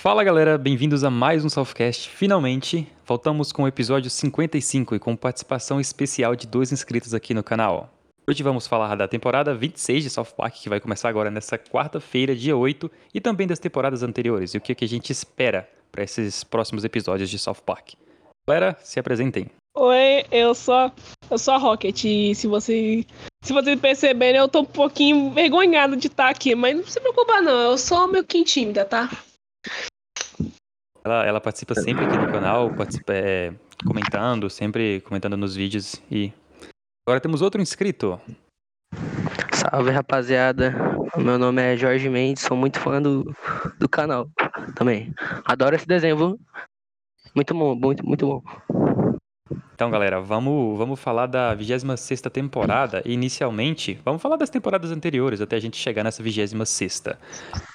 Fala 0.00 0.24
galera, 0.24 0.56
bem-vindos 0.56 1.04
a 1.04 1.10
mais 1.10 1.44
um 1.44 1.50
Southcast. 1.50 2.08
Finalmente, 2.08 2.90
voltamos 3.06 3.52
com 3.52 3.64
o 3.64 3.68
episódio 3.68 4.08
55 4.08 4.94
e 4.94 4.98
com 4.98 5.14
participação 5.14 5.78
especial 5.78 6.34
de 6.34 6.46
dois 6.46 6.72
inscritos 6.72 7.12
aqui 7.12 7.34
no 7.34 7.42
canal. 7.42 7.92
Hoje 8.26 8.42
vamos 8.42 8.66
falar 8.66 8.94
da 8.94 9.06
temporada 9.06 9.54
26 9.54 10.04
de 10.04 10.08
South 10.08 10.32
Park, 10.34 10.54
que 10.54 10.70
vai 10.70 10.80
começar 10.80 11.10
agora 11.10 11.30
nessa 11.30 11.58
quarta-feira, 11.58 12.34
dia 12.34 12.56
8, 12.56 12.90
e 13.12 13.20
também 13.20 13.46
das 13.46 13.58
temporadas 13.58 14.02
anteriores 14.02 14.54
e 14.54 14.56
o 14.56 14.60
que, 14.62 14.74
que 14.74 14.86
a 14.86 14.88
gente 14.88 15.10
espera 15.10 15.68
para 15.92 16.02
esses 16.02 16.42
próximos 16.44 16.82
episódios 16.82 17.28
de 17.28 17.38
South 17.38 17.60
Park. 17.66 17.90
Galera, 18.48 18.78
se 18.82 18.98
apresentem. 18.98 19.48
Oi, 19.76 20.24
eu 20.32 20.54
sou, 20.54 20.90
eu 21.30 21.36
sou 21.36 21.52
a 21.52 21.58
Rocket 21.58 22.04
e 22.04 22.34
se 22.34 22.46
você, 22.46 23.04
se 23.42 23.52
vocês 23.52 23.78
perceberem, 23.78 24.40
eu 24.40 24.48
tô 24.48 24.60
um 24.60 24.64
pouquinho 24.64 25.26
envergonhado 25.26 25.94
de 25.94 26.06
estar 26.06 26.30
aqui, 26.30 26.54
mas 26.54 26.74
não 26.74 26.86
se 26.86 26.98
preocupa 26.98 27.42
não, 27.42 27.72
eu 27.72 27.76
sou 27.76 28.08
meio 28.08 28.24
que 28.24 28.42
tímida, 28.44 28.86
tá? 28.86 29.10
Ela, 31.04 31.24
ela 31.26 31.40
participa 31.40 31.74
sempre 31.74 32.04
aqui 32.04 32.16
no 32.16 32.30
canal, 32.30 32.70
participa, 32.74 33.12
é, 33.14 33.54
comentando, 33.86 34.50
sempre 34.50 35.00
comentando 35.00 35.36
nos 35.36 35.56
vídeos 35.56 36.00
e 36.10 36.32
agora 37.06 37.20
temos 37.20 37.40
outro 37.40 37.60
inscrito. 37.60 38.20
Salve 39.52 39.90
rapaziada, 39.90 40.74
meu 41.16 41.38
nome 41.38 41.62
é 41.62 41.76
Jorge 41.76 42.08
Mendes, 42.08 42.42
sou 42.42 42.56
muito 42.56 42.78
fã 42.78 43.00
do, 43.00 43.24
do 43.78 43.88
canal 43.88 44.28
também. 44.74 45.12
Adoro 45.44 45.74
esse 45.74 45.86
desenho, 45.86 46.16
viu? 46.16 46.40
Muito 47.34 47.54
bom, 47.54 47.74
muito, 47.74 48.04
muito 48.04 48.26
bom. 48.26 48.42
Então, 49.74 49.90
galera, 49.90 50.20
vamos, 50.20 50.76
vamos 50.76 51.00
falar 51.00 51.26
da 51.26 51.54
26 51.54 52.20
temporada. 52.30 53.02
E, 53.04 53.14
inicialmente, 53.14 53.98
vamos 54.04 54.20
falar 54.20 54.36
das 54.36 54.50
temporadas 54.50 54.90
anteriores, 54.90 55.40
até 55.40 55.56
a 55.56 55.60
gente 55.60 55.76
chegar 55.76 56.04
nessa 56.04 56.22
26. 56.22 57.04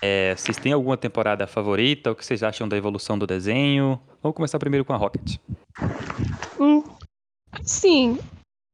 É, 0.01 0.35
vocês 0.35 0.57
têm 0.57 0.71
alguma 0.71 0.97
temporada 0.97 1.47
favorita? 1.47 2.11
O 2.11 2.15
que 2.15 2.23
vocês 2.23 2.43
acham 2.43 2.67
da 2.67 2.77
evolução 2.77 3.17
do 3.17 3.25
desenho? 3.25 3.99
Vamos 4.21 4.35
começar 4.35 4.59
primeiro 4.59 4.85
com 4.85 4.93
a 4.93 4.97
Rocket. 4.97 5.37
Hum, 6.59 6.83
sim, 7.63 8.19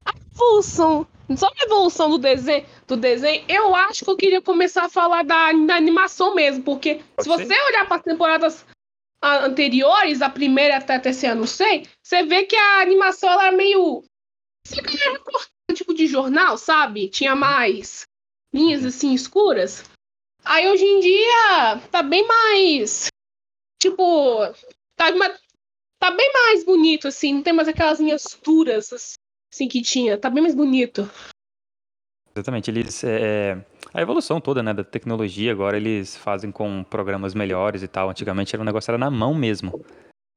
a 0.05 0.11
evolução, 0.35 1.07
só 1.35 1.47
a 1.47 1.65
evolução 1.65 2.09
do 2.09 2.17
desenho, 2.17 2.65
do 2.87 2.97
desenho, 2.97 3.43
eu 3.47 3.73
acho 3.75 4.03
que 4.03 4.11
eu 4.11 4.17
queria 4.17 4.41
começar 4.41 4.85
a 4.85 4.89
falar 4.89 5.23
da, 5.23 5.51
da 5.53 5.75
animação 5.75 6.35
mesmo, 6.35 6.63
porque 6.63 7.01
Pode 7.15 7.23
se 7.23 7.29
você 7.29 7.53
olhar 7.69 7.87
para 7.87 7.97
as 7.97 8.03
temporadas 8.03 8.65
anteriores, 9.21 10.21
a 10.21 10.29
primeira 10.29 10.77
até 10.77 10.95
a 10.95 10.99
terceira, 10.99 11.35
não 11.35 11.47
sei, 11.47 11.87
você 12.01 12.23
vê 12.23 12.43
que 12.43 12.55
a 12.55 12.81
animação 12.81 13.29
ela 13.29 13.47
é 13.47 13.51
meio. 13.51 14.03
Recortar 14.67 15.51
tipo 15.73 15.93
de 15.93 16.07
jornal, 16.07 16.57
sabe? 16.57 17.09
Tinha 17.09 17.35
mais 17.35 18.05
linhas 18.53 18.85
assim 18.85 19.13
escuras. 19.13 19.83
Aí 20.43 20.67
hoje 20.67 20.83
em 20.83 20.99
dia 20.99 21.79
tá 21.91 22.03
bem 22.03 22.25
mais. 22.27 23.07
Tipo. 23.81 24.39
Tá, 24.95 25.07
tá 25.99 26.11
bem 26.11 26.31
mais 26.33 26.63
bonito, 26.63 27.07
assim. 27.07 27.35
Não 27.35 27.43
tem 27.43 27.53
mais 27.53 27.67
aquelas 27.67 27.99
linhas 27.99 28.37
duras 28.43 29.15
assim 29.51 29.67
que 29.67 29.81
tinha. 29.81 30.17
Tá 30.17 30.29
bem 30.29 30.41
mais 30.41 30.55
bonito. 30.55 31.09
Exatamente, 32.35 32.71
eles. 32.71 33.03
é, 33.03 33.57
a 33.93 34.01
evolução 34.01 34.39
toda, 34.39 34.63
né, 34.63 34.73
da 34.73 34.83
tecnologia, 34.83 35.51
agora 35.51 35.75
eles 35.75 36.15
fazem 36.15 36.51
com 36.51 36.83
programas 36.83 37.33
melhores 37.33 37.83
e 37.83 37.87
tal. 37.87 38.09
Antigamente 38.09 38.55
era 38.55 38.61
um 38.61 38.65
negócio 38.65 38.89
era 38.89 38.97
na 38.97 39.11
mão 39.11 39.33
mesmo. 39.33 39.83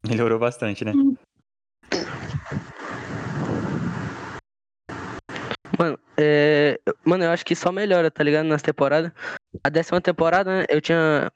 Melhorou 0.06 0.38
bastante, 0.38 0.84
né? 0.84 0.92
Mano, 5.78 5.98
é, 6.16 6.78
mano, 7.04 7.24
eu 7.24 7.30
acho 7.30 7.44
que 7.44 7.54
só 7.54 7.72
melhora, 7.72 8.10
tá 8.10 8.22
ligado? 8.22 8.46
Nas 8.46 8.62
temporadas. 8.62 9.12
A 9.62 9.68
décima 9.68 10.00
temporada, 10.00 10.58
né, 10.58 10.64
eu 10.68 10.80
tinha 10.80 11.30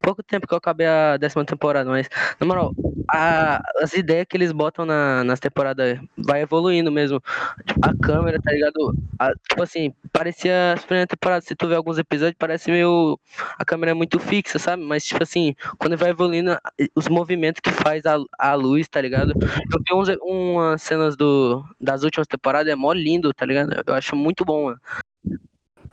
pouco 0.00 0.22
tempo 0.22 0.46
que 0.46 0.54
eu 0.54 0.58
acabei 0.58 0.86
a 0.86 1.16
décima 1.16 1.44
temporada, 1.44 1.88
mas, 1.90 2.08
na 2.40 2.46
moral, 2.46 2.72
a- 3.08 3.60
as 3.80 3.92
ideias 3.92 4.26
que 4.28 4.36
eles 4.36 4.50
botam 4.52 4.84
na, 4.86 5.22
nas 5.24 5.38
temporadas 5.40 5.98
vai 6.16 6.42
evoluindo 6.42 6.90
mesmo. 6.90 7.20
Tipo, 7.66 7.80
a 7.82 7.94
câmera, 7.94 8.38
tá 8.42 8.50
ligado? 8.52 8.94
A- 9.18 9.32
tipo 9.48 9.62
assim, 9.62 9.92
parecia 10.12 10.72
as 10.74 10.84
primeiras 10.84 11.08
temporadas, 11.08 11.44
se 11.44 11.54
tu 11.54 11.68
vê 11.68 11.74
alguns 11.74 11.98
episódios, 11.98 12.36
parece 12.38 12.70
meio. 12.70 13.18
A 13.58 13.64
câmera 13.64 13.90
é 13.92 13.94
muito 13.94 14.18
fixa, 14.18 14.58
sabe? 14.58 14.82
Mas, 14.82 15.04
tipo 15.04 15.22
assim, 15.22 15.54
quando 15.78 15.96
vai 15.96 16.10
evoluindo, 16.10 16.56
os 16.94 17.08
movimentos 17.08 17.60
que 17.60 17.70
faz 17.70 18.04
a, 18.06 18.16
a 18.38 18.54
luz, 18.54 18.88
tá 18.88 19.00
ligado? 19.00 19.32
Eu 19.72 19.80
vi 19.86 19.94
uns, 19.94 20.08
umas 20.22 20.82
cenas 20.82 21.16
do, 21.16 21.62
das 21.80 22.02
últimas 22.02 22.26
temporadas, 22.26 22.72
é 22.72 22.76
mó 22.76 22.92
lindo, 22.92 23.32
tá 23.34 23.44
ligado? 23.44 23.82
Eu 23.86 23.94
acho 23.94 24.16
muito 24.16 24.44
bom, 24.44 24.64
mano. 24.66 24.80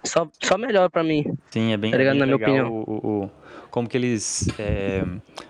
Só, 0.03 0.29
só 0.41 0.57
melhor 0.57 0.89
pra 0.89 1.03
mim. 1.03 1.25
Sim, 1.51 1.74
é 1.74 1.78
bem, 1.78 1.91
Tá 1.91 1.97
ligado? 1.97 2.13
bem 2.13 2.19
Na 2.19 2.25
minha 2.25 2.38
opinião. 2.38 2.72
O, 2.72 2.84
o- 2.88 3.24
o- 3.25 3.31
como 3.69 3.88
que 3.88 3.97
eles 3.97 4.50
é, 4.59 5.03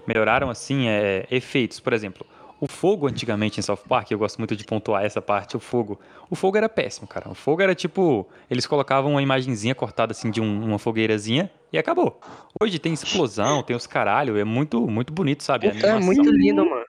melhoraram, 0.07 0.49
assim, 0.49 0.87
é, 0.87 1.27
efeitos. 1.31 1.79
Por 1.79 1.93
exemplo, 1.93 2.25
o 2.59 2.67
fogo 2.67 3.07
antigamente 3.07 3.59
em 3.59 3.63
South 3.63 3.81
Park, 3.87 4.11
eu 4.11 4.17
gosto 4.17 4.37
muito 4.39 4.55
de 4.55 4.63
pontuar 4.63 5.03
essa 5.05 5.21
parte, 5.21 5.55
o 5.55 5.59
fogo. 5.59 5.99
O 6.29 6.35
fogo 6.35 6.57
era 6.57 6.67
péssimo, 6.67 7.07
cara. 7.07 7.29
O 7.29 7.35
fogo 7.35 7.61
era 7.61 7.75
tipo, 7.75 8.27
eles 8.49 8.65
colocavam 8.65 9.11
uma 9.11 9.21
imagenzinha 9.21 9.75
cortada, 9.75 10.11
assim, 10.11 10.31
de 10.31 10.41
um- 10.41 10.65
uma 10.65 10.79
fogueirazinha 10.79 11.51
e 11.71 11.77
acabou. 11.77 12.19
Hoje 12.61 12.79
tem 12.79 12.93
explosão, 12.93 13.61
tem 13.61 13.75
os 13.75 13.85
caralho, 13.85 14.37
é 14.37 14.43
muito, 14.43 14.87
muito 14.87 15.13
bonito, 15.13 15.43
sabe? 15.43 15.67
É 15.67 15.99
muito 15.99 16.29
lindo, 16.31 16.65
mano. 16.65 16.85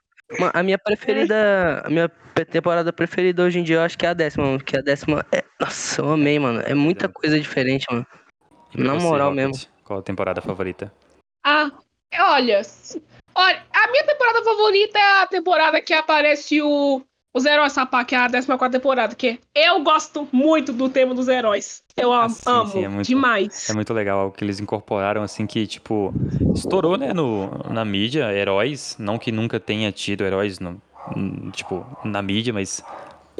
A 0.53 0.61
minha 0.61 0.77
preferida, 0.77 1.81
a 1.83 1.89
minha 1.89 2.07
temporada 2.51 2.93
preferida 2.93 3.43
hoje 3.43 3.59
em 3.59 3.63
dia, 3.63 3.77
eu 3.77 3.81
acho 3.81 3.97
que 3.97 4.05
é 4.05 4.09
a 4.09 4.13
décima, 4.13 4.45
mano. 4.45 4.59
Que 4.63 4.77
a 4.77 4.81
décima 4.81 5.25
é. 5.31 5.43
Nossa, 5.59 6.01
eu 6.01 6.11
amei, 6.11 6.37
mano. 6.37 6.61
É 6.61 6.73
muita 6.75 7.09
coisa 7.09 7.39
diferente, 7.39 7.85
mano. 7.91 8.05
Na 8.75 8.93
moral 8.95 9.31
mesmo. 9.31 9.53
Qual 9.83 9.99
a 9.99 10.03
temporada 10.03 10.39
favorita? 10.39 10.93
Ah, 11.51 11.71
olha. 12.33 12.61
Olha, 13.33 13.63
a 13.73 13.91
minha 13.91 14.03
temporada 14.05 14.43
favorita 14.43 14.99
é 14.99 15.21
a 15.23 15.27
temporada 15.27 15.81
que 15.81 15.93
aparece 15.93 16.61
o. 16.61 17.01
Os 17.31 17.45
heróis 17.45 17.73
Sapá, 17.73 18.03
que 18.03 18.15
é 18.15 18.17
a 18.17 18.27
14 18.27 18.71
temporada, 18.71 19.13
que 19.15 19.39
eu 19.53 19.83
gosto 19.83 20.27
muito 20.31 20.73
do 20.73 20.89
tema 20.89 21.13
dos 21.13 21.27
heróis. 21.27 21.83
Eu 21.95 22.11
am- 22.11 22.29
sim, 22.29 22.41
amo 22.47 22.71
sim, 22.71 22.83
é 22.83 22.87
muito- 22.87 23.07
demais. 23.07 23.69
É 23.69 23.73
muito 23.73 23.93
legal 23.93 24.27
o 24.27 24.31
que 24.31 24.43
eles 24.43 24.59
incorporaram, 24.59 25.21
assim, 25.21 25.45
que, 25.45 25.67
tipo, 25.67 26.11
estourou, 26.55 26.97
né, 26.97 27.13
no, 27.13 27.47
na 27.71 27.85
mídia, 27.85 28.33
heróis, 28.33 28.95
não 28.97 29.19
que 29.19 29.31
nunca 29.31 29.59
tenha 29.59 29.91
tido 29.91 30.23
heróis, 30.23 30.59
no, 30.59 30.81
tipo, 31.53 31.85
na 32.03 32.19
mídia, 32.23 32.51
mas 32.51 32.83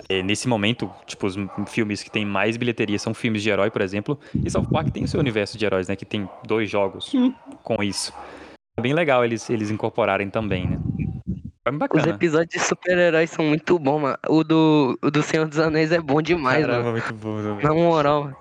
é, 0.08 0.22
nesse 0.24 0.48
momento, 0.48 0.90
tipo, 1.06 1.28
os 1.28 1.36
filmes 1.68 2.02
que 2.04 2.10
tem 2.12 2.26
mais 2.26 2.56
bilheteria 2.58 2.98
são 3.00 3.14
filmes 3.14 3.42
de 3.44 3.50
herói, 3.50 3.70
por 3.72 3.82
exemplo, 3.82 4.20
e 4.44 4.50
South 4.50 4.68
Park 4.72 4.90
tem 4.92 5.04
o 5.04 5.08
seu 5.08 5.20
universo 5.20 5.58
de 5.58 5.66
heróis, 5.66 5.88
né, 5.88 5.96
que 5.96 6.06
tem 6.06 6.30
dois 6.46 6.70
jogos 6.70 7.14
Hum. 7.14 7.34
com 7.64 7.82
isso. 7.84 8.14
É 8.78 8.82
bem 8.82 8.94
legal 8.94 9.26
eles, 9.26 9.50
eles 9.50 9.70
incorporarem 9.72 10.30
também, 10.30 10.68
né. 10.68 10.80
É 11.66 11.72
bem 11.72 11.76
Os 11.76 11.80
bacana. 11.80 12.10
episódios 12.10 12.50
de 12.50 12.60
super-heróis 12.60 13.30
são 13.30 13.44
muito 13.46 13.78
bons, 13.78 14.00
mano. 14.02 14.18
O 14.28 14.44
do, 14.44 14.98
o 15.04 15.12
do 15.12 15.22
Senhor 15.22 15.48
dos 15.48 15.60
Anéis 15.60 15.92
é 15.92 16.00
bom 16.00 16.22
demais, 16.22 16.66
Caramba, 16.66 16.84
mano. 16.84 16.92
muito 16.94 17.14
bom 17.14 17.36
também. 17.42 17.66
Na 17.66 17.74
moral, 17.74 18.24
mano. 18.24 18.38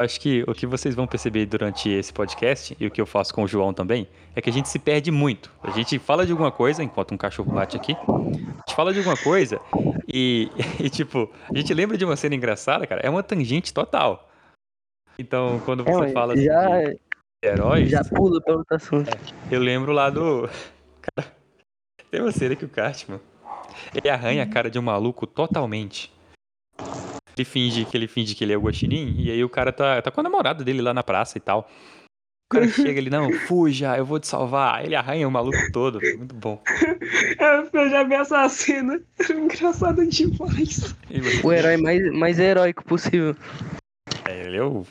Acho 0.00 0.18
que 0.18 0.42
o 0.46 0.54
que 0.54 0.66
vocês 0.66 0.94
vão 0.94 1.06
perceber 1.06 1.44
durante 1.44 1.90
esse 1.90 2.12
podcast, 2.12 2.74
e 2.80 2.86
o 2.86 2.90
que 2.90 3.00
eu 3.00 3.06
faço 3.06 3.34
com 3.34 3.42
o 3.42 3.48
João 3.48 3.74
também, 3.74 4.08
é 4.34 4.40
que 4.40 4.48
a 4.48 4.52
gente 4.52 4.68
se 4.68 4.78
perde 4.78 5.10
muito. 5.10 5.50
A 5.62 5.70
gente 5.70 5.98
fala 5.98 6.24
de 6.24 6.32
alguma 6.32 6.50
coisa, 6.50 6.82
enquanto 6.82 7.12
um 7.12 7.18
cachorro 7.18 7.52
bate 7.52 7.76
aqui, 7.76 7.92
a 7.92 8.60
gente 8.60 8.74
fala 8.74 8.92
de 8.92 8.98
alguma 8.98 9.16
coisa 9.16 9.60
e, 10.08 10.48
e, 10.80 10.88
tipo, 10.88 11.30
a 11.52 11.56
gente 11.56 11.74
lembra 11.74 11.98
de 11.98 12.04
uma 12.04 12.16
cena 12.16 12.34
engraçada, 12.34 12.86
cara, 12.86 13.02
é 13.04 13.10
uma 13.10 13.22
tangente 13.22 13.74
total. 13.74 14.28
Então, 15.18 15.60
quando 15.66 15.82
É, 15.86 15.92
você 15.92 16.00
mano, 16.00 16.12
fala 16.12 16.32
assim, 16.32 16.44
já, 16.44 16.80
de 16.80 16.98
heróis, 17.44 17.90
já 17.90 18.02
pula 18.02 18.40
pelo 18.40 18.58
outro 18.58 18.76
assunto. 18.76 19.10
eu 19.50 19.60
lembro 19.60 19.92
lá 19.92 20.08
do. 20.08 20.48
Cara, 21.14 21.30
tem 22.10 22.20
uma 22.22 22.32
cena 22.32 22.56
que 22.56 22.64
o 22.64 22.68
Cartman 22.68 23.20
ele 23.94 24.08
arranha 24.08 24.42
a 24.42 24.46
cara 24.46 24.70
de 24.70 24.78
um 24.78 24.82
maluco 24.82 25.26
totalmente. 25.26 26.12
Ele 27.40 27.44
finge 27.46 27.86
que 27.86 27.96
ele 27.96 28.06
finge 28.06 28.34
que 28.34 28.44
ele 28.44 28.52
é 28.52 28.56
o 28.56 28.60
Guaxinim, 28.60 29.14
e 29.18 29.30
aí 29.30 29.42
o 29.42 29.48
cara 29.48 29.72
tá, 29.72 30.02
tá 30.02 30.10
com 30.10 30.20
a 30.20 30.22
namorada 30.22 30.62
dele 30.62 30.82
lá 30.82 30.92
na 30.92 31.02
praça 31.02 31.38
e 31.38 31.40
tal. 31.40 31.66
O 32.52 32.54
cara 32.54 32.68
chega 32.68 32.98
ele, 33.00 33.08
não, 33.08 33.32
fuja, 33.32 33.96
eu 33.96 34.04
vou 34.04 34.20
te 34.20 34.26
salvar. 34.26 34.74
Aí 34.74 34.86
Ele 34.86 34.94
arranha 34.96 35.26
o 35.26 35.30
maluco 35.30 35.56
todo. 35.72 35.98
Muito 36.18 36.34
bom. 36.34 36.60
Eu 37.72 37.88
já 37.88 38.02
vi 38.02 38.14
essa 38.14 38.46
cena. 38.48 39.00
Engraçada 39.30 40.06
demais. 40.06 40.94
E 41.08 41.20
você- 41.20 41.46
O 41.46 41.52
herói 41.52 41.76
mais, 41.78 42.12
mais 42.12 42.38
heróico 42.38 42.84
possível. 42.84 43.34
É, 44.28 44.46
ele 44.46 44.56
é 44.58 44.62
o 44.62 44.84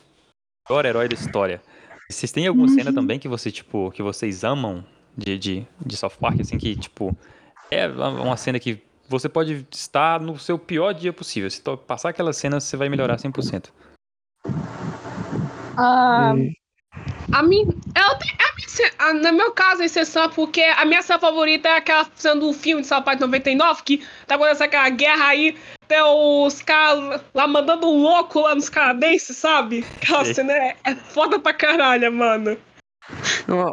pior 0.68 0.86
herói 0.86 1.08
da 1.08 1.14
história. 1.14 1.62
Vocês 2.10 2.32
têm 2.32 2.48
alguma 2.48 2.68
cena 2.70 2.92
também 2.92 3.20
que 3.20 3.28
você, 3.28 3.52
tipo, 3.52 3.92
que 3.92 4.02
vocês 4.02 4.44
amam 4.44 4.84
de, 5.16 5.38
de, 5.38 5.68
de 5.86 5.96
South 5.98 6.14
Park, 6.20 6.40
assim, 6.42 6.58
que, 6.58 6.76
tipo, 6.76 7.16
é 7.70 7.88
uma 7.88 8.36
cena 8.38 8.58
que 8.60 8.82
você 9.10 9.28
pode 9.28 9.66
estar 9.72 10.20
no 10.22 10.38
seu 10.38 10.58
pior 10.60 10.94
dia 10.94 11.12
possível. 11.12 11.50
Se 11.50 11.62
passar 11.88 12.10
aquela 12.10 12.32
cena, 12.32 12.60
você 12.60 12.78
vai 12.78 12.88
melhorar 12.88 13.18
100%. 13.18 13.74
Ah, 15.78 16.34
Hum. 16.36 16.52
a 17.32 17.44
minha, 17.44 17.66
ela 17.96 18.16
tem, 18.16 18.32
a 18.32 18.56
minha, 18.56 18.68
ce- 18.70 18.94
a- 19.00 19.14
no 19.14 19.34
meu 19.34 19.52
caso, 19.52 19.82
a 19.82 19.86
exceção 19.86 20.24
é 20.24 20.30
porque 20.30 20.62
a 20.62 20.86
minha 20.86 21.02
cena 21.02 21.20
favorita 21.20 21.70
é 21.70 21.78
aquela 21.78 22.06
cena 22.16 22.36
do 22.42 22.52
filme 22.54 22.82
de 22.84 22.90
Park 22.90 23.20
99, 23.20 23.84
que 23.84 24.06
tá 24.28 24.36
acontecendo 24.36 24.64
aquela 24.68 24.90
guerra 24.90 25.26
aí, 25.28 25.58
tem 25.88 26.02
os 26.02 26.62
caras 26.62 27.22
lá 27.34 27.48
mandando 27.48 27.88
um 27.88 28.02
louco 28.02 28.42
lá 28.42 28.54
nos 28.56 28.70
canadenses, 28.70 29.38
sabe? 29.38 29.86
Aquela 30.02 30.26
Sei. 30.26 30.34
cena 30.34 30.54
é, 30.54 30.76
é 30.84 30.96
foda 30.96 31.40
pra 31.40 31.54
caralho, 31.54 32.12
mano. 32.12 32.58
Não, 33.50 33.72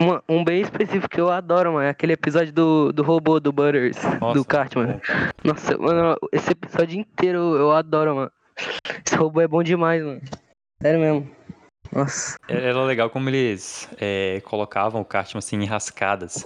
uma- 0.00 0.22
um 0.28 0.42
bem 0.44 0.60
específico 0.60 1.08
que 1.08 1.20
eu 1.20 1.30
adoro, 1.30 1.72
mano. 1.74 1.86
É 1.86 1.90
aquele 1.90 2.12
episódio 2.14 2.52
do, 2.52 2.92
do 2.92 3.02
robô 3.02 3.38
do 3.38 3.52
Butters, 3.52 3.96
Nossa, 4.20 4.34
do 4.38 4.44
Cartman. 4.44 5.00
Nossa, 5.44 5.78
mano, 5.78 6.16
esse 6.32 6.50
episódio 6.50 6.98
inteiro 6.98 7.38
eu 7.56 7.70
adoro, 7.72 8.14
mano. 8.16 8.32
Esse 9.06 9.14
robô 9.16 9.40
é 9.40 9.46
bom 9.48 9.62
demais, 9.62 10.02
mano. 10.04 10.20
Sério 10.82 11.00
mesmo. 11.00 11.30
Nossa. 11.92 12.36
Era 12.48 12.84
legal 12.84 13.08
como 13.08 13.30
eles 13.30 13.88
é, 13.98 14.42
colocavam 14.44 15.00
o 15.00 15.04
Cartman 15.04 15.38
assim 15.38 15.56
em 15.56 15.64
rascadas. 15.64 16.44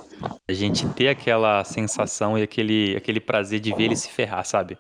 A 0.49 0.53
gente 0.53 0.87
ter 0.91 1.09
aquela 1.09 1.65
sensação 1.65 2.39
e 2.39 2.43
aquele, 2.43 2.95
aquele 2.97 3.19
prazer 3.21 3.59
de 3.59 3.75
ver 3.75 3.85
ele 3.85 3.97
se 3.97 4.09
ferrar, 4.09 4.45
sabe? 4.45 4.79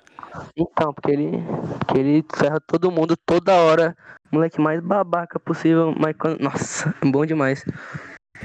Então, 0.56 0.92
porque 0.94 1.10
ele, 1.10 1.32
porque 1.80 1.98
ele 1.98 2.24
ferra 2.36 2.60
todo 2.60 2.92
mundo 2.92 3.16
toda 3.26 3.54
hora. 3.54 3.96
Moleque 4.32 4.60
mais 4.60 4.80
babaca 4.80 5.38
possível, 5.38 5.94
mas 5.96 6.16
quando. 6.16 6.40
Nossa, 6.40 6.94
bom 7.04 7.26
demais. 7.26 7.62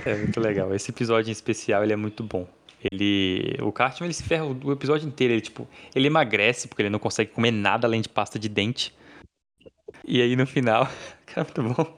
É 0.06 0.16
muito 0.16 0.40
legal. 0.40 0.76
Esse 0.76 0.92
episódio 0.92 1.30
em 1.30 1.32
especial, 1.32 1.84
ele 1.84 1.94
é 1.94 1.96
muito 1.96 2.24
bom. 2.24 2.46
Ele, 2.92 3.58
o 3.62 3.72
Cartman, 3.72 4.08
ele 4.08 4.14
se 4.14 4.24
ferra 4.24 4.46
o 4.46 4.58
o 4.66 4.72
episódio 4.72 5.08
inteiro. 5.08 5.34
Ele, 5.34 5.42
tipo, 5.42 5.68
ele 5.96 6.08
emagrece 6.08 6.68
porque 6.68 6.82
ele 6.82 6.90
não 6.90 7.00
consegue 7.00 7.32
comer 7.32 7.52
nada 7.52 7.88
além 7.88 8.02
de 8.02 8.10
pasta 8.10 8.38
de 8.38 8.50
dente. 8.50 8.94
E 10.06 10.22
aí 10.22 10.36
no 10.36 10.46
final, 10.46 10.88
cara, 11.26 11.48
muito 11.56 11.74
bom. 11.74 11.98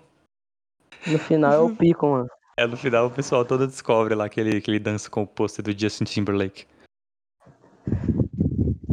No 1.08 1.20
final 1.20 1.54
é 1.54 1.60
o 1.60 1.76
pico, 1.76 2.08
mano. 2.08 2.30
É, 2.58 2.68
no 2.68 2.78
final 2.78 3.08
o 3.08 3.12
pessoal 3.12 3.46
todo 3.46 3.66
descobre 3.66 4.14
lá 4.14 4.28
que 4.30 4.40
ele, 4.40 4.62
que 4.62 4.70
ele 4.70 4.80
dança 4.80 5.10
com 5.10 5.24
o 5.24 5.28
pôster 5.28 5.64
do 5.64 5.78
Justin 5.78 6.04
Timberlake. 6.04 6.66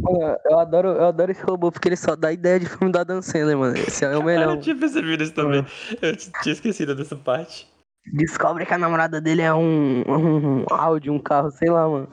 Mano, 0.09 0.37
Eu 0.45 0.59
adoro, 0.59 0.87
eu 0.89 1.05
adoro 1.05 1.31
esse 1.31 1.43
robô 1.43 1.71
porque 1.71 1.87
ele 1.89 1.95
só 1.97 2.15
dá 2.15 2.31
ideia 2.31 2.59
de 2.59 2.65
filme 2.67 2.91
da 2.91 3.03
Dan 3.03 3.21
Sandler, 3.21 3.57
mano. 3.57 3.75
Esse 3.77 4.05
é 4.05 4.09
o 4.09 4.13
Eu 4.19 4.23
melhor. 4.23 4.47
não 4.55 4.59
tinha 4.61 4.75
percebido 4.75 5.23
isso 5.23 5.33
também. 5.33 5.65
Eu 6.01 6.15
tinha 6.15 6.53
esquecido 6.53 6.95
dessa 6.95 7.15
parte. 7.15 7.67
Descobre 8.13 8.65
que 8.65 8.73
a 8.73 8.77
namorada 8.77 9.19
dele 9.19 9.41
é 9.41 9.53
um, 9.53 10.01
um 10.07 10.65
áudio, 10.71 11.11
um 11.13 11.19
carro, 11.19 11.51
sei 11.51 11.69
lá, 11.69 11.87
mano. 11.87 12.07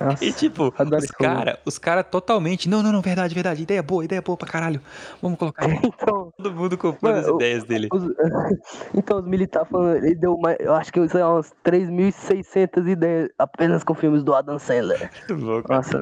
Nossa, 0.00 0.24
E 0.24 0.32
tipo, 0.32 0.74
os 0.78 1.10
cara, 1.12 1.58
os 1.64 1.78
cara 1.78 2.02
totalmente. 2.02 2.68
Não, 2.68 2.82
não, 2.82 2.90
não, 2.90 3.00
verdade, 3.00 3.34
verdade. 3.34 3.62
Ideia 3.62 3.82
boa, 3.82 4.04
ideia 4.04 4.20
boa 4.20 4.36
pra 4.36 4.48
caralho. 4.48 4.80
Vamos 5.22 5.38
colocar 5.38 5.64
então, 5.84 6.32
todo 6.36 6.52
mundo 6.52 6.76
comprando 6.76 7.14
Mano, 7.14 7.26
as 7.26 7.32
o- 7.32 7.36
ideias 7.36 7.64
dele. 7.64 7.88
os, 7.92 8.02
então 8.96 9.20
os 9.20 9.26
militares 9.26 9.68
falando, 9.70 9.96
ele 10.04 10.14
deu 10.16 10.36
mais, 10.38 10.56
eu 10.60 10.74
acho 10.74 10.92
que 10.92 11.08
sei 11.08 11.20
lá, 11.22 11.32
umas 11.34 11.52
3.600 11.62 12.86
ideias 12.88 13.28
apenas 13.38 13.84
com 13.84 13.94
filmes 13.94 14.22
do 14.24 14.34
Adam 14.34 14.58
Sandler. 14.58 15.10
Cara. 15.26 15.62
Nossa, 15.68 15.98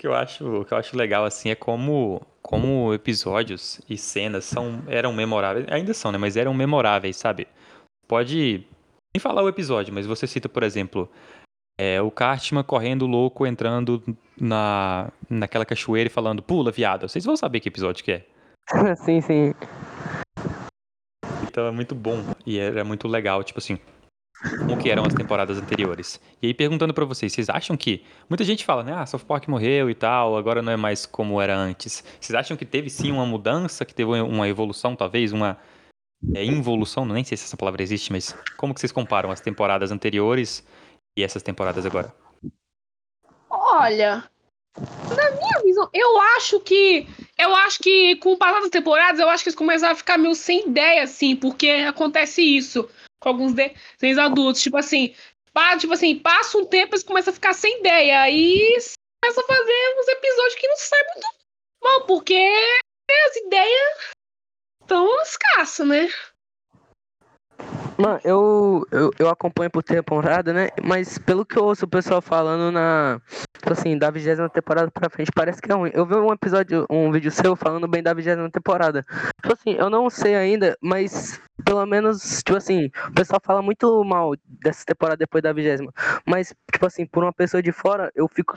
que 0.00 0.06
eu 0.06 0.14
acho, 0.14 0.64
que 0.64 0.72
eu 0.72 0.78
acho 0.78 0.96
legal 0.96 1.26
assim 1.26 1.50
é 1.50 1.54
como, 1.54 2.22
como 2.40 2.94
episódios 2.94 3.82
e 3.86 3.98
cenas 3.98 4.46
são, 4.46 4.82
eram 4.88 5.12
memoráveis, 5.12 5.66
ainda 5.68 5.92
são, 5.92 6.10
né? 6.10 6.16
Mas 6.16 6.38
eram 6.38 6.54
memoráveis, 6.54 7.18
sabe? 7.18 7.46
Pode 8.08 8.66
nem 9.14 9.20
falar 9.20 9.42
o 9.42 9.48
episódio, 9.48 9.92
mas 9.92 10.06
você 10.06 10.26
cita, 10.26 10.48
por 10.48 10.62
exemplo, 10.62 11.06
é, 11.78 12.00
o 12.00 12.10
Cartman 12.10 12.64
correndo 12.64 13.06
louco, 13.06 13.46
entrando 13.46 14.02
na, 14.40 15.12
naquela 15.28 15.66
cachoeira 15.66 16.08
e 16.08 16.12
falando, 16.12 16.42
pula, 16.42 16.70
viado. 16.70 17.06
Vocês 17.06 17.26
vão 17.26 17.36
saber 17.36 17.60
que 17.60 17.68
episódio 17.68 18.02
que 18.02 18.12
é. 18.12 18.26
sim, 19.04 19.20
sim. 19.20 19.54
Então 21.42 21.66
é 21.66 21.70
muito 21.70 21.94
bom 21.94 22.24
e 22.46 22.58
era 22.58 22.84
muito 22.84 23.06
legal, 23.06 23.44
tipo 23.44 23.58
assim, 23.58 23.78
como 24.58 24.78
que 24.78 24.90
eram 24.90 25.04
as 25.04 25.14
temporadas 25.14 25.58
anteriores. 25.58 26.20
E 26.40 26.46
aí 26.46 26.54
perguntando 26.54 26.94
pra 26.94 27.04
vocês, 27.04 27.32
vocês 27.32 27.48
acham 27.48 27.76
que 27.76 28.04
muita 28.28 28.44
gente 28.44 28.64
fala, 28.64 28.82
né, 28.82 28.92
ah, 28.94 29.06
South 29.06 29.20
Park 29.20 29.48
morreu 29.48 29.90
e 29.90 29.94
tal, 29.94 30.36
agora 30.36 30.62
não 30.62 30.72
é 30.72 30.76
mais 30.76 31.04
como 31.04 31.40
era 31.40 31.56
antes. 31.56 32.02
Vocês 32.18 32.34
acham 32.34 32.56
que 32.56 32.64
teve 32.64 32.88
sim 32.88 33.12
uma 33.12 33.26
mudança, 33.26 33.84
que 33.84 33.94
teve 33.94 34.10
uma 34.10 34.48
evolução, 34.48 34.96
talvez 34.96 35.32
uma 35.32 35.58
é, 36.34 36.44
involução, 36.44 37.04
nem 37.04 37.24
sei 37.24 37.36
se 37.36 37.44
essa 37.44 37.56
palavra 37.56 37.82
existe, 37.82 38.12
mas 38.12 38.34
como 38.56 38.72
que 38.72 38.80
vocês 38.80 38.92
comparam 38.92 39.30
as 39.30 39.40
temporadas 39.40 39.90
anteriores 39.90 40.66
e 41.16 41.22
essas 41.22 41.42
temporadas 41.42 41.84
agora? 41.84 42.14
Olha, 43.50 44.24
na 44.76 45.30
minha 45.32 45.62
visão, 45.64 45.88
eu 45.92 46.20
acho 46.36 46.60
que. 46.60 47.06
Eu 47.36 47.54
acho 47.54 47.78
que 47.78 48.16
com 48.16 48.32
o 48.32 48.38
passar 48.38 48.60
das 48.60 48.70
temporadas, 48.70 49.18
eu 49.18 49.28
acho 49.28 49.42
que 49.42 49.48
eles 49.48 49.58
começaram 49.58 49.94
a 49.94 49.96
ficar 49.96 50.18
meio 50.18 50.34
sem 50.34 50.68
ideia, 50.68 51.02
assim, 51.02 51.34
porque 51.34 51.68
acontece 51.68 52.42
isso 52.42 52.88
com 53.20 53.28
alguns 53.28 53.52
desenhos 53.52 54.18
adultos. 54.18 54.62
Tipo 54.62 54.76
assim, 54.78 55.14
pa- 55.52 55.76
tipo 55.76 55.92
assim, 55.92 56.18
passa 56.18 56.58
um 56.58 56.64
tempo 56.66 56.94
eles 56.94 57.04
começam 57.04 57.30
a 57.30 57.34
ficar 57.34 57.52
sem 57.52 57.80
ideia. 57.80 58.22
Aí 58.22 58.76
começa 59.22 59.40
a 59.40 59.44
fazer 59.46 59.94
uns 59.98 60.08
episódios 60.08 60.54
que 60.56 60.68
não 60.68 60.76
saem 60.76 61.04
muito 61.14 61.28
mal, 61.82 62.06
porque 62.06 62.34
as 63.26 63.36
ideias 63.36 64.10
estão 64.82 65.22
escassas, 65.22 65.86
né? 65.86 66.08
Mano, 67.98 68.18
eu, 68.24 68.86
eu, 68.90 69.10
eu 69.18 69.28
acompanho 69.28 69.70
por 69.70 69.82
temporada, 69.82 70.52
né? 70.52 70.68
Mas 70.82 71.18
pelo 71.18 71.44
que 71.44 71.58
eu 71.58 71.64
ouço 71.64 71.84
o 71.84 71.88
pessoal 71.88 72.22
falando 72.22 72.72
na. 72.72 73.20
Assim, 73.70 73.98
da 73.98 74.10
vigésima 74.10 74.48
temporada 74.48 74.90
pra 74.90 75.10
frente, 75.10 75.30
parece 75.34 75.60
que 75.60 75.70
é 75.70 75.74
ruim. 75.74 75.90
Eu 75.92 76.06
vi 76.06 76.14
um 76.14 76.32
episódio, 76.32 76.86
um 76.88 77.12
vídeo 77.12 77.30
seu 77.30 77.54
falando 77.54 77.86
bem 77.86 78.02
da 78.02 78.14
vigésima 78.14 78.50
temporada. 78.50 79.04
Tipo 79.42 79.52
assim, 79.52 79.72
eu 79.72 79.90
não 79.90 80.08
sei 80.08 80.34
ainda, 80.34 80.76
mas 80.80 81.38
pelo 81.64 81.84
menos, 81.86 82.42
tipo 82.42 82.56
assim, 82.56 82.90
o 83.08 83.12
pessoal 83.12 83.40
fala 83.44 83.62
muito 83.62 84.02
mal 84.04 84.34
dessa 84.46 84.84
temporada 84.84 85.18
depois 85.18 85.42
da 85.42 85.52
vigésima. 85.52 85.92
Mas, 86.26 86.54
tipo 86.72 86.86
assim, 86.86 87.06
por 87.06 87.22
uma 87.22 87.32
pessoa 87.32 87.62
de 87.62 87.72
fora, 87.72 88.10
eu 88.14 88.26
fico, 88.28 88.56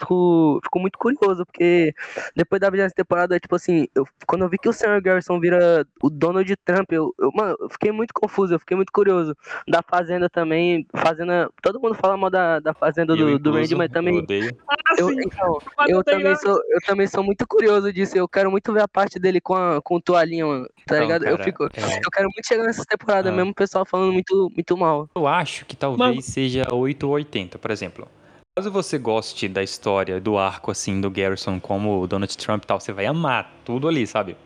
fico 0.64 0.80
muito 0.80 0.98
curioso, 0.98 1.46
porque 1.46 1.94
depois 2.36 2.60
da 2.62 2.70
vigésima 2.70 2.94
temporada, 2.96 3.40
tipo 3.40 3.56
assim, 3.56 3.88
eu, 3.94 4.08
quando 4.26 4.44
eu 4.44 4.50
vi 4.50 4.58
que 4.58 4.70
o 4.70 4.74
Samuel 4.74 5.02
Garrison 5.02 5.40
vira 5.40 5.86
o 6.02 6.10
Donald 6.10 6.56
Trump, 6.66 6.92
eu, 6.92 7.14
eu, 7.20 7.32
mano, 7.34 7.58
eu 7.60 7.70
fiquei 7.70 7.92
muito 7.92 8.14
confuso, 8.14 8.54
eu 8.54 8.60
fiquei 8.60 8.76
muito 8.78 8.92
curioso. 8.94 9.36
Da 9.68 9.82
Fazenda 9.82 10.30
também, 10.30 10.88
Fazenda, 10.96 11.50
todo 11.62 11.80
mundo 11.82 11.96
fala 11.96 12.16
mal 12.16 12.30
da, 12.30 12.60
da 12.60 12.74
Fazenda 12.74 13.16
do, 13.16 13.28
Eu, 13.30 13.40
do 13.40 13.52
Randy, 13.52 13.76
mas 13.76 13.92
também, 13.92 14.16
eu 14.18 14.24
odeio. 14.24 14.56
eu, 14.98 15.08
Assim, 15.10 15.20
então, 15.26 15.58
eu 15.90 16.04
também, 16.04 16.36
sou, 16.38 16.54
eu 16.70 16.80
também 16.86 17.08
sou 17.08 17.24
muito 17.24 17.46
curioso 17.48 17.92
disso. 17.92 18.18
Eu 18.18 18.28
quero 18.28 18.50
muito 18.52 18.72
ver 18.72 18.84
a 18.84 18.88
parte 18.88 19.20
dele 19.20 19.42
com, 19.42 19.56
a, 19.56 19.82
com 19.82 20.00
toalhinha, 20.00 20.46
mano. 20.46 20.66
Tá 20.86 20.96
Então, 20.96 21.00
ligado? 21.02 21.24
eu 21.26 21.32
cara, 21.32 21.44
fico. 21.44 21.64
é, 21.66 21.98
Eu 22.06 22.12
quero 22.12 22.30
muito 22.34 22.48
chegar 22.48 22.64
nessa 22.64 22.86
temporada, 22.86 23.30
Ah. 23.30 23.32
mesmo 23.34 23.52
o 23.52 23.56
pessoal 23.56 23.86
falando 23.86 24.14
muito, 24.14 24.50
muito 24.56 24.78
mal. 24.78 25.10
Eu 25.16 25.28
acho 25.28 25.66
que 25.66 25.76
talvez 25.76 25.98
Mano. 26.10 26.22
seja 26.22 26.68
8 26.74 27.04
ou 27.08 27.14
80, 27.14 27.58
por 27.58 27.72
exemplo. 27.72 28.08
Caso 28.56 28.70
você 28.70 29.00
goste 29.00 29.48
da 29.48 29.64
história, 29.64 30.22
do 30.22 30.38
arco, 30.38 30.70
assim, 30.70 31.02
do 31.02 31.10
Garrison 31.10 31.60
como 31.60 32.00
o 32.02 32.06
Donald 32.08 32.38
Trump 32.38 32.64
e 32.64 32.68
tal, 32.68 32.80
você 32.80 32.92
vai 32.94 33.08
amar 33.08 33.52
tudo 33.66 33.88
ali, 33.88 34.06
sabe? 34.06 34.38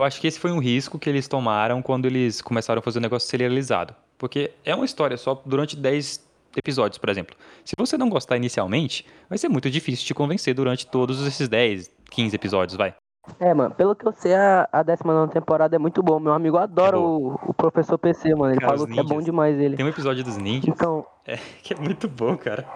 Eu 0.00 0.04
acho 0.06 0.18
que 0.18 0.26
esse 0.26 0.40
foi 0.40 0.50
um 0.50 0.58
risco 0.58 0.98
que 0.98 1.10
eles 1.10 1.28
tomaram 1.28 1.82
quando 1.82 2.06
eles 2.06 2.40
começaram 2.40 2.78
a 2.78 2.82
fazer 2.82 2.98
o 2.98 3.02
negócio 3.02 3.28
serializado. 3.28 3.94
Porque 4.16 4.50
é 4.64 4.74
uma 4.74 4.86
história 4.86 5.14
só 5.18 5.42
durante 5.44 5.76
10 5.76 6.26
episódios, 6.56 6.96
por 6.96 7.10
exemplo. 7.10 7.36
Se 7.66 7.74
você 7.76 7.98
não 7.98 8.08
gostar 8.08 8.38
inicialmente, 8.38 9.04
vai 9.28 9.36
ser 9.36 9.50
muito 9.50 9.68
difícil 9.68 10.06
te 10.06 10.14
convencer 10.14 10.54
durante 10.54 10.86
todos 10.86 11.26
esses 11.26 11.50
10, 11.50 11.90
15 12.10 12.34
episódios, 12.34 12.78
vai. 12.78 12.94
É, 13.38 13.52
mano, 13.52 13.74
pelo 13.74 13.94
que 13.94 14.08
eu 14.08 14.12
sei, 14.12 14.32
a, 14.34 14.66
a 14.72 14.82
19 14.82 15.34
temporada 15.34 15.76
é 15.76 15.78
muito 15.78 16.02
boa. 16.02 16.18
Meu 16.18 16.32
amigo 16.32 16.56
adora 16.56 16.96
É 16.96 16.98
o, 16.98 17.38
o 17.48 17.52
professor 17.52 17.98
PC, 17.98 18.34
mano. 18.34 18.54
Ele 18.54 18.60
Cara, 18.60 18.72
falou 18.72 18.86
que 18.86 18.98
é 18.98 19.02
bom 19.02 19.20
demais 19.20 19.60
ele. 19.60 19.76
Tem 19.76 19.84
um 19.84 19.90
episódio 19.90 20.24
dos 20.24 20.38
ninjas 20.38 20.66
Então, 20.66 21.04
que 21.62 21.74
é 21.74 21.76
muito 21.76 22.08
bom, 22.08 22.38
cara. 22.38 22.66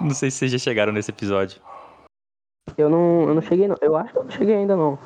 Não 0.00 0.10
sei 0.10 0.32
se 0.32 0.38
vocês 0.38 0.50
já 0.50 0.58
chegaram 0.58 0.92
nesse 0.92 1.12
episódio. 1.12 1.62
eu 2.76 2.90
não, 2.90 3.28
eu 3.28 3.34
não 3.36 3.42
cheguei, 3.42 3.68
não. 3.68 3.76
Eu 3.80 3.96
acho 3.96 4.12
que 4.12 4.18
eu 4.18 4.24
não 4.24 4.30
cheguei 4.32 4.56
ainda, 4.56 4.74
não. 4.74 4.98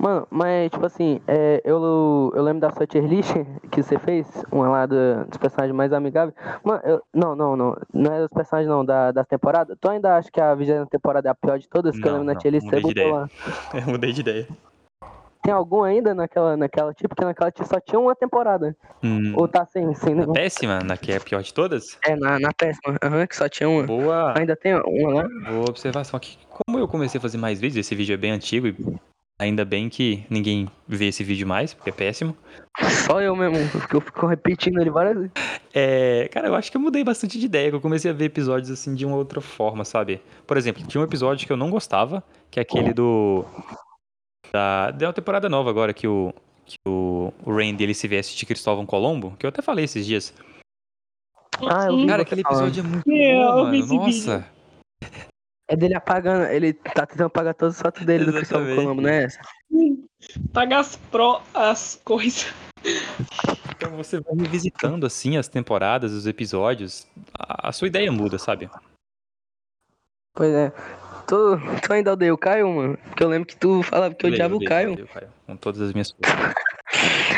Mano, 0.00 0.26
mas, 0.30 0.70
tipo 0.70 0.84
assim, 0.86 1.20
é, 1.28 1.60
eu, 1.64 2.32
eu 2.34 2.42
lembro 2.42 2.60
da 2.60 2.70
sua 2.72 2.86
tier 2.86 3.04
list 3.04 3.30
que 3.70 3.82
você 3.82 3.98
fez, 3.98 4.26
uma 4.50 4.68
lá 4.68 4.86
do- 4.86 5.24
dos 5.28 5.36
personagens 5.36 5.76
mais 5.76 5.92
amigáveis. 5.92 6.34
Mano, 6.64 6.80
eu, 6.84 7.02
não, 7.12 7.36
não, 7.36 7.54
não. 7.54 7.76
Não 7.92 8.12
é 8.14 8.20
dos 8.20 8.30
personagens, 8.30 8.68
não, 8.68 8.84
da, 8.84 9.12
das 9.12 9.26
temporadas. 9.26 9.76
Tu 9.78 9.88
ainda 9.90 10.16
acha 10.16 10.30
que 10.32 10.40
a 10.40 10.54
20 10.54 10.88
temporada 10.88 11.28
é 11.28 11.30
a 11.30 11.34
pior 11.34 11.58
de 11.58 11.68
todas? 11.68 11.98
Que 11.98 12.02
eu 12.08 12.12
Não, 12.12 12.18
lembro 12.18 12.26
na 12.26 12.34
não, 12.34 12.40
tier 12.40 12.52
list, 12.52 12.66
você 12.68 12.76
botou 12.80 12.90
ideia. 12.90 13.12
lá. 13.12 13.28
Eu 13.74 13.86
mudei 13.92 14.12
de 14.12 14.20
ideia. 14.22 14.48
Tem 15.42 15.52
algum 15.52 15.82
ainda 15.82 16.14
naquela, 16.14 16.56
naquela 16.56 16.94
tipo? 16.94 17.10
Porque 17.10 17.24
naquela 17.24 17.50
tier 17.52 17.68
só 17.68 17.78
tinha 17.78 18.00
uma 18.00 18.16
temporada. 18.16 18.74
Hum, 19.02 19.34
Ou 19.36 19.46
tá 19.46 19.66
sem, 19.66 19.94
sem 19.94 20.14
na 20.14 20.22
nenhum? 20.22 20.32
péssima, 20.32 20.80
na 20.80 20.96
que 20.96 21.12
é 21.12 21.16
a 21.16 21.20
pior 21.20 21.42
de 21.42 21.52
todas? 21.52 21.98
É, 22.06 22.16
na, 22.16 22.38
na 22.40 22.48
péssima. 22.56 22.96
Aham, 23.04 23.26
que 23.26 23.36
só 23.36 23.46
tinha 23.50 23.68
uma. 23.68 23.82
Boa, 23.82 24.32
Ainda 24.38 24.56
tem 24.56 24.74
uma 24.74 25.12
lá? 25.12 25.28
boa 25.44 25.68
observação 25.68 26.16
aqui. 26.16 26.38
Como 26.48 26.78
eu 26.78 26.88
comecei 26.88 27.18
a 27.18 27.20
fazer 27.22 27.36
mais 27.36 27.60
vídeos, 27.60 27.84
esse 27.86 27.94
vídeo 27.94 28.14
é 28.14 28.16
bem 28.16 28.30
antigo 28.30 28.66
e 28.68 28.76
ainda 29.38 29.64
bem 29.64 29.88
que 29.88 30.24
ninguém 30.30 30.68
vê 30.86 31.06
esse 31.06 31.24
vídeo 31.24 31.46
mais, 31.46 31.74
porque 31.74 31.90
é 31.90 31.92
péssimo. 31.92 32.36
Só 33.06 33.20
eu 33.20 33.34
mesmo, 33.36 33.68
porque 33.70 33.96
eu 33.96 34.00
fico 34.00 34.26
repetindo 34.26 34.80
ele 34.80 34.90
várias 34.90 35.16
vezes. 35.16 35.32
É, 35.72 36.28
cara, 36.32 36.48
eu 36.48 36.54
acho 36.54 36.70
que 36.70 36.76
eu 36.76 36.80
mudei 36.80 37.04
bastante 37.04 37.38
de 37.38 37.46
ideia, 37.46 37.70
que 37.70 37.76
eu 37.76 37.80
comecei 37.80 38.10
a 38.10 38.14
ver 38.14 38.26
episódios 38.26 38.70
assim 38.70 38.94
de 38.94 39.04
uma 39.04 39.16
outra 39.16 39.40
forma, 39.40 39.84
sabe? 39.84 40.20
Por 40.46 40.56
exemplo, 40.56 40.86
tinha 40.86 41.00
um 41.00 41.04
episódio 41.04 41.46
que 41.46 41.52
eu 41.52 41.56
não 41.56 41.70
gostava, 41.70 42.22
que 42.50 42.58
é 42.58 42.62
aquele 42.62 42.92
do. 42.92 43.44
Da, 44.52 44.90
da 44.90 45.12
temporada 45.12 45.48
nova 45.48 45.70
agora, 45.70 45.92
que 45.92 46.06
o. 46.06 46.32
Que 46.66 46.78
o, 46.88 47.30
o 47.44 47.54
Randy 47.54 47.84
ele 47.84 47.92
se 47.92 48.08
veste 48.08 48.34
de 48.38 48.46
Cristóvão 48.46 48.86
Colombo, 48.86 49.36
que 49.38 49.44
eu 49.44 49.50
até 49.50 49.60
falei 49.60 49.84
esses 49.84 50.06
dias. 50.06 50.32
Ah, 51.60 51.86
eu 51.86 51.98
vi. 51.98 52.06
Cara, 52.06 52.22
aquele 52.22 52.40
episódio 52.40 52.80
é 52.80 52.86
muito 52.86 53.10
É, 53.10 53.34
bom, 53.34 53.64
mano. 53.64 53.86
Nossa. 53.86 54.46
É 55.74 55.76
dele 55.76 55.96
apagando, 55.96 56.44
ele 56.52 56.72
tá 56.72 57.04
tentando 57.04 57.26
apagar 57.26 57.52
todas 57.52 57.74
as 57.74 57.82
fotos 57.82 58.06
dele 58.06 58.26
do 58.26 58.32
Cristóvão 58.32 58.64
Exatamente. 58.64 58.84
Colombo, 58.84 59.02
não 59.02 59.08
é 59.08 59.24
essa? 59.24 59.40
Paga 60.52 60.78
as, 60.78 60.94
pro, 60.94 61.40
as 61.52 62.00
coisas. 62.04 62.54
Então 63.74 63.96
você 63.96 64.20
vai 64.20 64.36
revisitando 64.36 65.04
assim 65.04 65.36
as 65.36 65.48
temporadas, 65.48 66.12
os 66.12 66.28
episódios, 66.28 67.08
a, 67.36 67.70
a 67.70 67.72
sua 67.72 67.88
ideia 67.88 68.12
muda, 68.12 68.38
sabe? 68.38 68.70
Pois 70.32 70.54
é. 70.54 70.72
Tu, 71.26 71.58
tu 71.82 71.92
ainda 71.92 72.12
odeia 72.12 72.32
o 72.32 72.38
Caio, 72.38 72.68
mano? 72.68 72.96
Porque 73.08 73.24
eu 73.24 73.28
lembro 73.28 73.48
que 73.48 73.56
tu 73.56 73.82
falava 73.82 74.14
que 74.14 74.24
eu 74.24 74.30
odiava 74.30 74.54
o 74.54 74.64
Caio. 74.64 74.92
odeio 74.92 75.06
o 75.06 75.08
Caio, 75.08 75.28
com 75.44 75.56
todas 75.56 75.80
as 75.80 75.92
minhas 75.92 76.12
forças. 76.12 76.54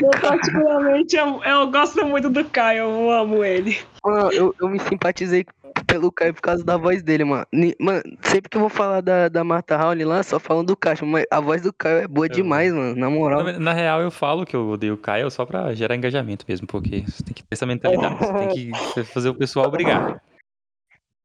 Eu, 0.02 0.10
particularmente, 0.20 1.16
eu, 1.16 1.42
eu 1.42 1.70
gosto 1.70 2.04
muito 2.04 2.28
do 2.28 2.44
Caio, 2.44 2.80
eu 2.80 3.10
amo 3.10 3.42
ele. 3.42 3.78
Mano, 4.04 4.30
eu, 4.32 4.54
eu 4.60 4.68
me 4.68 4.78
simpatizei 4.80 5.46
pelo 5.84 6.10
Caio 6.12 6.32
por 6.34 6.40
causa 6.42 6.64
da 6.64 6.76
voz 6.76 7.02
dele, 7.02 7.24
mano. 7.24 7.46
Mano, 7.80 8.02
sempre 8.22 8.48
que 8.48 8.56
eu 8.56 8.60
vou 8.60 8.68
falar 8.70 9.00
da, 9.00 9.28
da 9.28 9.42
Marta 9.44 9.76
Howley 9.76 10.04
lá, 10.04 10.22
só 10.22 10.38
falando 10.38 10.68
do 10.68 10.76
Caixa, 10.76 11.04
mas 11.04 11.24
a 11.30 11.40
voz 11.40 11.62
do 11.62 11.72
Caio 11.72 11.98
é 11.98 12.08
boa 12.08 12.26
Eu- 12.26 12.30
demais, 12.32 12.72
mano, 12.72 12.96
na 12.96 13.10
moral. 13.10 13.44
Na, 13.44 13.58
na 13.58 13.72
real, 13.72 14.00
eu 14.00 14.10
falo 14.10 14.46
que 14.46 14.54
eu 14.56 14.68
odeio 14.68 14.94
o 14.94 14.98
Caio 14.98 15.30
só 15.30 15.44
pra 15.44 15.74
gerar 15.74 15.94
engajamento 15.96 16.44
mesmo, 16.48 16.66
porque 16.66 17.02
você 17.06 17.22
tem 17.22 17.34
que 17.34 17.42
ter 17.42 17.48
essa 17.52 17.66
mentalidade. 17.66 18.16
Você 18.18 18.32
tem 18.32 18.48
que 18.48 18.70
fazer 19.12 19.28
o 19.28 19.34
pessoal 19.34 19.70
brigar. 19.70 20.22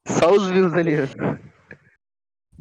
Só 0.08 0.32
os 0.32 0.50
views 0.50 0.74
ali. 0.74 0.92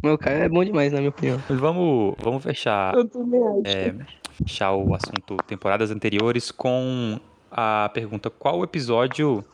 Meu 0.03 0.17
Caio 0.17 0.45
é 0.45 0.49
bom 0.49 0.65
demais, 0.65 0.93
na 0.93 0.99
minha 0.99 1.11
opinião. 1.11 1.43
Mas 1.49 1.59
vamos, 1.59 2.15
vamos 2.19 2.43
fechar, 2.43 2.95
Eu 2.95 3.07
também 3.09 3.41
acho. 3.43 3.77
é, 3.77 3.95
fechar 4.43 4.73
o 4.73 4.95
assunto 4.95 5.37
temporadas 5.47 5.91
anteriores 5.91 6.51
com 6.51 7.21
a 7.51 7.91
pergunta: 7.93 8.31
qual 8.31 8.63
episódio. 8.65 9.45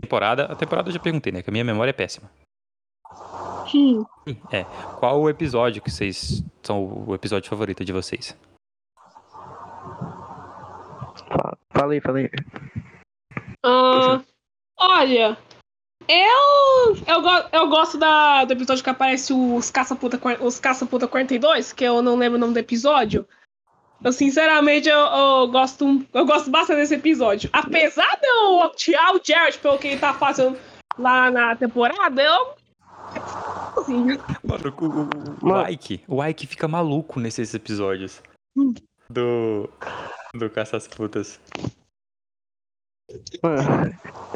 Temporada. 0.00 0.44
A 0.46 0.56
temporada 0.56 0.88
eu 0.88 0.92
já 0.94 0.98
perguntei, 1.00 1.32
né? 1.32 1.42
Que 1.42 1.50
a 1.50 1.52
minha 1.52 1.64
memória 1.64 1.90
é 1.90 1.92
péssima. 1.92 2.30
Hum. 3.74 4.04
É. 4.50 4.64
Qual 4.98 5.20
o 5.20 5.28
episódio 5.28 5.82
que 5.82 5.90
vocês. 5.90 6.42
São 6.62 7.04
o 7.06 7.14
episódio 7.14 7.48
favorito 7.50 7.84
de 7.84 7.92
vocês? 7.92 8.36
Fa- 11.28 11.56
Falei, 11.72 12.00
falei. 12.00 12.30
Ah, 13.64 14.20
olha, 14.78 15.36
eu, 16.08 16.96
eu, 17.06 17.22
eu 17.52 17.68
gosto 17.68 17.98
da, 17.98 18.44
do 18.44 18.52
episódio 18.52 18.82
que 18.82 18.90
aparece 18.90 19.32
os 19.32 19.70
Caça-Puta 19.70 20.16
quar- 20.18 20.42
os 20.42 20.58
Caça-Puta 20.58 21.06
42, 21.08 21.72
que 21.72 21.84
eu 21.84 22.00
não 22.02 22.16
lembro 22.16 22.36
o 22.36 22.40
nome 22.40 22.52
do 22.54 22.58
episódio. 22.58 23.26
Eu, 24.02 24.12
sinceramente, 24.12 24.88
eu, 24.88 24.98
eu 24.98 25.48
gosto, 25.48 26.06
eu 26.14 26.24
gosto 26.24 26.50
bastante 26.50 26.78
desse 26.78 26.94
episódio. 26.94 27.50
Apesar 27.52 28.16
de 28.20 28.26
eu 28.26 28.70
tirar 28.76 29.14
o 29.14 29.20
Jared 29.22 29.58
pelo 29.58 29.78
que 29.78 29.88
ele 29.88 29.98
tá 29.98 30.14
fazendo 30.14 30.56
lá 30.96 31.30
na 31.30 31.56
temporada, 31.56 32.22
eu. 32.22 32.54
Assim, 33.76 34.04
Mano, 34.44 34.74
o, 35.42 35.48
o, 35.48 35.52
o. 35.52 35.68
Ike. 35.68 36.04
O 36.06 36.24
Ike 36.24 36.46
fica 36.46 36.68
maluco 36.68 37.18
nesses 37.18 37.52
episódios. 37.54 38.22
Hum. 38.56 38.72
Do. 39.10 39.68
Do 40.34 40.48
Caças 40.50 40.86
Putas. 40.86 41.40
Mano, 43.42 43.62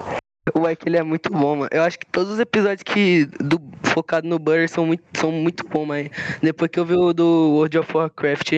o 0.54 0.68
Ike 0.68 0.88
ele 0.88 0.96
é 0.96 1.02
muito 1.04 1.30
bom, 1.30 1.56
mano. 1.56 1.70
Eu 1.70 1.82
acho 1.82 2.00
que 2.00 2.06
todos 2.06 2.32
os 2.32 2.40
episódios 2.40 2.82
que 2.82 3.26
do, 3.26 3.60
focado 3.92 4.26
no 4.26 4.38
Butter 4.38 4.68
são 4.68 4.86
muito, 4.86 5.04
são 5.14 5.30
muito 5.30 5.64
bons, 5.68 5.86
mas 5.86 6.10
depois 6.40 6.70
que 6.70 6.80
eu 6.80 6.84
vi 6.84 6.94
o 6.94 7.12
do 7.12 7.52
World 7.52 7.78
of 7.78 7.96
Warcraft, 7.96 8.52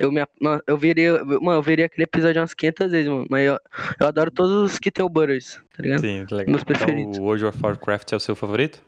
eu 0.00 0.10
me, 0.10 0.20
eu 0.66 0.76
veria, 0.76 1.24
mano, 1.24 1.52
eu 1.52 1.62
veria 1.62 1.86
aquele 1.86 2.04
episódio 2.04 2.40
umas 2.40 2.54
500 2.54 2.90
vezes, 2.90 3.08
mano. 3.10 3.26
Mas 3.30 3.46
eu, 3.46 3.58
eu 4.00 4.06
adoro 4.06 4.30
todos 4.30 4.72
os 4.72 4.78
que 4.78 4.90
tem 4.90 5.04
o 5.04 5.08
Butters, 5.08 5.60
tá 5.76 5.82
ligado? 5.82 6.00
Sim, 6.00 6.20
legal. 6.30 6.44
Meus 6.48 6.62
Então, 6.62 6.64
preferidos. 6.64 7.18
o 7.18 7.22
World 7.22 7.44
of 7.46 7.58
Warcraft 7.62 8.12
é 8.12 8.16
o 8.16 8.20
seu 8.20 8.34
favorito? 8.34 8.82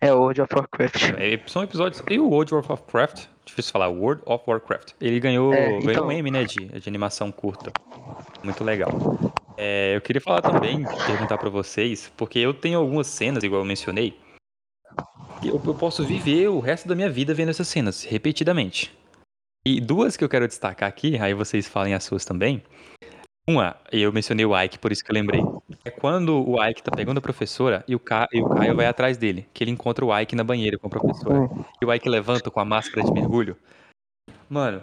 É 0.00 0.12
o 0.12 0.18
World 0.18 0.42
of 0.42 0.54
Warcraft. 0.54 1.12
É, 1.16 1.40
são 1.46 1.62
episódios. 1.62 2.02
E 2.10 2.18
o 2.18 2.28
World 2.28 2.54
of 2.54 2.68
Warcraft? 2.68 3.24
Difícil 3.44 3.72
falar, 3.72 3.88
World 3.88 4.22
of 4.26 4.44
Warcraft. 4.46 4.92
Ele 5.00 5.18
ganhou, 5.18 5.54
É, 5.54 5.66
ganhou 5.78 5.90
então- 5.90 6.06
um 6.08 6.12
M, 6.12 6.30
né? 6.30 6.44
De, 6.44 6.66
de 6.66 6.88
animação 6.88 7.32
curta. 7.32 7.72
Muito 8.44 8.62
legal. 8.62 8.90
É, 9.56 9.96
eu 9.96 10.00
queria 10.00 10.20
falar 10.20 10.42
também, 10.42 10.84
perguntar 11.06 11.38
pra 11.38 11.48
vocês, 11.48 12.12
porque 12.16 12.38
eu 12.38 12.52
tenho 12.52 12.78
algumas 12.78 13.06
cenas, 13.06 13.42
igual 13.42 13.62
eu 13.62 13.64
mencionei, 13.64 14.14
que 15.40 15.48
eu, 15.48 15.60
eu 15.64 15.74
posso 15.74 16.04
viver 16.04 16.48
o 16.48 16.60
resto 16.60 16.86
da 16.86 16.94
minha 16.94 17.08
vida 17.10 17.32
vendo 17.34 17.48
essas 17.48 17.66
cenas, 17.66 18.04
repetidamente. 18.04 18.92
E 19.68 19.82
duas 19.82 20.16
que 20.16 20.24
eu 20.24 20.30
quero 20.30 20.48
destacar 20.48 20.88
aqui, 20.88 21.18
aí 21.18 21.34
vocês 21.34 21.68
falem 21.68 21.92
as 21.92 22.02
suas 22.02 22.24
também. 22.24 22.62
Uma, 23.46 23.76
eu 23.92 24.10
mencionei 24.10 24.46
o 24.46 24.58
Ike, 24.58 24.78
por 24.78 24.90
isso 24.90 25.04
que 25.04 25.10
eu 25.10 25.14
lembrei. 25.14 25.42
É 25.84 25.90
quando 25.90 26.42
o 26.42 26.56
Ike 26.66 26.82
tá 26.82 26.90
pegando 26.90 27.18
a 27.18 27.20
professora 27.20 27.84
e 27.86 27.94
o, 27.94 28.00
Ca... 28.00 28.26
e 28.32 28.40
o 28.40 28.48
Caio 28.48 28.74
vai 28.74 28.86
atrás 28.86 29.18
dele, 29.18 29.46
que 29.52 29.62
ele 29.62 29.70
encontra 29.70 30.06
o 30.06 30.18
Ike 30.18 30.34
na 30.34 30.42
banheira 30.42 30.78
com 30.78 30.86
a 30.86 30.90
professora. 30.90 31.50
E 31.82 31.84
o 31.84 31.92
Ike 31.92 32.08
levanta 32.08 32.50
com 32.50 32.58
a 32.60 32.64
máscara 32.64 33.04
de 33.04 33.12
mergulho. 33.12 33.58
Mano. 34.48 34.82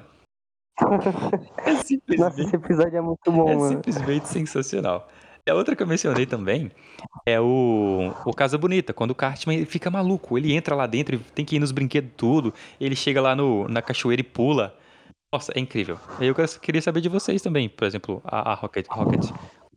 É 0.79 1.71
Nossa, 1.73 1.83
simplesmente, 1.83 2.41
esse 2.41 2.55
episódio 2.55 2.97
é 2.97 3.01
muito 3.01 3.31
bom, 3.31 3.49
é 3.49 3.55
mano. 3.55 3.69
simplesmente 3.77 4.27
sensacional. 4.27 5.09
A 5.47 5.53
outra 5.53 5.75
que 5.75 5.83
eu 5.83 5.87
mencionei 5.87 6.25
também 6.25 6.71
é 7.23 7.39
o, 7.39 8.11
o 8.25 8.33
Casa 8.33 8.57
Bonita, 8.57 8.93
quando 8.93 9.11
o 9.11 9.15
Cartman 9.15 9.63
fica 9.65 9.91
maluco. 9.91 10.39
Ele 10.39 10.53
entra 10.53 10.73
lá 10.73 10.87
dentro 10.87 11.19
tem 11.35 11.45
que 11.45 11.55
ir 11.55 11.59
nos 11.59 11.71
brinquedos 11.71 12.11
tudo. 12.17 12.51
Ele 12.81 12.95
chega 12.95 13.21
lá 13.21 13.35
no, 13.35 13.67
na 13.67 13.79
cachoeira 13.79 14.21
e 14.21 14.23
pula. 14.23 14.75
Nossa, 15.31 15.51
é 15.55 15.59
incrível. 15.59 15.99
Eu 16.19 16.33
queria 16.59 16.81
saber 16.81 16.99
de 17.01 17.09
vocês 17.09 17.43
também, 17.43 17.69
por 17.69 17.85
exemplo, 17.85 18.23
a, 18.25 18.53
a 18.53 18.55
Rocket, 18.55 18.87
Rocket. 18.89 19.29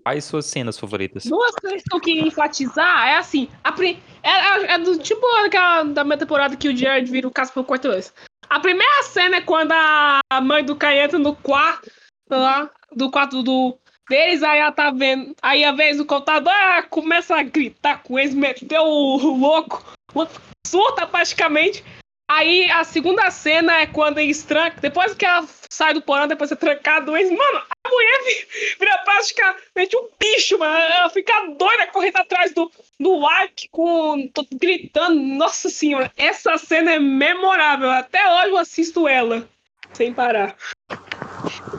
Quais 0.02 0.24
suas 0.24 0.46
cenas 0.46 0.78
favoritas? 0.78 1.24
Duas 1.26 1.54
coisas 1.56 1.82
que 1.82 1.94
eu 1.94 2.00
queria 2.00 2.26
enfatizar 2.26 3.06
é 3.06 3.16
assim, 3.16 3.46
a 3.62 3.74
é, 3.82 3.96
é- 4.22 4.72
é 4.72 4.78
do 4.78 4.98
tipo 4.98 5.20
aquela 5.44 5.82
da 5.82 6.02
minha 6.02 6.16
temporada 6.16 6.56
que 6.56 6.70
o 6.70 6.74
Jared 6.74 7.10
vira 7.10 7.28
o 7.28 7.30
caso 7.30 7.52
por 7.52 7.64
quarto 7.64 7.90
vez. 7.90 8.14
A 8.48 8.58
primeira 8.58 9.02
cena 9.02 9.36
é 9.36 9.40
quando 9.42 9.72
a 9.72 10.40
mãe 10.40 10.64
do 10.64 10.74
Kai 10.76 11.00
entra 11.00 11.18
no 11.18 11.34
quarto 11.34 11.90
lá, 12.30 12.70
do 12.96 13.10
quarto 13.10 13.42
do 13.42 13.78
deles, 14.08 14.42
aí 14.42 14.58
ela 14.58 14.72
tá 14.72 14.90
vendo. 14.90 15.34
Aí 15.42 15.64
a 15.64 15.72
vez 15.72 15.96
do 15.98 16.04
contador 16.06 16.52
ela 16.52 16.82
começa 16.82 17.36
a 17.36 17.42
gritar 17.42 18.02
com 18.02 18.18
eles, 18.18 18.34
meteu 18.34 18.82
o 18.82 19.36
louco, 19.36 19.84
o 20.14 20.26
surta 20.66 21.06
praticamente. 21.06 21.84
Aí 22.30 22.70
a 22.70 22.84
segunda 22.84 23.30
cena 23.30 23.78
é 23.80 23.86
quando 23.86 24.18
eles 24.18 24.42
trancam, 24.42 24.80
depois 24.82 25.14
que 25.14 25.24
ela 25.24 25.46
sai 25.70 25.94
do 25.94 26.02
porão, 26.02 26.28
depois 26.28 26.50
de 26.50 26.56
ser 26.56 26.60
trancado, 26.60 27.16
eles, 27.16 27.30
mano, 27.30 27.62
a 27.86 27.88
mulher 27.88 28.20
vi- 28.26 28.76
vira 28.78 28.98
praticamente 28.98 29.96
um 29.96 30.08
bicho, 30.20 30.58
mano. 30.58 30.74
Ela 30.76 31.08
fica 31.08 31.32
doida 31.58 31.86
correndo 31.86 32.16
atrás 32.18 32.52
do, 32.52 32.70
do 33.00 33.22
Ike, 33.44 33.68
com, 33.70 34.28
tô 34.28 34.46
gritando. 34.52 35.18
Nossa 35.18 35.70
senhora, 35.70 36.12
essa 36.18 36.58
cena 36.58 36.92
é 36.92 36.98
memorável. 36.98 37.90
Até 37.90 38.20
hoje 38.30 38.50
eu 38.50 38.58
assisto 38.58 39.08
ela, 39.08 39.48
sem 39.94 40.12
parar. 40.12 40.54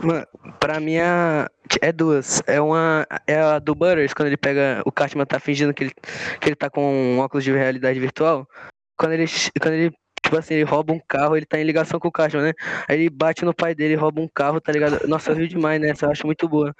Mano, 0.01 0.25
pra 0.59 0.79
mim 0.79 0.95
é, 0.95 1.47
é 1.81 1.91
duas. 1.91 2.41
É 2.47 2.59
uma. 2.61 3.05
É 3.27 3.39
a 3.39 3.59
do 3.59 3.75
Butters, 3.75 4.13
quando 4.13 4.27
ele 4.27 4.37
pega. 4.37 4.81
O 4.85 4.91
Cartman 4.91 5.25
tá 5.25 5.39
fingindo 5.39 5.73
que 5.73 5.85
ele, 5.85 5.93
que 6.39 6.49
ele 6.49 6.55
tá 6.55 6.69
com 6.69 6.81
um 6.81 7.19
óculos 7.19 7.43
de 7.43 7.51
realidade 7.51 7.99
virtual. 7.99 8.47
Quando 8.97 9.13
ele. 9.13 9.25
Quando 9.61 9.73
ele. 9.73 9.91
Tipo 10.23 10.37
assim, 10.37 10.55
ele 10.55 10.63
rouba 10.63 10.93
um 10.93 10.99
carro, 11.07 11.37
ele 11.37 11.45
tá 11.45 11.59
em 11.59 11.63
ligação 11.63 11.99
com 11.99 12.09
o 12.09 12.11
Cartman, 12.11 12.43
né? 12.43 12.53
Aí 12.87 12.99
ele 12.99 13.09
bate 13.09 13.45
no 13.45 13.53
pai 13.53 13.73
dele, 13.73 13.95
rouba 13.95 14.21
um 14.21 14.27
carro, 14.27 14.59
tá 14.61 14.71
ligado? 14.71 15.07
Nossa, 15.07 15.31
eu 15.31 15.35
rio 15.35 15.47
demais 15.47 15.79
nessa, 15.81 16.05
eu 16.05 16.11
acho 16.11 16.25
muito 16.25 16.47
boa. 16.47 16.75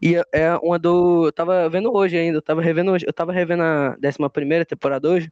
E 0.00 0.16
é- 0.16 0.22
é 0.32 0.56
uma 0.62 0.78
do. 0.78 1.26
Eu 1.26 1.32
tava 1.32 1.68
vendo 1.68 1.94
hoje 1.94 2.16
ainda, 2.16 2.38
eu 2.38 2.42
tava 2.42 2.62
revendo 2.62 2.92
hoje. 2.92 3.04
Eu 3.06 3.12
tava 3.12 3.32
revendo 3.32 3.62
a 3.62 3.96
11 4.02 4.30
primeira 4.32 4.64
temporada 4.64 5.08
hoje. 5.08 5.30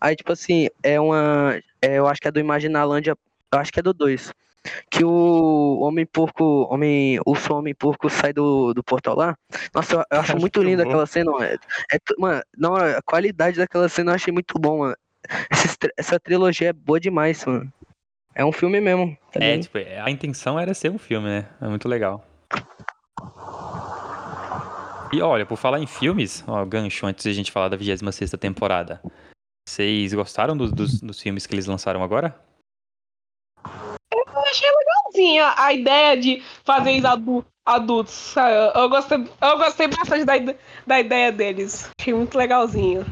Aí, 0.00 0.16
tipo 0.16 0.32
assim, 0.32 0.68
é 0.82 1.00
uma. 1.00 1.58
é, 1.82 1.98
eu 1.98 2.06
acho 2.06 2.20
que 2.20 2.28
é 2.28 2.32
do 2.32 2.40
Imaginalândia. 2.40 3.16
Eu 3.52 3.58
acho 3.58 3.72
que 3.72 3.80
é 3.80 3.82
do 3.82 3.92
2 3.94 4.32
que 4.90 5.04
o 5.04 5.78
homem 5.80 6.04
porco, 6.04 6.66
homem, 6.70 7.18
urso 7.26 7.54
homem 7.54 7.74
porco 7.74 8.10
sai 8.10 8.32
do, 8.32 8.74
do 8.74 8.82
portal 8.82 9.16
lá. 9.16 9.36
Nossa, 9.74 9.94
eu, 9.94 10.04
eu 10.10 10.20
acho 10.20 10.32
muito 10.32 10.40
muito 10.42 10.62
linda 10.62 10.82
aquela 10.82 11.06
cena. 11.06 11.30
É, 11.44 11.54
é 11.92 11.98
mano, 12.18 12.42
não, 12.56 12.76
a 12.76 13.00
qualidade 13.02 13.56
daquela 13.56 13.88
cena 13.88 14.12
eu 14.12 14.14
achei 14.16 14.32
muito 14.32 14.58
bom, 14.58 14.78
mano. 14.80 14.96
Tri- 15.78 15.92
essa 15.96 16.18
trilogia 16.18 16.70
é 16.70 16.72
boa 16.72 17.00
demais, 17.00 17.44
mano. 17.44 17.72
É 18.34 18.44
um 18.44 18.52
filme 18.52 18.80
mesmo, 18.80 19.16
tá 19.32 19.42
É, 19.42 19.58
tipo, 19.58 19.78
a 19.78 20.10
intenção 20.10 20.58
era 20.58 20.72
ser 20.72 20.90
um 20.90 20.98
filme, 20.98 21.28
né? 21.28 21.46
É 21.60 21.66
muito 21.66 21.88
legal. 21.88 22.24
E 25.12 25.20
olha, 25.20 25.44
por 25.44 25.56
falar 25.56 25.80
em 25.80 25.86
filmes, 25.86 26.44
ó, 26.46 26.64
gancho 26.64 27.04
antes 27.04 27.24
de 27.24 27.30
a 27.30 27.32
gente 27.32 27.50
falar 27.50 27.68
da 27.68 27.76
26ª 27.76 28.38
temporada. 28.38 29.02
Vocês 29.68 30.14
gostaram 30.14 30.56
dos, 30.56 31.00
dos 31.00 31.20
filmes 31.20 31.46
que 31.46 31.54
eles 31.54 31.66
lançaram 31.66 32.02
agora? 32.02 32.34
Eu 35.20 35.44
achei 35.44 35.50
legalzinha 35.50 35.54
a 35.56 35.72
ideia 35.72 36.16
de 36.16 36.42
fazer 36.64 36.92
isso 36.92 37.06
adu- 37.06 37.44
adultos. 37.64 38.14
sabe? 38.14 38.78
Eu 38.78 38.88
gostei, 38.88 39.18
eu 39.18 39.58
gostei 39.58 39.88
bastante 39.88 40.24
da, 40.24 40.34
da 40.86 41.00
ideia 41.00 41.30
deles. 41.30 41.90
Achei 42.00 42.14
muito 42.14 42.36
legalzinho. 42.36 43.04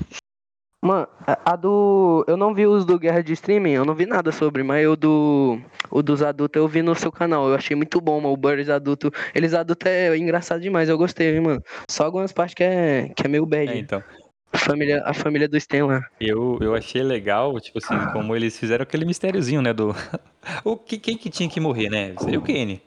Mano, 0.81 1.09
a, 1.27 1.53
a 1.53 1.57
do. 1.57 2.25
Eu 2.29 2.37
não 2.37 2.55
vi 2.55 2.65
os 2.65 2.85
do 2.85 2.99
Guerra 3.01 3.21
de 3.21 3.33
Streaming, 3.33 3.73
eu 3.73 3.85
não 3.85 3.97
vi 3.97 4.07
nada 4.07 4.31
sobre, 4.31 4.63
mas 4.63 4.87
o 4.87 4.95
do. 4.95 5.61
O 5.91 6.03
dos 6.03 6.23
adultos 6.23 6.61
eu 6.61 6.69
vi 6.69 6.83
no 6.83 6.95
seu 6.95 7.11
canal. 7.11 7.49
Eu 7.49 7.57
achei 7.57 7.75
muito 7.77 8.01
bom, 8.01 8.21
mano. 8.21 8.33
O 8.33 8.37
Birds 8.37 8.71
adulto. 8.71 9.11
Eles 9.35 9.55
adultos 9.55 9.91
é 9.91 10.17
engraçado 10.17 10.61
demais, 10.61 10.89
eu 10.89 10.97
gostei, 10.97 11.35
hein, 11.35 11.41
mano. 11.41 11.63
Só 11.91 12.05
algumas 12.05 12.33
partes 12.33 12.55
que 12.55 12.63
é, 12.63 13.09
que 13.17 13.27
é 13.27 13.29
meio 13.29 13.45
bad. 13.45 13.73
É, 13.73 13.77
então. 13.77 14.03
A 14.53 14.59
família, 14.59 15.03
a 15.05 15.15
família 15.15 15.49
do 15.49 15.57
Stan 15.57 15.87
lá. 15.87 16.07
Eu, 16.21 16.59
eu 16.61 16.75
achei 16.75 17.03
legal, 17.03 17.61
tipo 17.61 17.79
assim, 17.79 17.95
como 18.13 18.35
eles 18.35 18.59
fizeram 18.59 18.83
aquele 18.83 19.05
mistériozinho, 19.05 19.61
né? 19.61 19.73
Do. 19.73 19.95
o 20.65 20.77
que, 20.77 20.99
quem 20.99 21.17
que 21.17 21.31
tinha 21.31 21.49
que 21.49 21.61
morrer, 21.61 21.91
né? 21.91 22.15
Seria 22.19 22.39
o 22.39 22.43
Kenny. 22.43 22.83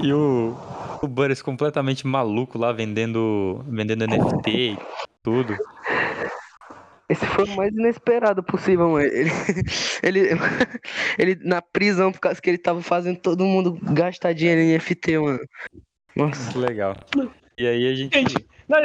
E 0.00 0.12
o, 0.12 0.56
o 1.02 1.08
Butters 1.08 1.40
completamente 1.40 2.06
maluco 2.06 2.58
lá 2.58 2.72
vendendo, 2.72 3.64
vendendo 3.68 4.06
NFT 4.06 4.50
e 4.50 4.78
tudo. 5.22 5.56
Esse 7.08 7.24
foi 7.24 7.44
o 7.44 7.56
mais 7.56 7.72
inesperado 7.72 8.42
possível, 8.42 8.90
mano. 8.90 9.06
Ele, 9.06 9.30
ele, 10.02 10.28
ele 11.18 11.38
na 11.42 11.62
prisão 11.62 12.10
por 12.10 12.20
causa 12.20 12.40
que 12.40 12.50
ele 12.50 12.58
tava 12.58 12.82
fazendo 12.82 13.18
todo 13.18 13.44
mundo 13.44 13.78
gastar 13.94 14.32
dinheiro 14.32 14.60
em 14.60 14.76
NFT, 14.76 15.18
mano. 15.18 15.40
Nossa. 16.16 16.52
Que 16.52 16.58
legal. 16.58 16.96
E 17.56 17.66
aí 17.66 17.88
a 17.88 17.94
gente. 17.94 18.46
Não, 18.68 18.78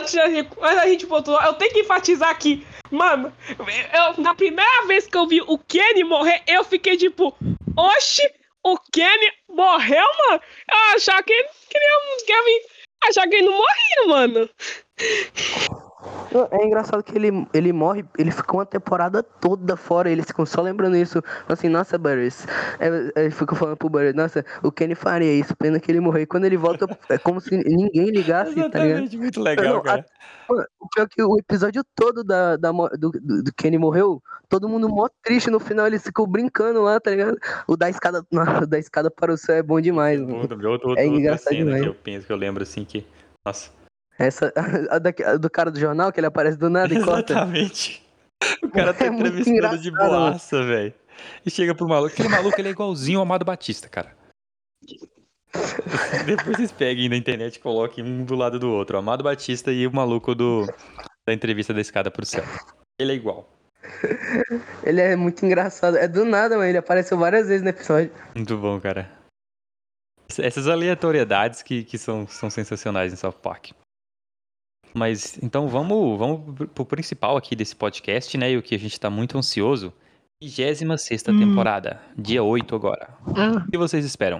antes 0.00 0.14
da 0.14 0.28
gente, 0.28 0.50
gente 0.88 1.06
eu 1.06 1.54
tenho 1.54 1.72
que 1.72 1.80
enfatizar 1.80 2.30
aqui. 2.30 2.66
Mano, 2.90 3.32
eu, 3.58 4.22
na 4.22 4.34
primeira 4.34 4.86
vez 4.86 5.06
que 5.06 5.16
eu 5.16 5.26
vi 5.26 5.40
o 5.42 5.58
Kenny 5.58 6.02
morrer, 6.02 6.42
eu 6.46 6.64
fiquei 6.64 6.96
tipo, 6.96 7.36
oxe, 7.76 8.22
o 8.64 8.76
Kenny 8.92 9.32
morreu, 9.48 10.06
mano? 10.28 10.42
Eu 10.70 10.96
achava 10.96 11.22
que 11.22 11.32
ele 11.32 11.48
queria, 11.68 12.16
queria 12.26 12.62
achar 13.08 13.28
que 13.28 13.36
ele 13.36 13.46
não 13.46 13.56
morria, 13.56 14.06
mano. 14.08 14.50
É 16.50 16.66
engraçado 16.66 17.02
que 17.02 17.16
ele, 17.16 17.46
ele 17.54 17.72
morre, 17.72 18.04
ele 18.18 18.30
ficou 18.30 18.60
uma 18.60 18.66
temporada 18.66 19.22
toda 19.22 19.76
fora, 19.76 20.10
eles 20.10 20.26
ficam 20.26 20.44
só 20.44 20.60
lembrando 20.60 20.96
isso. 20.96 21.22
Assim, 21.48 21.68
nossa, 21.68 21.96
Burris. 21.96 22.46
É, 22.78 23.22
ele 23.22 23.30
ficou 23.30 23.56
falando 23.56 23.76
pro 23.76 23.88
Burris, 23.88 24.14
nossa, 24.14 24.44
o 24.62 24.70
Kenny 24.70 24.94
faria 24.94 25.32
isso, 25.32 25.56
pena 25.56 25.80
que 25.80 25.90
ele 25.90 26.00
morreu. 26.00 26.22
E 26.22 26.26
quando 26.26 26.44
ele 26.44 26.56
volta, 26.56 26.86
é 27.08 27.16
como 27.16 27.40
se 27.40 27.56
ninguém 27.56 28.10
ligasse, 28.10 28.54
tá 28.54 28.62
ligado? 28.62 28.76
Exatamente, 28.76 29.16
muito 29.16 29.40
legal, 29.40 29.74
Não, 29.74 29.82
cara. 29.82 30.04
O 30.48 30.88
pior 30.88 31.04
é 31.04 31.06
que 31.06 31.22
o 31.22 31.38
episódio 31.38 31.82
todo 31.94 32.22
da, 32.22 32.56
da, 32.56 32.72
do, 32.72 33.10
do, 33.10 33.42
do 33.42 33.54
Kenny 33.54 33.78
morreu, 33.78 34.22
todo 34.48 34.68
mundo 34.68 34.88
mó 34.88 35.08
triste 35.22 35.50
no 35.50 35.60
final, 35.60 35.86
eles 35.86 36.02
ficam 36.02 36.26
brincando 36.26 36.82
lá, 36.82 37.00
tá 37.00 37.10
ligado? 37.10 37.38
O 37.66 37.76
da 37.76 37.88
escada, 37.88 38.24
o 38.62 38.66
da 38.66 38.78
escada 38.78 39.10
para 39.10 39.32
o 39.32 39.36
céu 39.36 39.56
é 39.56 39.62
bom 39.62 39.80
demais, 39.80 40.20
mano. 40.20 40.36
Outra, 40.36 40.56
outra, 40.56 40.88
outra, 40.88 41.02
É 41.02 41.06
outra 41.06 41.20
engraçado 41.20 41.54
cena 41.54 41.64
demais. 41.64 41.82
que 41.82 41.88
eu 41.88 41.94
penso, 41.94 42.26
que 42.26 42.32
eu 42.32 42.36
lembro 42.36 42.62
assim 42.62 42.84
que. 42.84 43.06
Nossa. 43.44 43.77
Essa, 44.18 44.52
a 44.90 44.98
da- 44.98 45.14
a 45.32 45.36
do 45.36 45.48
cara 45.48 45.70
do 45.70 45.78
jornal, 45.78 46.12
que 46.12 46.18
ele 46.20 46.26
aparece 46.26 46.58
do 46.58 46.68
nada 46.68 46.92
e 46.92 47.02
corta. 47.02 47.32
Exatamente. 47.32 48.02
O 48.62 48.68
cara 48.70 48.94
tá 48.94 49.04
É 49.04 49.08
entrevistando 49.08 49.78
de 49.78 49.90
boaça, 49.90 50.62
velho. 50.62 50.94
E 51.44 51.50
chega 51.50 51.74
pro 51.74 51.88
maluco. 51.88 52.12
Aquele 52.12 52.28
maluco 52.28 52.60
ele 52.60 52.68
é 52.68 52.70
igualzinho 52.70 53.18
ao 53.18 53.24
Amado 53.24 53.44
Batista, 53.44 53.88
cara. 53.88 54.16
Depois 56.24 56.56
vocês 56.56 56.70
peguem 56.70 57.08
na 57.08 57.16
internet 57.16 57.56
e 57.56 57.58
coloquem 57.58 58.04
um 58.04 58.24
do 58.24 58.36
lado 58.36 58.58
do 58.60 58.70
outro. 58.70 58.96
O 58.96 59.00
Amado 59.00 59.24
Batista 59.24 59.72
e 59.72 59.86
o 59.88 59.92
maluco 59.92 60.36
do, 60.36 60.66
da 61.26 61.34
entrevista 61.34 61.74
da 61.74 61.80
escada 61.80 62.12
pro 62.12 62.24
céu. 62.24 62.44
Ele 63.00 63.10
é 63.12 63.14
igual. 63.16 63.48
Ele 64.84 65.00
é 65.00 65.16
muito 65.16 65.44
engraçado. 65.44 65.96
É 65.96 66.06
do 66.06 66.24
nada, 66.24 66.56
mano. 66.56 66.68
Ele 66.68 66.78
apareceu 66.78 67.18
várias 67.18 67.48
vezes 67.48 67.62
no 67.62 67.70
episódio. 67.70 68.12
Muito 68.36 68.56
bom, 68.56 68.80
cara. 68.80 69.10
Essas 70.38 70.68
aleatoriedades 70.68 71.60
que, 71.62 71.82
que 71.82 71.98
são, 71.98 72.24
são 72.26 72.48
sensacionais 72.50 73.12
em 73.12 73.16
South 73.16 73.32
Park. 73.42 73.70
Mas 74.94 75.38
então 75.42 75.68
vamos, 75.68 76.18
vamos 76.18 76.68
pro- 76.74 76.84
principal 76.86 77.36
aqui 77.36 77.54
desse 77.54 77.74
podcast, 77.76 78.36
né? 78.38 78.52
E 78.52 78.56
o 78.56 78.62
que 78.62 78.74
a 78.74 78.78
gente 78.78 78.98
tá 78.98 79.08
muito 79.10 79.36
ansioso. 79.38 79.92
26 80.40 80.82
Hum. 81.28 81.38
temporada, 81.38 82.00
dia 82.16 82.42
8 82.44 82.74
agora. 82.76 83.08
O 83.26 83.70
que 83.70 83.76
vocês 83.78 84.04
esperam? 84.04 84.38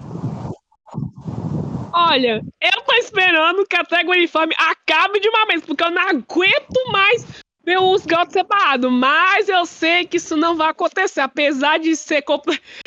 Olha, 1.92 2.40
eu 2.60 2.82
tô 2.82 2.94
esperando 2.94 3.66
que 3.66 3.76
a 3.76 3.84
Trégua 3.84 4.14
Uniforme 4.14 4.54
acabe 4.56 5.18
de 5.20 5.28
uma 5.28 5.46
vez, 5.46 5.62
porque 5.64 5.82
eu 5.82 5.90
não 5.90 6.02
aguento 6.08 6.92
mais 6.92 7.26
ver 7.64 7.78
os 7.80 8.06
gatos 8.06 8.32
separados. 8.32 8.90
Mas 8.92 9.48
eu 9.48 9.66
sei 9.66 10.06
que 10.06 10.18
isso 10.18 10.36
não 10.36 10.56
vai 10.56 10.70
acontecer. 10.70 11.20
Apesar 11.20 11.78
de 11.78 11.96
ser, 11.96 12.22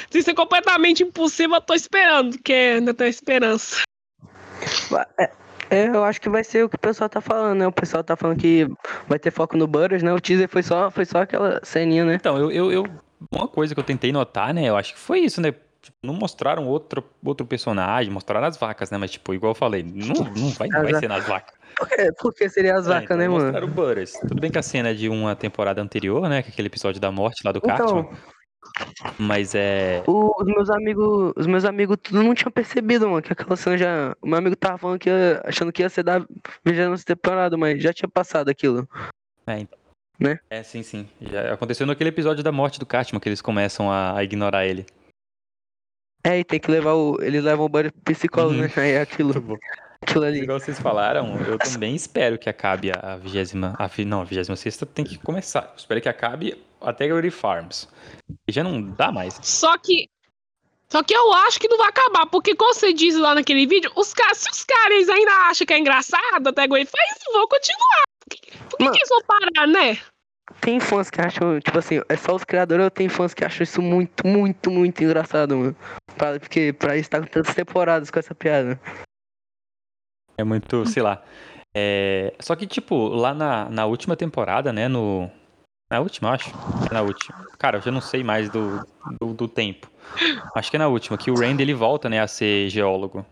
de 0.10 0.24
ser 0.24 0.34
completamente 0.34 1.04
impossível, 1.04 1.56
eu 1.58 1.62
tô 1.62 1.74
esperando, 1.74 2.32
porque 2.38 2.54
ainda 2.54 2.94
tenho 2.94 3.10
esperança. 3.10 3.82
É, 5.72 5.88
eu 5.88 6.04
acho 6.04 6.20
que 6.20 6.28
vai 6.30 6.44
ser 6.44 6.66
o 6.66 6.70
que 6.70 6.76
o 6.76 6.80
pessoal 6.80 7.10
tá 7.10 7.22
falando, 7.22 7.58
né? 7.60 7.66
O 7.66 7.72
pessoal 7.72 8.04
tá 8.04 8.16
falando 8.18 8.38
que 8.38 8.68
vai 9.08 9.18
ter 9.18 9.32
foco 9.32 9.56
no 9.56 9.66
Butters, 9.66 10.04
né? 10.04 10.14
O 10.14 10.20
teaser 10.20 10.50
foi 10.50 10.62
só, 10.62 10.92
foi 10.92 11.06
só 11.06 11.20
aquela 11.22 11.62
ceninha, 11.64 12.04
né? 12.04 12.16
Então, 12.16 12.38
eu, 12.38 12.52
eu, 12.52 12.72
eu- 12.72 12.86
Uma 13.32 13.48
coisa 13.48 13.74
que 13.74 13.80
eu 13.80 13.84
tentei 13.84 14.12
notar, 14.12 14.54
né? 14.54 14.68
Eu 14.68 14.76
acho 14.76 14.94
que 14.94 15.00
foi 15.00 15.20
isso, 15.22 15.40
né? 15.40 15.54
Tipo, 15.82 15.98
não 16.04 16.14
mostraram 16.14 16.68
outro, 16.68 17.04
outro 17.26 17.46
personagem, 17.46 18.12
mostraram 18.12 18.46
as 18.46 18.58
vacas, 18.58 18.92
né? 18.92 18.98
Mas, 18.98 19.12
tipo, 19.12 19.34
igual 19.34 19.52
eu 19.52 19.56
falei, 19.56 19.82
não, 19.82 20.26
não 20.26 20.50
vai, 20.50 20.68
não 20.68 20.84
vai 20.84 20.94
ser 20.96 21.08
nas 21.08 21.26
vacas. 21.26 21.56
Por 21.78 21.88
quê? 21.88 22.12
Porque 22.20 22.50
seria 22.50 22.76
as 22.76 22.86
É, 22.86 22.90
vacas, 22.90 23.06
então 23.06 23.18
né, 23.18 23.28
mano? 23.30 23.44
Mostraram 23.46 23.68
o 23.68 23.72
Butters. 23.72 24.12
Tudo 24.28 24.42
bem 24.42 24.52
que 24.52 24.60
a 24.60 24.62
cena 24.62 24.90
é 24.90 24.94
de 24.94 25.08
uma 25.08 25.36
temporada 25.36 25.82
anterior, 25.82 26.28
né? 26.28 26.44
Que 26.44 26.50
é 26.50 26.52
aquele 26.52 26.68
episódio 26.68 27.00
da 27.00 27.12
morte 27.12 27.42
lá 27.46 27.52
do 27.54 27.60
Então, 27.64 27.78
Cartman. 27.78 28.10
Mas 29.18 29.54
é. 29.56 30.04
o- 30.08 30.34
os 30.42 30.46
meus 30.46 30.70
amigos, 30.70 31.34
os 31.36 31.48
meus 31.48 31.66
amigos 31.66 31.98
tudo 32.02 32.24
não 32.24 32.34
tinham 32.34 32.52
percebido, 32.52 33.08
mano, 33.10 33.22
que 33.22 33.34
aquela 33.34 33.56
cena 33.56 33.78
já. 33.78 34.16
O 34.22 34.28
meu 34.28 34.38
amigo 34.38 34.56
tava 34.56 34.78
falando 34.78 35.00
que 35.00 35.10
ia, 35.10 35.42
achando 35.46 35.72
que 35.72 35.82
ia 35.82 35.90
ser 35.90 36.04
da 36.04 36.26
vigésima 36.64 36.98
temporada, 36.98 37.58
mas 37.58 37.82
já 37.82 37.92
tinha 37.94 38.10
passado 38.10 38.50
aquilo. 38.50 38.88
É, 39.48 39.60
então. 39.60 39.78
Né? 40.20 40.40
É, 40.52 40.62
sim, 40.62 40.84
sim. 40.84 41.10
Já 41.20 41.54
aconteceu 41.54 41.88
naquele 41.88 42.10
episódio 42.10 42.44
da 42.44 42.52
morte 42.52 42.80
do 42.80 42.86
Cartman, 42.86 43.20
que 43.20 43.28
eles 43.28 43.42
começam 43.42 43.92
a, 43.92 44.16
a 44.18 44.24
ignorar 44.24 44.66
ele. 44.68 44.86
É, 46.24 46.38
e 46.40 46.44
tem 46.44 46.60
que 46.60 46.70
levar 46.70 46.94
o. 46.94 47.18
Eles 47.22 47.44
levam 47.44 47.66
o 47.66 47.70
pro 47.70 47.92
psicólogo, 48.14 48.54
Uhum. 48.56 48.62
né? 48.62 48.72
Aí 48.78 48.92
é 48.92 49.02
aquilo, 49.02 49.34
bom. 49.42 49.58
aquilo 50.02 50.24
ali. 50.26 50.42
Igual 50.42 50.60
vocês 50.60 50.80
falaram, 50.80 51.36
eu 51.42 51.58
também 51.58 51.96
espero 51.96 52.38
que 52.38 52.48
acabe 52.48 52.92
a 52.92 53.16
vigésima. 53.18 53.76
A, 53.80 53.90
não, 54.06 54.22
a 54.22 54.24
vigésima 54.24 54.56
sexta 54.56 54.86
tem 54.86 55.04
que 55.04 55.18
começar. 55.18 55.64
Eu 55.72 55.78
espero 55.78 56.00
que 56.00 56.08
acabe 56.10 56.64
até 56.82 57.08
Gravity 57.08 57.32
Farms. 57.32 57.88
Já 58.50 58.64
não 58.64 58.82
dá 58.82 59.12
mais. 59.12 59.40
Só 59.42 59.78
que. 59.78 60.10
Só 60.90 61.02
que 61.04 61.14
eu 61.16 61.32
acho 61.34 61.58
que 61.60 61.70
não 61.70 61.78
vai 61.78 61.88
acabar, 61.88 62.26
porque 62.26 62.54
como 62.54 62.74
você 62.74 62.92
diz 62.92 63.16
lá 63.16 63.34
naquele 63.34 63.66
vídeo, 63.66 63.90
os 63.96 64.14
caras, 64.14 64.40
se 64.40 64.50
os 64.50 64.64
caras 64.66 65.08
ainda 65.08 65.32
acham 65.50 65.66
que 65.66 65.74
é 65.74 65.80
engraçado, 65.80 66.46
até 66.48 66.64
agora 66.64 66.86
faz, 66.86 67.10
vão 67.32 67.48
continuar. 67.48 68.04
Por 68.30 68.36
que, 68.38 68.58
por 68.58 68.78
que, 68.78 68.84
Mano. 68.84 68.92
que 68.96 69.00
eles 69.00 69.10
vão 69.10 69.22
parar, 69.26 69.68
né? 69.68 69.98
Tem 70.60 70.82
fãs 70.82 71.10
que 71.10 71.22
acham, 71.22 71.62
tipo 71.62 71.80
assim, 71.80 72.02
é 72.10 72.18
só 72.18 72.36
os 72.36 72.44
criadores 72.44 72.84
ou 72.84 72.92
tem 72.92 73.08
fãs 73.08 73.34
que 73.34 73.46
acham 73.46 73.64
isso 73.64 73.82
muito, 73.82 74.28
muito, 74.28 74.70
muito 74.70 75.02
engraçado, 75.02 75.56
mano. 75.56 75.76
Pra- 76.18 76.38
porque 76.38 76.74
pra 76.74 76.98
isso 76.98 77.10
tá 77.10 77.22
com 77.22 77.28
tantas 77.28 77.56
temporadas 77.56 78.12
com 78.12 78.20
essa 78.20 78.36
piada. 78.36 78.78
É 80.38 80.44
muito, 80.44 80.86
sei 80.88 81.02
lá. 81.04 81.24
É, 81.74 82.34
Só 82.42 82.54
que, 82.54 82.68
tipo, 82.68 83.08
lá 83.08 83.34
na, 83.34 83.70
na 83.70 83.86
última 83.86 84.18
temporada, 84.18 84.74
né? 84.74 84.90
No. 84.90 85.32
Na 85.92 86.00
última, 86.00 86.30
eu 86.30 86.34
acho. 86.34 86.50
É 86.90 86.94
na 86.94 87.02
última. 87.02 87.46
Cara, 87.60 87.78
eu 87.78 87.82
já 87.82 87.92
não 87.92 88.00
sei 88.00 88.24
mais 88.24 88.50
do, 88.50 88.80
do, 89.20 89.34
do 89.34 89.48
tempo. 89.48 89.92
Acho 90.56 90.70
que 90.72 90.78
é 90.78 90.80
na 90.80 90.88
última, 90.88 91.18
que 91.18 91.30
o 91.30 91.36
Randy 91.36 91.62
ele 91.62 91.74
volta, 91.74 92.08
né, 92.08 92.22
a 92.22 92.28
ser 92.28 92.70
geólogo. 92.70 93.26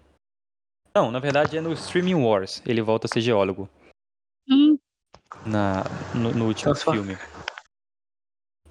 Não, 0.93 1.09
na 1.09 1.19
verdade 1.19 1.57
é 1.57 1.61
no 1.61 1.71
Streaming 1.71 2.15
Wars. 2.15 2.61
Ele 2.65 2.81
volta 2.81 3.07
a 3.07 3.09
ser 3.09 3.21
geólogo. 3.21 3.69
Hum, 4.49 4.77
Na, 5.45 5.83
no, 6.13 6.33
no 6.33 6.47
último 6.47 6.75
só- 6.75 6.91
filme. 6.91 7.17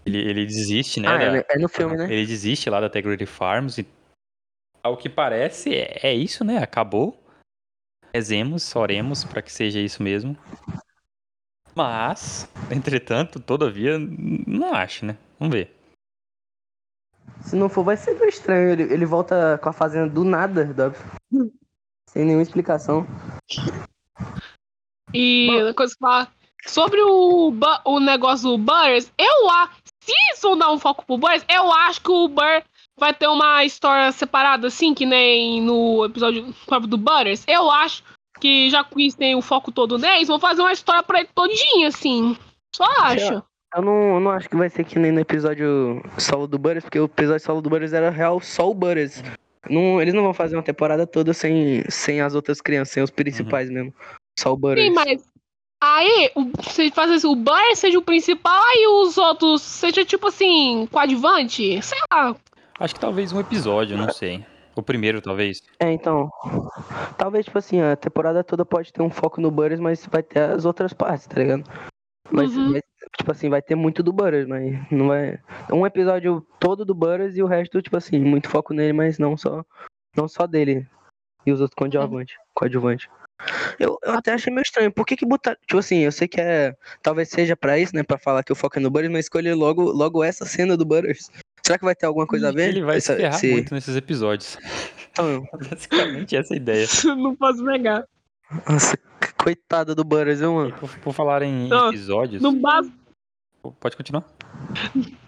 Ele, 0.04 0.18
ele 0.18 0.44
desiste, 0.46 1.00
né? 1.00 1.08
ah, 1.08 1.16
da- 1.18 1.36
é, 1.38 1.46
é 1.48 1.58
no 1.58 1.68
filme, 1.68 1.96
né? 1.96 2.04
Ele 2.12 2.26
desiste 2.26 2.68
lá 2.68 2.80
da 2.80 2.86
Integrity 2.88 3.24
Farms 3.24 3.78
e 3.78 3.86
ao 4.82 4.96
que 4.98 5.08
parece 5.08 5.74
é, 5.74 5.98
é 6.08 6.14
isso, 6.14 6.44
né? 6.44 6.58
Acabou. 6.58 7.18
Rezemos, 8.14 8.74
oremos 8.76 9.24
para 9.24 9.40
que 9.42 9.52
seja 9.52 9.80
isso 9.80 10.02
mesmo. 10.02 10.36
Mas, 11.78 12.50
entretanto, 12.72 13.38
todavia, 13.38 13.96
não 14.00 14.74
acho, 14.74 15.06
né? 15.06 15.16
Vamos 15.38 15.54
ver. 15.54 15.72
Se 17.42 17.54
não 17.54 17.68
for, 17.68 17.84
vai 17.84 17.96
ser 17.96 18.14
meio 18.14 18.28
estranho. 18.28 18.70
Ele, 18.70 18.82
ele 18.92 19.06
volta 19.06 19.56
com 19.62 19.68
a 19.68 19.72
fazenda 19.72 20.12
do 20.12 20.24
nada, 20.24 20.64
Dob. 20.64 20.96
Sem 22.10 22.24
nenhuma 22.24 22.42
explicação. 22.42 23.06
E 25.14 25.50
uma 25.50 25.72
coisa 25.72 25.94
que 25.94 26.00
fala 26.00 26.26
sobre 26.66 27.00
o, 27.00 27.52
o 27.84 28.00
negócio 28.00 28.48
do 28.48 28.58
Butters, 28.58 29.12
eu 29.16 29.48
acho. 29.48 29.78
Se 30.02 30.10
eles 30.10 30.42
vão 30.42 30.58
dar 30.58 30.72
um 30.72 30.80
foco 30.80 31.06
pro 31.06 31.16
Butters, 31.16 31.44
eu 31.48 31.72
acho 31.72 32.00
que 32.00 32.10
o 32.10 32.26
Burr 32.26 32.64
vai 32.98 33.14
ter 33.14 33.28
uma 33.28 33.64
história 33.64 34.10
separada, 34.10 34.66
assim, 34.66 34.94
que 34.94 35.06
nem 35.06 35.62
no 35.62 36.04
episódio 36.04 36.52
próprio 36.66 36.90
do 36.90 36.98
Butters. 36.98 37.44
Eu 37.46 37.70
acho 37.70 38.02
que 38.38 38.70
já 38.70 38.82
que 38.84 39.16
têm 39.16 39.34
o 39.34 39.42
foco 39.42 39.70
todo 39.72 39.98
neles, 39.98 40.28
vão 40.28 40.38
fazer 40.40 40.60
uma 40.62 40.72
história 40.72 41.02
pra 41.02 41.20
ele 41.20 41.28
todinha, 41.34 41.88
assim. 41.88 42.36
Só 42.74 42.84
acho. 43.02 43.42
Eu 43.74 43.82
não, 43.82 44.14
eu 44.14 44.20
não 44.20 44.30
acho 44.30 44.48
que 44.48 44.56
vai 44.56 44.70
ser 44.70 44.84
que 44.84 44.98
nem 44.98 45.12
no 45.12 45.20
episódio 45.20 46.02
solo 46.18 46.46
do 46.46 46.58
Butters, 46.58 46.84
porque 46.84 46.98
o 46.98 47.04
episódio 47.04 47.44
solo 47.44 47.60
do 47.60 47.68
Butters 47.68 47.92
era 47.92 48.08
real 48.10 48.40
só 48.40 48.70
o 48.70 48.74
Butters. 48.74 49.22
Não, 49.68 50.00
eles 50.00 50.14
não 50.14 50.22
vão 50.22 50.32
fazer 50.32 50.56
uma 50.56 50.62
temporada 50.62 51.06
toda 51.06 51.34
sem, 51.34 51.82
sem 51.90 52.20
as 52.22 52.34
outras 52.34 52.60
crianças, 52.60 52.94
sem 52.94 53.02
os 53.02 53.10
principais 53.10 53.68
mesmo. 53.68 53.92
Só 54.38 54.52
o 54.52 54.56
Butters. 54.56 54.86
Sim, 54.86 54.92
mas. 54.94 55.22
Aí, 55.80 56.30
o- 56.34 56.50
se 56.62 56.90
fazer 56.90 57.14
assim, 57.14 57.28
o 57.28 57.36
Butters 57.36 57.78
seja 57.78 57.98
o 57.98 58.02
principal 58.02 58.62
e 58.74 58.88
os 58.88 59.16
outros 59.18 59.62
seja 59.62 60.04
tipo 60.04 60.28
assim, 60.28 60.88
coadjuvante. 60.90 61.80
Sei 61.82 61.98
lá. 62.12 62.34
Acho 62.80 62.94
que 62.94 63.00
talvez 63.00 63.32
um 63.32 63.40
episódio, 63.40 63.96
não 63.96 64.10
sei. 64.10 64.44
O 64.78 64.82
primeiro, 64.82 65.20
talvez. 65.20 65.60
É, 65.80 65.90
então. 65.90 66.30
Talvez, 67.16 67.44
tipo 67.46 67.58
assim, 67.58 67.80
a 67.80 67.96
temporada 67.96 68.44
toda 68.44 68.64
pode 68.64 68.92
ter 68.92 69.02
um 69.02 69.10
foco 69.10 69.40
no 69.40 69.50
Butters, 69.50 69.80
mas 69.80 70.06
vai 70.06 70.22
ter 70.22 70.38
as 70.38 70.64
outras 70.64 70.92
partes, 70.92 71.26
tá 71.26 71.40
ligado? 71.40 71.64
Mas, 72.30 72.54
Uhum. 72.56 72.72
mas, 72.72 72.82
tipo 73.16 73.32
assim, 73.32 73.48
vai 73.48 73.60
ter 73.60 73.74
muito 73.74 74.04
do 74.04 74.12
Butters, 74.12 74.46
mas 74.46 74.78
não 74.92 75.08
vai. 75.08 75.40
Um 75.72 75.84
episódio 75.84 76.46
todo 76.60 76.84
do 76.84 76.94
Butters 76.94 77.36
e 77.36 77.42
o 77.42 77.46
resto, 77.46 77.82
tipo 77.82 77.96
assim, 77.96 78.20
muito 78.20 78.48
foco 78.48 78.72
nele, 78.72 78.92
mas 78.92 79.18
não 79.18 79.36
só. 79.36 79.64
Não 80.16 80.28
só 80.28 80.46
dele. 80.46 80.86
E 81.44 81.50
os 81.50 81.60
outros 81.60 81.74
coadjuvante. 81.74 82.36
coadjuvante. 82.54 83.10
Eu, 83.80 83.98
eu 84.04 84.12
até 84.12 84.32
achei 84.32 84.52
meio 84.52 84.62
estranho. 84.62 84.92
Por 84.92 85.04
que 85.06 85.16
que 85.16 85.26
botar. 85.26 85.56
Tipo 85.66 85.78
assim, 85.78 85.98
eu 86.00 86.12
sei 86.12 86.28
que 86.28 86.40
é. 86.40 86.72
Talvez 87.02 87.30
seja 87.30 87.56
pra 87.56 87.78
isso, 87.80 87.96
né? 87.96 88.04
Pra 88.04 88.18
falar 88.18 88.44
que 88.44 88.52
o 88.52 88.56
foco 88.56 88.78
é 88.78 88.80
no 88.82 88.90
Butters, 88.90 89.10
mas 89.10 89.24
escolher 89.24 89.54
logo, 89.54 89.82
logo 89.90 90.22
essa 90.22 90.44
cena 90.44 90.76
do 90.76 90.84
Butters. 90.84 91.30
Será 91.68 91.78
que 91.78 91.84
vai 91.84 91.94
ter 91.94 92.06
alguma 92.06 92.26
coisa 92.26 92.48
a 92.48 92.52
ver? 92.52 92.70
Ele 92.70 92.82
vai 92.82 92.96
Essa- 92.96 93.12
se 93.14 93.20
ferrar 93.20 93.34
esse- 93.36 93.52
muito 93.52 93.74
nesses 93.74 93.94
episódios. 93.94 94.56
Então, 95.10 95.44
Basicamente 95.52 96.36
essa 96.36 96.54
é 96.54 96.56
a 96.56 96.60
ideia. 96.60 96.86
Não 97.16 97.34
posso 97.34 97.60
negar. 97.64 98.04
Nossa, 98.68 98.96
coitada 99.36 99.92
do 99.92 100.04
Butters, 100.04 100.38
viu, 100.38 100.52
E 100.52 100.54
mano? 100.54 100.72
por, 100.78 100.96
por 100.98 101.12
falar 101.12 101.42
em 101.42 101.66
Não, 101.68 101.88
episódios. 101.88 102.40
Não 102.40 102.54
basta, 102.56 102.92
Pode 103.80 103.96
continuar? 103.96 104.24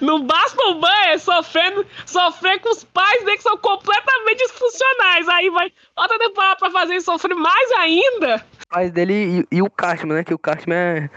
não 0.00 0.24
basta 0.24 0.60
o 0.66 0.80
Banner 0.80 1.18
sofrendo, 1.18 1.84
sofrer 2.06 2.60
com 2.60 2.70
os 2.70 2.84
pais 2.84 3.24
dele 3.24 3.36
que 3.38 3.42
são 3.42 3.56
completamente 3.58 4.38
disfuncionais. 4.38 5.28
Aí 5.28 5.50
vai 5.50 5.72
outra 5.96 6.18
temporada 6.18 6.56
pra 6.60 6.70
fazer 6.70 6.92
ele 6.94 7.00
sofrer 7.00 7.34
mais 7.34 7.72
ainda. 7.72 8.36
Os 8.36 8.64
pais 8.68 8.90
dele 8.92 9.40
e, 9.52 9.56
e 9.56 9.62
o 9.62 9.68
Cartman, 9.70 10.14
né? 10.18 10.24
Que 10.24 10.34
o 10.34 10.38
Cartman 10.38 10.76
é. 10.76 11.10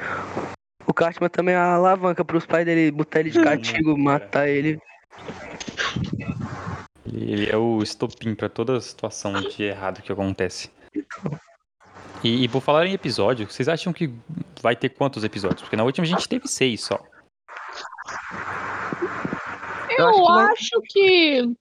O 0.92 0.94
Cartman 0.94 1.30
também 1.30 1.56
é 1.56 1.58
a 1.58 1.76
alavanca 1.76 2.26
pros 2.26 2.46
pais 2.46 2.66
dele 2.66 2.92
botar 2.92 3.22
ele 3.22 3.30
de 3.30 3.42
castigo, 3.42 3.98
matar 3.98 4.50
ele. 4.50 4.78
Ele, 7.06 7.32
ele 7.32 7.50
é 7.50 7.56
o 7.56 7.82
estopim 7.82 8.36
pra 8.36 8.50
toda 8.50 8.82
situação 8.82 9.32
de 9.40 9.64
errado 9.64 10.02
que 10.02 10.12
acontece. 10.12 10.70
E, 12.22 12.44
e 12.44 12.50
por 12.50 12.60
falar 12.60 12.88
em 12.88 12.92
episódio, 12.92 13.50
vocês 13.50 13.70
acham 13.70 13.94
que 13.94 14.14
vai 14.62 14.76
ter 14.76 14.90
quantos 14.90 15.24
episódios? 15.24 15.62
Porque 15.62 15.78
na 15.78 15.86
última 15.86 16.04
a 16.04 16.10
gente 16.10 16.28
teve 16.28 16.46
seis 16.50 16.84
só. 16.84 17.02
Eu, 19.98 20.28
acho 20.28 20.52
que 20.58 20.68
acho 20.68 20.82
que. 20.90 21.56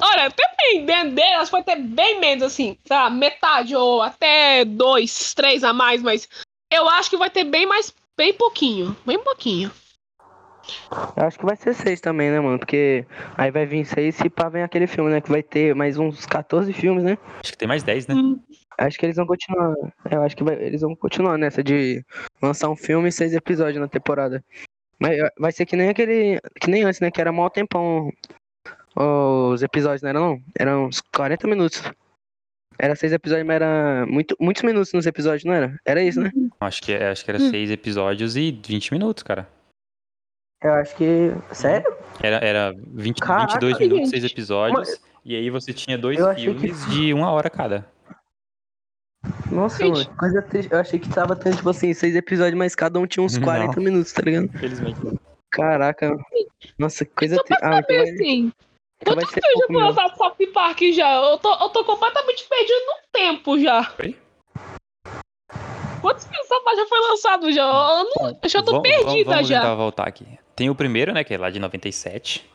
Olha, 0.00 0.30
dependendo 0.30 1.14
dele, 1.14 1.34
acho 1.34 1.50
que 1.50 1.56
vai 1.56 1.62
ter 1.62 1.76
bem 1.76 2.18
menos, 2.18 2.42
assim, 2.42 2.78
tá? 2.88 3.10
Metade 3.10 3.76
ou 3.76 4.00
até 4.00 4.64
dois, 4.64 5.34
três 5.34 5.62
a 5.62 5.74
mais, 5.74 6.02
mas 6.02 6.26
eu 6.72 6.88
acho 6.88 7.10
que 7.10 7.18
vai 7.18 7.28
ter 7.28 7.44
bem 7.44 7.66
mais, 7.66 7.94
bem 8.16 8.32
pouquinho, 8.34 8.96
bem 9.06 9.18
pouquinho. 9.22 9.70
Eu 11.16 11.24
acho 11.24 11.38
que 11.38 11.44
vai 11.44 11.56
ser 11.56 11.74
seis 11.74 12.00
também, 12.00 12.30
né, 12.30 12.38
mano? 12.38 12.58
Porque 12.58 13.04
aí 13.36 13.50
vai 13.50 13.66
vir 13.66 13.84
seis 13.84 14.20
e 14.20 14.30
pá 14.30 14.48
vem 14.48 14.62
aquele 14.62 14.86
filme, 14.86 15.10
né? 15.10 15.20
Que 15.20 15.30
vai 15.30 15.42
ter 15.42 15.74
mais 15.74 15.98
uns 15.98 16.24
14 16.24 16.72
filmes, 16.72 17.02
né? 17.02 17.18
Acho 17.42 17.52
que 17.52 17.58
tem 17.58 17.66
mais 17.68 17.82
dez, 17.82 18.06
né? 18.06 18.14
Hum, 18.14 18.38
Acho 18.78 18.98
que 18.98 19.06
eles 19.06 19.16
vão 19.16 19.26
continuar. 19.26 19.74
Eu 20.10 20.22
acho 20.22 20.36
que 20.36 20.44
vai- 20.44 20.54
eles 20.62 20.80
vão 20.80 20.94
continuar 20.94 21.36
nessa 21.36 21.62
de 21.62 22.04
lançar 22.40 22.68
um 22.70 22.76
filme 22.76 23.08
e 23.08 23.12
seis 23.12 23.34
episódios 23.34 23.80
na 23.80 23.88
temporada. 23.88 24.42
Mas 24.98 25.18
eh, 25.18 25.30
vai 25.38 25.50
ser 25.52 25.66
que 25.66 25.76
nem 25.76 25.88
aquele. 25.88 26.40
Que 26.60 26.70
nem 26.70 26.84
antes, 26.84 27.00
né? 27.00 27.10
Que 27.10 27.20
era 27.20 27.32
mó 27.32 27.48
tempão 27.50 28.10
os 28.94 29.62
episódios, 29.62 30.02
não 30.02 30.08
era 30.10 30.20
não? 30.20 30.40
Eram 30.58 30.86
uns 30.86 31.00
40 31.00 31.48
minutos. 31.48 31.82
Era 32.78 32.96
seis 32.96 33.12
episódios, 33.12 33.46
mas 33.46 33.56
era 33.56 34.06
muito, 34.06 34.36
muitos 34.40 34.62
minutos 34.62 34.92
nos 34.92 35.06
episódios, 35.06 35.44
não 35.44 35.52
era? 35.54 35.78
Era 35.84 36.02
isso, 36.02 36.20
né? 36.20 36.30
Acho 36.60 36.82
que, 36.82 36.94
acho 36.94 37.24
que 37.24 37.30
era 37.30 37.40
Hum. 37.40 37.50
seis 37.50 37.70
episódios 37.70 38.36
e 38.36 38.50
20 38.52 38.92
minutos, 38.92 39.22
cara. 39.22 39.48
Eu 40.62 40.72
acho 40.74 40.94
que. 40.96 41.30
Sério? 41.52 41.92
Era, 42.20 42.36
era 42.36 42.74
20, 42.76 43.20
Caraca, 43.20 43.52
22 43.54 43.78
minutos, 43.78 43.98
gente. 44.10 44.10
seis 44.20 44.24
episódios. 44.32 45.00
E 45.24 45.36
aí 45.36 45.50
você 45.50 45.72
tinha 45.72 45.96
dois 45.98 46.18
Eu 46.18 46.28
achei 46.28 46.52
que- 46.54 46.60
filmes 46.60 46.86
de 46.90 47.12
uma 47.14 47.30
hora 47.30 47.48
cada. 47.50 47.86
Nossa, 49.50 49.84
mano, 49.86 50.04
que 50.04 50.16
coisa 50.16 50.42
triste. 50.42 50.72
Eu 50.72 50.78
achei 50.80 50.98
que 50.98 51.08
tava 51.08 51.36
tendo, 51.36 51.56
tipo 51.56 51.70
assim, 51.70 51.92
seis 51.94 52.16
episódios, 52.16 52.56
mas 52.58 52.74
cada 52.74 52.98
um 52.98 53.06
tinha 53.06 53.22
uns 53.24 53.36
Não. 53.36 53.44
40 53.44 53.80
minutos, 53.80 54.12
tá 54.12 54.22
ligado? 54.22 54.44
Infelizmente. 54.46 54.98
Caraca. 55.50 56.16
Nossa, 56.78 57.04
que 57.04 57.12
coisa 57.14 57.36
triste. 57.44 57.64
Ah, 57.64 57.78
então 57.78 58.00
assim, 58.02 58.42
vai 58.46 58.52
quantos 59.04 59.30
ser 59.30 59.40
filmes 59.40 59.58
já 59.58 59.66
pouco 59.66 59.72
foi 59.72 59.82
mesmo. 59.82 59.88
lançado 59.88 60.16
South 60.16 60.52
Park 60.52 60.80
já? 60.92 61.14
Eu 61.14 61.38
tô, 61.38 61.52
eu 61.54 61.68
tô 61.70 61.84
completamente 61.84 62.44
perdido 62.48 62.80
no 62.86 62.94
tempo 63.12 63.58
já. 63.58 63.94
Oi? 64.00 64.16
Quantos 66.00 66.24
South 66.24 66.76
já 66.76 66.86
foi 66.86 67.00
lançado 67.00 67.52
já? 67.52 67.62
Eu, 67.62 68.04
não, 68.04 68.38
eu 68.42 68.48
já 68.48 68.62
tô 68.62 68.72
Vamos- 68.72 68.88
perdida 68.88 69.30
vamos 69.32 69.48
já. 69.48 69.60
tentar 69.60 69.74
voltar 69.74 70.08
aqui. 70.08 70.26
Tem 70.56 70.68
o 70.68 70.74
primeiro, 70.74 71.12
né, 71.12 71.24
que 71.24 71.32
é 71.34 71.38
lá 71.38 71.50
de 71.50 71.58
97. 71.58 72.48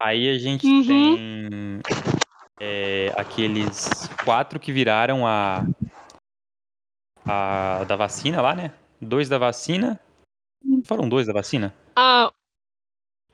Aí 0.00 0.28
a 0.28 0.38
gente 0.38 0.66
Uhum. 0.66 0.86
tem 0.86 1.80
é, 2.60 3.12
aqueles 3.16 4.08
quatro 4.24 4.58
que 4.58 4.72
viraram 4.72 5.26
a, 5.26 5.64
a 7.26 7.84
da 7.84 7.96
vacina 7.96 8.40
lá, 8.40 8.54
né? 8.54 8.72
Dois 9.00 9.28
da 9.28 9.38
vacina. 9.38 10.00
Foram 10.84 11.08
dois 11.08 11.26
da 11.26 11.32
vacina? 11.32 11.74
Ah, 11.96 12.32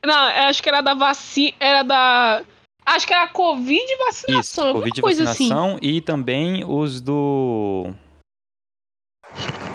não, 0.05 0.49
acho 0.49 0.63
que 0.63 0.69
era 0.69 0.81
da 0.81 0.95
vacina, 0.95 1.57
era 1.61 1.83
da... 1.83 2.43
Acho 2.85 3.07
que 3.07 3.13
era 3.13 3.29
Covid 3.29 3.81
e 3.81 3.97
vacinação, 4.07 4.41
Isso, 4.41 4.73
Covid 4.73 5.03
coisa 5.03 5.25
assim. 5.25 5.49
vacinação 5.49 5.79
e 5.83 6.01
também 6.01 6.65
os 6.65 7.01
do. 7.01 7.93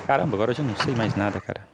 Caramba, 0.06 0.36
agora 0.36 0.52
eu 0.52 0.56
já 0.56 0.64
não 0.64 0.76
sei 0.76 0.94
mais 0.96 1.16
nada, 1.16 1.40
cara. 1.40 1.66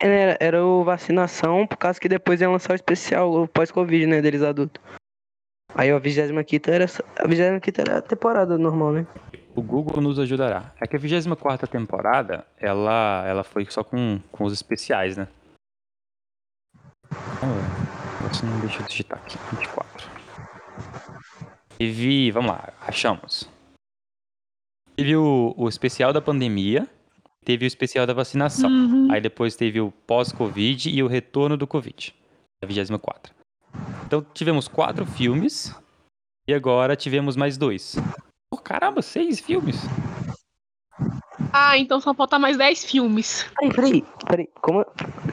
Era, 0.00 0.36
era 0.40 0.64
o 0.64 0.84
vacinação, 0.84 1.66
por 1.66 1.76
causa 1.76 2.00
que 2.00 2.08
depois 2.08 2.40
ia 2.40 2.48
lançar 2.48 2.72
o 2.72 2.76
especial, 2.76 3.46
pós-Covid, 3.48 4.06
né, 4.06 4.22
deles 4.22 4.42
adultos. 4.42 4.82
Aí 5.74 5.90
a 5.90 5.98
25 5.98 6.70
era. 6.70 6.86
A 7.18 7.26
25 7.26 7.80
era 7.80 7.98
a 7.98 8.02
temporada 8.02 8.58
normal, 8.58 8.92
né? 8.92 9.06
O 9.54 9.62
Google 9.62 10.02
nos 10.02 10.18
ajudará. 10.18 10.72
É 10.80 10.86
que 10.86 10.96
a 10.96 10.98
24 10.98 11.66
temporada, 11.68 12.46
ela, 12.58 13.24
ela 13.26 13.44
foi 13.44 13.66
só 13.68 13.84
com, 13.84 14.20
com 14.30 14.44
os 14.44 14.52
especiais, 14.52 15.16
né? 15.16 15.28
Você 18.28 18.46
não 18.46 18.60
deixa 18.60 18.80
eu 18.80 18.86
digitar 18.86 19.18
aqui. 19.18 19.36
24. 19.56 20.10
Teve. 21.78 22.30
Vamos 22.30 22.50
lá, 22.50 22.72
achamos. 22.80 23.48
Teve 24.96 25.16
o, 25.16 25.54
o 25.56 25.68
especial 25.68 26.12
da 26.12 26.20
pandemia. 26.20 26.88
Teve 27.44 27.64
o 27.64 27.66
especial 27.66 28.06
da 28.06 28.14
vacinação. 28.14 28.70
Uhum. 28.70 29.08
Aí 29.10 29.20
depois 29.20 29.56
teve 29.56 29.80
o 29.80 29.90
pós-Covid 30.06 30.90
e 30.90 31.02
o 31.02 31.08
retorno 31.08 31.56
do 31.56 31.66
Covid. 31.66 32.14
A 32.62 32.66
24. 32.66 33.34
Então 34.06 34.24
tivemos 34.32 34.68
quatro 34.68 35.04
filmes. 35.04 35.74
E 36.46 36.54
agora 36.54 36.96
tivemos 36.96 37.36
mais 37.36 37.56
dois. 37.56 37.96
Pô, 38.50 38.58
caramba, 38.58 39.02
seis 39.02 39.40
filmes. 39.40 39.76
Ah, 41.52 41.76
então 41.76 42.00
só 42.00 42.14
falta 42.14 42.38
mais 42.38 42.56
10 42.56 42.84
filmes. 42.84 43.46
Peraí, 43.58 43.74
peraí, 43.74 44.04
peraí. 44.26 44.48
Como. 44.60 44.86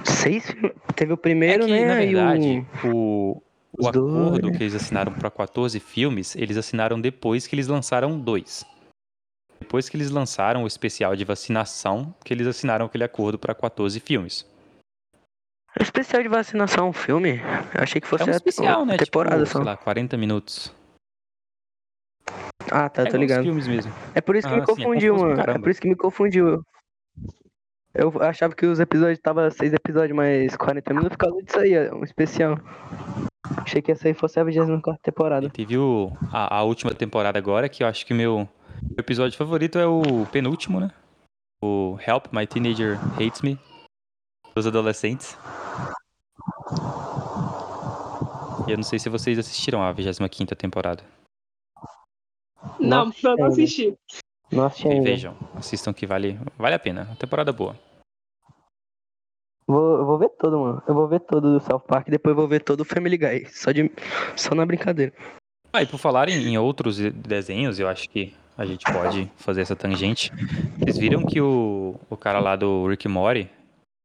Seis 0.04 0.46
filmes? 0.50 0.72
Teve 0.96 1.14
o 1.14 1.18
primeiro, 1.18 1.64
é 1.64 1.68
que, 1.68 1.72
né? 1.72 1.86
na 1.86 1.96
verdade, 1.96 2.66
o. 2.86 3.42
o, 3.78 3.88
acordo 3.88 4.42
dois. 4.42 4.58
que 4.58 4.64
eles 4.64 4.76
assinaram 4.76 5.14
para 5.14 5.30
14 5.30 5.80
filmes, 5.80 6.36
eles 6.36 6.58
assinaram 6.58 7.00
depois 7.00 7.48
que 7.48 7.56
eles 7.56 7.68
lançaram 7.68 8.20
dois. 8.20 8.66
Depois 9.60 9.90
que 9.90 9.98
eles 9.98 10.10
lançaram 10.10 10.64
o 10.64 10.68
especial 10.68 11.16
de 11.16 11.26
vacinação, 11.26 12.14
que 12.24 12.34
eles 12.34 12.48
assinaram 12.48 12.86
aquele 12.86 13.04
acordo 13.04 13.38
para 13.38 13.54
14 13.54 14.00
filmes. 14.00 14.46
O 15.80 15.84
especial 15.84 16.24
de 16.24 16.30
vacinação 16.30 16.88
é 16.88 16.90
um 16.90 16.94
filme? 16.94 17.40
Eu 17.76 17.84
achei 17.84 18.02
que 18.02 18.08
fosse 18.08 18.24
é 18.24 18.28
um 18.28 18.36
especial, 18.36 18.82
a 18.82 18.86
né? 18.86 18.98
temporada 18.98 19.44
tipo, 19.44 19.52
só. 19.52 19.60
sei 19.60 19.66
lá, 19.66 19.78
40 19.78 20.18
minutos. 20.18 20.74
Ah, 22.72 22.90
tá, 22.90 23.04
é 23.04 23.06
tô 23.06 23.18
ligado. 23.18 23.44
filmes 23.44 23.68
mesmo. 23.68 23.92
É 24.14 24.22
por 24.22 24.36
isso 24.36 24.48
que 24.48 24.54
Ah, 24.54 24.58
me 24.58 24.64
é 24.64 24.66
confundiu, 24.66 25.16
pra 25.16 25.28
mano. 25.28 25.42
É 25.42 25.60
por 25.60 25.70
isso 25.70 25.82
que 25.82 25.90
me 25.90 25.96
confundiu. 25.96 26.64
Eu 27.94 28.14
achava 28.22 28.54
que 28.54 28.66
os 28.66 28.80
episódios 28.80 29.20
tava 29.20 29.50
seis 29.50 29.74
episódios 29.74 30.16
mais 30.16 30.56
40 30.56 30.94
minutos 30.94 31.18
por 31.18 31.26
causa 31.26 31.44
disso 31.44 31.60
aí, 31.60 31.74
é 31.74 31.94
um 31.94 32.04
especial. 32.04 32.58
Achei 33.58 33.82
que 33.82 33.92
essa 33.92 34.08
aí 34.08 34.14
fosse 34.14 34.40
a 34.40 34.44
24 34.44 34.94
E 34.94 35.04
temporada. 35.04 35.50
teve 35.50 35.78
o, 35.78 36.12
a, 36.32 36.58
a 36.58 36.64
última 36.64 36.94
temporada 36.94 37.38
agora, 37.40 37.68
que 37.68 37.84
eu 37.84 37.88
acho 37.88 38.06
que 38.06 38.14
o 38.14 38.16
meu, 38.16 38.48
meu 38.82 38.96
episódio 39.00 39.38
favorito 39.38 39.80
é 39.80 39.88
o 39.88 40.02
penúltimo, 40.32 40.80
né? 40.80 40.92
O 41.64 41.98
Help 42.06 42.28
My 42.32 42.46
Teenager 42.46 42.98
Hates 43.16 43.42
Me. 43.42 43.60
Dos 44.56 44.68
adolescentes. 44.68 45.38
E 48.68 48.72
eu 48.72 48.78
não 48.78 48.84
sei 48.84 49.00
se 49.00 49.10
vocês 49.10 49.40
assistiram 49.40 49.82
a 49.82 49.92
25 49.92 50.56
temporada. 50.56 51.04
Não, 52.80 53.06
Nossa, 53.08 53.28
eu 53.30 53.46
não 54.52 54.66
assisti. 54.66 54.88
E 54.88 54.92
ainda. 54.92 55.04
vejam, 55.04 55.36
assistam 55.56 55.94
que 55.94 56.06
vale, 56.06 56.40
vale 56.58 56.76
a 56.76 56.80
pena. 56.80 57.04
Uma 57.04 57.16
temporada 57.16 57.52
boa. 57.52 57.76
Vou, 59.68 59.98
eu 60.00 60.06
vou 60.06 60.18
ver 60.18 60.30
todo, 60.30 60.60
mano. 60.60 60.84
Eu 60.88 60.94
vou 60.96 61.08
ver 61.08 61.20
todo 61.20 61.54
do 61.54 61.60
South 61.60 61.82
Park, 61.82 62.10
depois 62.10 62.36
vou 62.36 62.48
ver 62.48 62.64
todo 62.64 62.82
o 62.82 62.86
Family 62.86 63.18
Guy. 63.18 63.46
Só, 63.50 63.72
de, 63.72 63.92
só 64.36 64.56
na 64.56 64.66
brincadeira. 64.66 65.14
Ah, 65.72 65.84
e 65.84 65.86
por 65.86 66.00
falar 66.00 66.28
em, 66.28 66.48
em 66.48 66.58
outros 66.58 66.98
desenhos, 66.98 67.80
eu 67.80 67.88
acho 67.88 68.10
que 68.10 68.34
a 68.58 68.66
gente 68.66 68.84
pode 68.92 69.32
fazer 69.38 69.62
essa 69.62 69.76
tangente. 69.76 70.32
Vocês 70.80 70.98
viram 70.98 71.24
que 71.24 71.40
o, 71.40 71.96
o 72.10 72.18
cara 72.18 72.40
lá 72.40 72.56
do 72.56 72.88
Rick 72.88 73.08
Morty, 73.08 73.48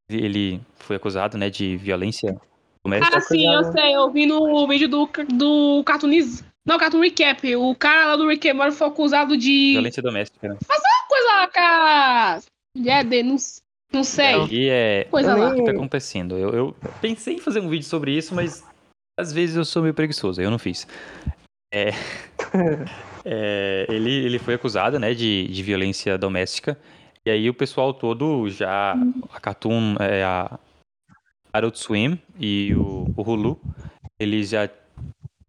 ele 0.09 0.61
foi 0.77 0.97
acusado, 0.97 1.39
né, 1.39 1.49
de 1.49 1.79
violência 1.79 2.39
doméstica? 2.85 3.17
Ah, 3.17 3.21
sim, 3.23 3.53
eu 3.53 3.65
sei. 3.73 3.97
Eu 3.97 4.11
vi 4.11 4.27
no 4.27 4.69
vídeo 4.69 4.89
do, 4.89 5.09
do 5.33 5.83
Cartooniz. 5.85 6.45
Não, 6.67 6.79
Cartoon 6.79 7.01
Recap. 7.01 7.57
O 7.57 7.75
cara 7.75 8.07
lá 8.07 8.17
do 8.17 8.29
Rick 8.29 8.49
and 8.49 8.55
Morty 8.55 8.77
foi 8.77 8.87
acusado 8.87 9.37
de 9.37 9.73
Violência 9.73 10.03
doméstica, 10.03 10.49
né? 10.49 10.57
coisa 11.09 11.29
lá 11.29 11.49
com 11.49 11.61
a 11.61 12.41
mulher 12.77 13.05
dele, 13.05 13.29
não, 13.29 13.37
não 13.93 14.05
sei. 14.05 14.47
E 14.51 14.69
é, 14.69 15.05
Coisa 15.05 15.35
lá. 15.37 15.51
o 15.51 15.55
que 15.55 15.65
tá 15.65 15.71
acontecendo? 15.71 16.37
Eu, 16.37 16.51
eu 16.51 16.77
pensei 17.01 17.35
em 17.35 17.41
fazer 17.41 17.61
um 17.61 17.69
vídeo 17.69 17.87
sobre 17.87 18.17
isso, 18.17 18.35
mas 18.35 18.65
às 19.19 19.33
vezes 19.33 19.57
eu 19.57 19.65
sou 19.65 19.83
meio 19.83 19.95
preguiçoso, 19.95 20.41
eu 20.41 20.51
não 20.51 20.59
fiz. 20.59 20.87
É, 21.73 21.91
É, 23.25 23.87
ele, 23.89 24.11
ele 24.11 24.39
foi 24.39 24.55
acusado, 24.55 24.99
né, 24.99 25.15
de, 25.15 25.49
de 25.49 25.63
violência 25.63 26.19
doméstica. 26.19 26.79
E 27.25 27.31
aí 27.31 27.49
o 27.49 27.55
pessoal 27.55 27.95
todo 27.95 28.49
já. 28.51 28.95
A 29.33 29.41
Cartoon, 29.41 29.97
é, 29.99 30.23
a 30.23 30.59
Adult 31.53 31.77
Swim 31.77 32.21
e 32.39 32.75
o, 32.75 33.11
o 33.17 33.23
Hulu, 33.23 33.59
eles 34.19 34.51
já 34.51 34.69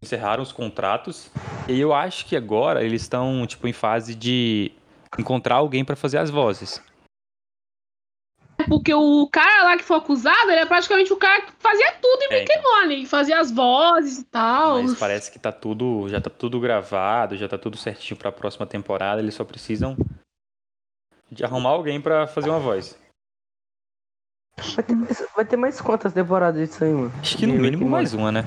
encerraram 0.00 0.42
os 0.42 0.52
contratos. 0.52 1.30
E 1.68 1.78
eu 1.78 1.92
acho 1.94 2.26
que 2.26 2.36
agora 2.36 2.84
eles 2.84 3.02
estão, 3.02 3.46
tipo, 3.46 3.66
em 3.66 3.72
fase 3.72 4.14
de 4.14 4.72
encontrar 5.18 5.56
alguém 5.56 5.84
pra 5.84 5.96
fazer 5.96 6.18
as 6.18 6.30
vozes. 6.30 6.82
Porque 8.68 8.92
o 8.92 9.28
cara 9.28 9.64
lá 9.64 9.76
que 9.76 9.84
foi 9.84 9.98
acusado, 9.98 10.50
ele 10.50 10.60
é 10.60 10.66
praticamente 10.66 11.12
o 11.12 11.16
cara 11.16 11.42
que 11.42 11.52
fazia 11.58 11.92
tudo 12.00 12.22
em 12.22 12.34
É, 12.34 12.38
Rick 12.40 12.52
and 12.52 12.62
Morty. 12.62 13.06
Fazia 13.06 13.38
as 13.38 13.52
vozes 13.52 14.18
e 14.18 14.24
tal. 14.24 14.82
Mas 14.82 14.98
parece 14.98 15.30
que 15.30 15.38
tá 15.38 15.52
tudo, 15.52 16.08
já 16.08 16.20
tá 16.20 16.30
tudo 16.30 16.58
gravado, 16.58 17.36
já 17.36 17.46
tá 17.46 17.58
tudo 17.58 17.76
certinho 17.76 18.18
pra 18.18 18.32
próxima 18.32 18.66
temporada. 18.66 19.20
Eles 19.20 19.34
só 19.34 19.44
precisam 19.44 19.96
de 21.30 21.44
arrumar 21.44 21.70
alguém 21.70 22.00
pra 22.00 22.26
fazer 22.26 22.48
uma 22.48 22.58
voz. 22.58 22.98
Vai 24.74 24.84
ter, 24.84 24.96
mais, 24.96 25.26
vai 25.36 25.44
ter 25.44 25.56
mais 25.56 25.80
quantas 25.80 26.14
temporadas 26.14 26.66
disso 26.66 26.82
aí, 26.82 26.92
mano? 26.92 27.12
Acho 27.20 27.36
que 27.36 27.46
no 27.46 27.54
mínimo 27.54 27.88
mais 27.88 28.14
uma, 28.14 28.32
né? 28.32 28.44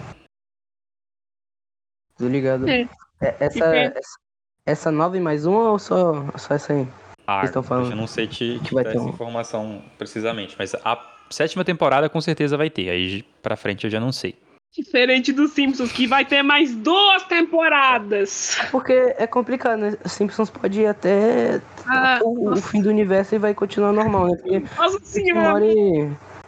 Tô 2.20 2.28
ligado. 2.28 2.68
É. 2.70 2.88
É, 3.22 3.36
essa, 3.40 3.66
É. 3.76 3.86
essa, 3.86 4.18
essa 4.66 4.92
nova 4.92 5.18
e 5.18 5.20
mais 5.20 5.46
uma 5.46 5.72
ou 5.72 5.80
só, 5.80 6.26
só 6.38 6.54
essa 6.54 6.74
aí? 6.74 6.88
Ah, 7.26 7.40
Vocês 7.42 7.52
tão 7.52 7.64
falando 7.64 7.92
eu 7.92 7.96
não 7.98 8.08
sei 8.08 8.28
te, 8.28 8.60
te 8.60 8.74
vai 8.74 8.84
dar 8.84 8.92
ter 8.92 8.98
essa 8.98 9.06
um- 9.06 9.10
informação 9.10 9.82
precisamente, 9.98 10.56
mas 10.58 10.74
a 10.76 10.98
sétima 11.30 11.64
temporada 11.66 12.10
com 12.10 12.20
certeza 12.22 12.58
vai 12.58 12.70
ter. 12.70 12.90
Aí 12.90 13.24
pra 13.42 13.56
frente 13.56 13.84
eu 13.86 13.90
já 13.90 14.00
não 14.00 14.12
sei. 14.12 14.36
Diferente 14.76 15.34
dos 15.34 15.52
Simpsons, 15.52 15.92
que 15.92 16.06
vai 16.06 16.24
ter 16.26 16.44
mais 16.44 16.76
duas 16.76 17.24
temporadas. 17.24 18.58
Porque 18.72 18.94
é 19.18 19.26
complicado, 19.26 19.80
né? 19.80 19.98
Simpsons 20.06 20.50
pode 20.50 20.82
ir 20.82 20.86
até 20.88 21.60
Ah, 21.88 22.20
o, 22.24 22.52
o 22.52 22.56
fim 22.58 22.82
do 22.82 22.90
universo 22.90 23.34
e 23.36 23.40
vai 23.40 23.54
continuar 23.56 23.92
normal, 23.92 24.28
né? 24.28 24.38
Porque 24.38 24.60
nossa 24.78 25.00
senhora, 25.04 25.66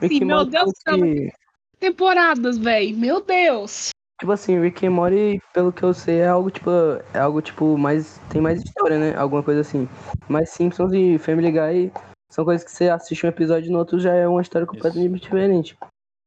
Sim, 0.07 0.25
meu 0.25 0.45
Deus 0.45 0.71
do 0.86 1.03
que- 1.03 1.31
temporadas, 1.79 2.57
velho. 2.60 2.95
Meu 2.97 3.21
Deus. 3.21 3.89
Tipo 4.21 4.34
assim, 4.34 4.60
Rick 4.62 4.86
and 4.86 4.91
Morty, 4.91 5.41
pelo 5.51 5.73
que 5.73 5.81
eu 5.81 5.95
sei, 5.95 6.19
é 6.19 6.27
algo 6.27 6.51
tipo. 6.51 6.69
É 7.12 7.17
algo 7.17 7.41
tipo 7.41 7.75
mais. 7.75 8.21
Tem 8.29 8.39
mais 8.39 8.62
história, 8.62 8.99
né? 8.99 9.15
Alguma 9.17 9.41
coisa 9.41 9.62
assim. 9.62 9.89
Mas 10.29 10.51
Simpsons 10.51 10.93
e 10.93 11.17
Family 11.17 11.51
Guy 11.51 11.91
são 12.29 12.45
coisas 12.45 12.63
que 12.63 12.71
você 12.71 12.88
assiste 12.88 13.25
um 13.25 13.29
episódio 13.29 13.67
e 13.67 13.71
no 13.71 13.79
outro 13.79 13.99
já 13.99 14.13
é 14.13 14.27
uma 14.27 14.43
história 14.43 14.67
completamente 14.67 15.23
diferente. 15.23 15.75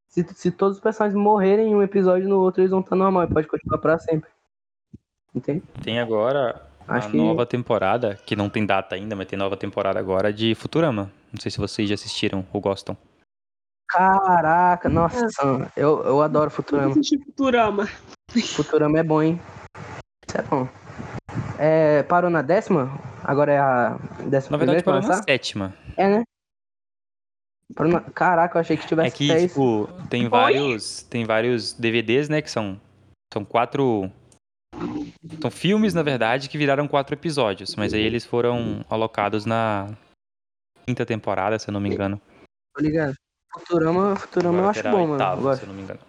Se, 0.08 0.26
se 0.34 0.50
todos 0.50 0.78
os 0.78 0.82
personagens 0.82 1.16
morrerem 1.16 1.68
em 1.68 1.74
um 1.76 1.84
episódio 1.84 2.28
no 2.28 2.40
outro, 2.40 2.62
eles 2.62 2.72
vão 2.72 2.80
estar 2.80 2.96
normal 2.96 3.22
e 3.22 3.32
pode 3.32 3.46
continuar 3.46 3.78
pra 3.78 3.96
sempre. 3.96 4.28
Entende? 5.32 5.62
Tem 5.80 6.00
agora 6.00 6.62
Acho 6.88 7.06
a 7.06 7.10
que. 7.12 7.16
nova 7.16 7.46
temporada, 7.46 8.18
que 8.26 8.34
não 8.34 8.50
tem 8.50 8.66
data 8.66 8.96
ainda, 8.96 9.14
mas 9.14 9.28
tem 9.28 9.38
nova 9.38 9.56
temporada 9.56 10.00
agora 10.00 10.32
de 10.32 10.52
Futurama. 10.56 11.12
Não 11.32 11.40
sei 11.40 11.48
se 11.48 11.58
vocês 11.58 11.88
já 11.88 11.94
assistiram 11.94 12.44
ou 12.52 12.60
gostam. 12.60 12.96
Caraca, 13.88 14.88
nossa, 14.88 15.26
eu, 15.76 16.02
eu 16.04 16.22
adoro 16.22 16.50
Futurama. 16.50 16.90
Assistir 16.90 17.18
Futurama. 17.24 17.86
Futurama 18.56 18.98
é 18.98 19.02
bom, 19.02 19.22
hein? 19.22 19.40
Isso 20.28 20.38
é 20.38 20.42
bom. 20.42 20.68
É, 21.58 22.02
parou 22.04 22.30
na 22.30 22.42
décima? 22.42 22.90
Agora 23.22 23.52
é 23.52 23.58
a 23.58 23.90
décima 24.28 24.56
Na 24.56 24.64
verdade, 24.64 24.82
primeira 24.82 24.82
parou 24.82 25.02
na 25.02 25.22
sétima. 25.22 25.74
É, 25.96 26.08
né? 26.08 26.24
Parou 27.74 27.92
na- 27.92 28.00
Caraca, 28.00 28.56
eu 28.56 28.60
achei 28.60 28.76
que 28.76 28.84
É 28.84 28.86
tivesse 28.88 29.16
que, 29.16 29.28
10. 29.28 29.50
tipo, 29.50 29.88
tem 30.10 30.28
vários, 30.28 31.02
tem 31.04 31.24
vários 31.24 31.72
DVDs, 31.72 32.28
né, 32.28 32.42
que 32.42 32.50
são, 32.50 32.80
são 33.32 33.44
quatro... 33.44 34.10
São 35.40 35.50
filmes, 35.50 35.94
na 35.94 36.02
verdade, 36.02 36.48
que 36.48 36.58
viraram 36.58 36.86
quatro 36.88 37.14
episódios, 37.14 37.74
mas 37.76 37.94
aí 37.94 38.02
eles 38.02 38.24
foram 38.26 38.84
alocados 38.90 39.46
na 39.46 39.86
quinta 40.86 41.06
temporada, 41.06 41.58
se 41.58 41.68
eu 41.68 41.72
não 41.72 41.80
me 41.80 41.88
engano. 41.88 42.20
Tô 42.74 42.82
ligado. 42.82 43.14
Futurama, 43.58 44.16
Futurama 44.16 44.58
eu 44.58 44.64
Agora 44.68 44.70
acho 44.70 44.82
bom, 44.90 44.98
mano. 45.00 45.12
oitava, 45.12 45.40
Eu 45.40 45.42
gosto. 45.42 45.58
se 45.60 45.64
eu 45.64 45.68
não 45.68 45.74
me 45.74 45.82
engano. 45.82 46.00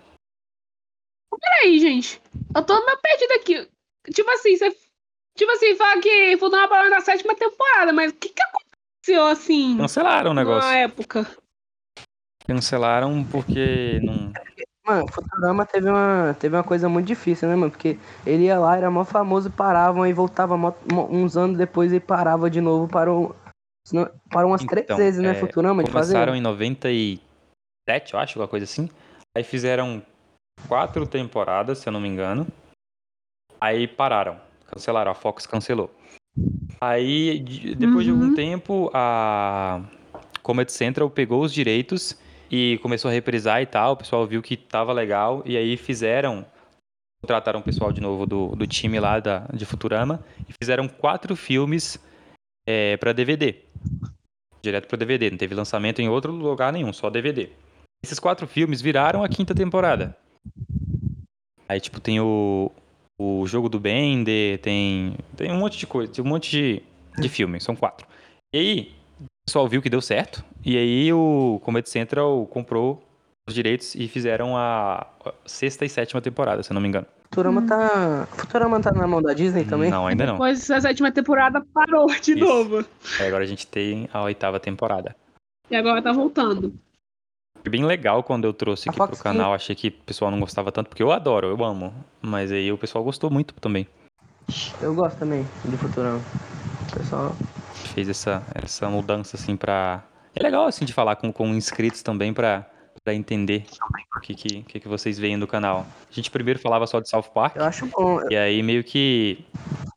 Peraí, 1.39 1.79
gente. 1.79 2.21
Eu 2.55 2.65
tô 2.65 2.73
meio 2.85 2.97
perdida 3.01 3.35
aqui. 3.35 3.69
Tipo 4.13 4.29
assim, 4.31 4.55
você. 4.57 4.75
Tipo 5.37 5.51
assim, 5.51 5.75
fala 5.75 6.01
que 6.01 6.37
Futurama 6.37 6.67
parou 6.69 6.89
na 6.89 7.01
sétima 7.01 7.35
temporada, 7.35 7.91
mas 7.91 8.11
o 8.11 8.15
que 8.15 8.29
que 8.29 8.41
aconteceu 8.41 9.25
assim 9.27 9.77
Cancelaram 9.77 10.31
o 10.31 10.33
negócio. 10.33 10.69
na 10.69 10.77
época? 10.77 11.27
Cancelaram 12.47 13.23
porque 13.25 13.99
não... 14.03 14.31
Mano, 14.85 15.07
Futurama 15.11 15.65
teve 15.65 15.89
uma, 15.89 16.35
teve 16.39 16.55
uma 16.55 16.63
coisa 16.63 16.87
muito 16.87 17.07
difícil, 17.07 17.49
né, 17.49 17.55
mano? 17.55 17.71
Porque 17.71 17.97
ele 18.25 18.43
ia 18.45 18.59
lá, 18.59 18.77
era 18.77 18.89
mó 18.91 19.03
famoso, 19.03 19.51
paravam, 19.51 20.03
aí 20.03 20.13
voltava 20.13 20.55
mó- 20.55 20.73
mó- 20.91 21.07
uns 21.09 21.35
anos 21.35 21.57
depois 21.57 21.91
e 21.91 21.99
parava 21.99 22.49
de 22.49 22.61
novo, 22.61 22.87
parou. 22.87 23.35
Parou 24.29 24.51
umas 24.51 24.63
três 24.63 24.85
Então, 24.85 24.97
vezes, 24.97 25.21
né, 25.21 25.31
é, 25.31 25.35
Futurama, 25.35 25.83
de 25.83 25.91
fazer. 25.91 26.13
Começaram 26.13 26.35
em 26.35 26.41
97, 27.87 28.13
eu 28.13 28.19
acho, 28.19 28.33
alguma 28.39 28.47
coisa 28.47 28.63
assim. 28.63 28.89
Aí 29.35 29.43
fizeram 29.43 30.01
quatro 30.67 31.05
temporadas, 31.05 31.77
se 31.79 31.87
eu 31.87 31.93
não 31.93 31.99
me 32.01 32.07
engano. 32.07 32.47
Aí 33.61 33.87
pararam, 33.87 34.39
cancelaram, 34.67 35.11
a 35.11 35.15
Fox 35.15 35.45
cancelou. 35.45 35.93
Aí, 36.81 37.39
de- 37.39 37.75
depois 37.75 38.03
de 38.05 38.11
algum 38.11 38.27
Uhum. 38.29 38.33
tempo, 38.35 38.91
a 38.93 39.81
Comedy 40.41 40.71
Central 40.71 41.09
pegou 41.09 41.41
os 41.43 41.53
direitos 41.53 42.19
e 42.51 42.77
começou 42.81 43.09
a 43.09 43.13
reprisar 43.13 43.61
e 43.61 43.65
tal. 43.65 43.93
O 43.93 43.97
pessoal 43.97 44.25
viu 44.27 44.41
que 44.41 44.57
tava 44.57 44.91
legal 44.91 45.41
e 45.45 45.55
aí 45.55 45.77
fizeram. 45.77 46.45
Contrataram 47.21 47.59
o 47.59 47.63
pessoal 47.63 47.91
de 47.91 48.01
novo 48.01 48.25
do, 48.27 48.49
do 48.55 48.67
time 48.67 48.99
lá 48.99 49.19
da, 49.19 49.47
de 49.51 49.65
Futurama 49.65 50.23
e 50.47 50.53
fizeram 50.61 50.87
quatro 50.87 51.35
filmes 51.35 51.97
é, 52.67 52.97
para 52.97 53.13
DVD 53.13 53.63
direto 54.61 54.87
pro 54.87 54.97
DVD, 54.97 55.29
não 55.29 55.37
teve 55.37 55.53
lançamento 55.53 56.01
em 56.01 56.09
outro 56.09 56.31
lugar 56.31 56.73
nenhum, 56.73 56.91
só 56.91 57.07
DVD. 57.11 57.49
Esses 58.05 58.19
quatro 58.19 58.45
filmes 58.45 58.83
viraram 58.83 59.23
a 59.23 59.27
quinta 59.27 59.55
temporada. 59.55 60.15
Aí, 61.67 61.79
tipo, 61.79 61.99
tem 61.99 62.19
o, 62.19 62.71
o 63.19 63.47
Jogo 63.47 63.67
do 63.67 63.79
Bender, 63.79 64.59
tem, 64.59 65.17
tem 65.35 65.51
um 65.51 65.57
monte 65.57 65.79
de 65.79 65.87
coisa, 65.87 66.13
tem 66.13 66.23
um 66.23 66.27
monte 66.27 66.51
de, 66.51 66.83
de 67.19 67.27
filmes, 67.27 67.63
são 67.63 67.75
quatro. 67.75 68.05
E 68.53 68.59
aí, 68.59 68.95
o 69.19 69.25
pessoal 69.47 69.67
viu 69.67 69.81
que 69.81 69.89
deu 69.89 70.01
certo, 70.01 70.45
e 70.63 70.77
aí 70.77 71.11
o 71.11 71.59
Comedy 71.63 71.89
Central 71.89 72.45
comprou 72.45 73.03
os 73.49 73.55
direitos 73.55 73.95
e 73.95 74.07
fizeram 74.07 74.55
a 74.55 75.07
sexta 75.43 75.83
e 75.83 75.89
sétima 75.89 76.21
temporada, 76.21 76.61
se 76.61 76.71
eu 76.71 76.75
não 76.75 76.81
me 76.81 76.87
engano. 76.87 77.07
Futurama 77.23 77.63
tá. 77.63 78.27
Futurama 78.33 78.79
tá 78.79 78.91
na 78.91 79.07
mão 79.07 79.19
da 79.19 79.33
Disney 79.33 79.65
também? 79.65 79.89
Não, 79.89 80.05
ainda 80.05 80.27
não. 80.27 80.33
Depois 80.33 80.69
a 80.69 80.79
sétima 80.79 81.11
temporada 81.11 81.65
parou 81.73 82.05
de 82.05 82.33
Isso. 82.33 82.35
novo. 82.35 82.85
Aí 83.19 83.25
agora 83.25 83.43
a 83.43 83.47
gente 83.47 83.65
tem 83.65 84.07
a 84.13 84.21
oitava 84.21 84.59
temporada. 84.59 85.15
E 85.71 85.75
agora 85.75 86.03
tá 86.03 86.11
voltando. 86.11 86.71
Bem 87.69 87.83
legal 87.83 88.23
quando 88.23 88.45
eu 88.45 88.53
trouxe 88.53 88.87
A 88.87 88.91
aqui 88.91 88.97
pro 88.97 89.07
Fox 89.07 89.21
canal. 89.21 89.53
Achei 89.53 89.75
que 89.75 89.87
o 89.87 89.91
pessoal 89.91 90.29
não 90.29 90.39
gostava 90.39 90.71
tanto, 90.71 90.87
porque 90.87 91.01
eu 91.01 91.11
adoro, 91.11 91.47
eu 91.47 91.63
amo. 91.63 91.93
Mas 92.21 92.51
aí 92.51 92.71
o 92.71 92.77
pessoal 92.77 93.03
gostou 93.03 93.29
muito 93.29 93.53
também. 93.55 93.87
Eu 94.81 94.93
gosto 94.93 95.17
também 95.17 95.45
de 95.63 95.77
Futurama. 95.77 96.21
Pessoal. 96.93 97.35
Fez 97.93 98.07
essa, 98.07 98.43
essa 98.53 98.87
mudança, 98.89 99.35
assim, 99.35 99.57
pra. 99.57 100.03
É 100.35 100.43
legal, 100.43 100.67
assim, 100.67 100.85
de 100.85 100.93
falar 100.93 101.15
com, 101.15 101.31
com 101.31 101.47
inscritos 101.47 102.01
também 102.03 102.33
pra, 102.33 102.69
pra 103.03 103.13
entender 103.13 103.65
o 104.15 104.19
que, 104.19 104.35
que, 104.35 104.79
que, 104.79 104.87
vocês 104.87 105.17
veem 105.17 105.39
do 105.39 105.47
canal. 105.47 105.85
A 106.09 106.13
gente 106.13 106.29
primeiro 106.29 106.59
falava 106.59 106.85
só 106.85 106.99
de 106.99 107.09
South 107.09 107.31
Park, 107.33 107.55
Eu 107.55 107.63
acho 107.63 107.85
bom. 107.87 108.19
e 108.29 108.35
aí 108.35 108.61
meio 108.61 108.83
que. 108.83 109.43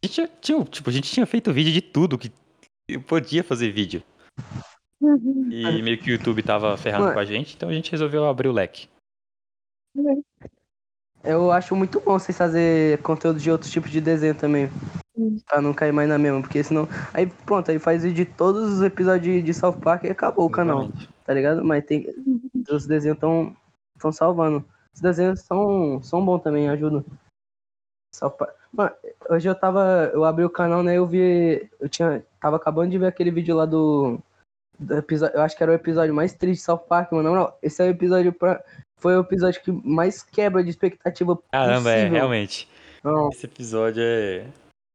A 0.02 0.06
gente 0.06 0.30
tinha, 0.40 0.64
tipo, 0.64 0.88
a 0.88 0.92
gente 0.92 1.10
tinha 1.10 1.26
feito 1.26 1.52
vídeo 1.52 1.72
de 1.72 1.82
tudo 1.82 2.16
que 2.16 2.32
eu 2.88 3.00
podia 3.00 3.44
fazer 3.44 3.70
vídeo. 3.70 4.02
E 5.00 5.82
meio 5.82 5.98
que 5.98 6.10
o 6.10 6.12
YouTube 6.12 6.42
tava 6.42 6.76
ferrando 6.76 7.04
Mano. 7.04 7.14
com 7.14 7.20
a 7.20 7.24
gente, 7.24 7.54
então 7.54 7.68
a 7.68 7.72
gente 7.72 7.90
resolveu 7.90 8.26
abrir 8.26 8.48
o 8.48 8.52
leque. 8.52 8.88
Eu 11.22 11.50
acho 11.52 11.74
muito 11.76 12.00
bom 12.00 12.18
vocês 12.18 12.36
fazer 12.36 13.00
conteúdo 13.02 13.38
de 13.38 13.50
outros 13.50 13.70
tipos 13.70 13.90
de 13.90 14.00
desenho 14.00 14.34
também. 14.34 14.70
Pra 15.46 15.60
não 15.60 15.74
cair 15.74 15.92
mais 15.92 16.08
na 16.08 16.16
mesma, 16.18 16.40
porque 16.40 16.62
senão. 16.62 16.88
Aí 17.12 17.26
pronto, 17.26 17.70
aí 17.70 17.78
faz 17.78 18.02
vídeo 18.04 18.24
de 18.24 18.32
todos 18.32 18.72
os 18.72 18.82
episódios 18.82 19.44
de 19.44 19.52
South 19.52 19.80
Park 19.80 20.04
e 20.04 20.10
acabou 20.10 20.46
o 20.46 20.50
canal, 20.50 20.82
Exatamente. 20.84 21.08
tá 21.24 21.34
ligado? 21.34 21.64
Mas 21.64 21.84
tem. 21.84 22.06
Os 22.70 22.86
desenhos 22.86 23.18
tão, 23.18 23.56
tão 23.98 24.12
salvando. 24.12 24.64
Os 24.94 25.00
desenhos 25.00 25.40
são, 25.40 26.00
são 26.02 26.24
bons 26.24 26.40
também, 26.40 26.68
ajudam. 26.68 27.04
South 28.14 28.30
Park. 28.30 28.54
Mano, 28.72 28.92
hoje 29.28 29.48
eu 29.48 29.54
tava. 29.56 30.10
Eu 30.14 30.24
abri 30.24 30.44
o 30.44 30.50
canal, 30.50 30.84
né? 30.84 30.94
Eu 30.94 31.06
vi. 31.06 31.68
Eu 31.80 31.88
tinha. 31.88 32.24
Tava 32.40 32.56
acabando 32.56 32.90
de 32.90 32.98
ver 32.98 33.06
aquele 33.06 33.32
vídeo 33.32 33.56
lá 33.56 33.66
do. 33.66 34.20
Episódio, 34.90 35.36
eu 35.36 35.42
acho 35.42 35.56
que 35.56 35.62
era 35.62 35.72
o 35.72 35.74
episódio 35.74 36.14
mais 36.14 36.32
triste 36.34 36.60
de 36.60 36.64
South 36.66 36.78
Park, 36.88 37.12
mano. 37.12 37.28
Moral, 37.30 37.58
esse 37.62 37.82
é 37.82 37.86
o 37.86 37.90
episódio 37.90 38.32
pra. 38.32 38.62
Foi 39.00 39.16
o 39.16 39.20
episódio 39.20 39.60
que 39.62 39.70
mais 39.70 40.22
quebra 40.22 40.62
de 40.64 40.70
expectativa 40.70 41.38
Caramba, 41.52 41.90
é, 41.90 41.94
possível. 41.96 42.12
realmente. 42.18 42.68
Não, 43.04 43.28
Esse 43.30 43.46
episódio 43.46 44.02
é. 44.04 44.44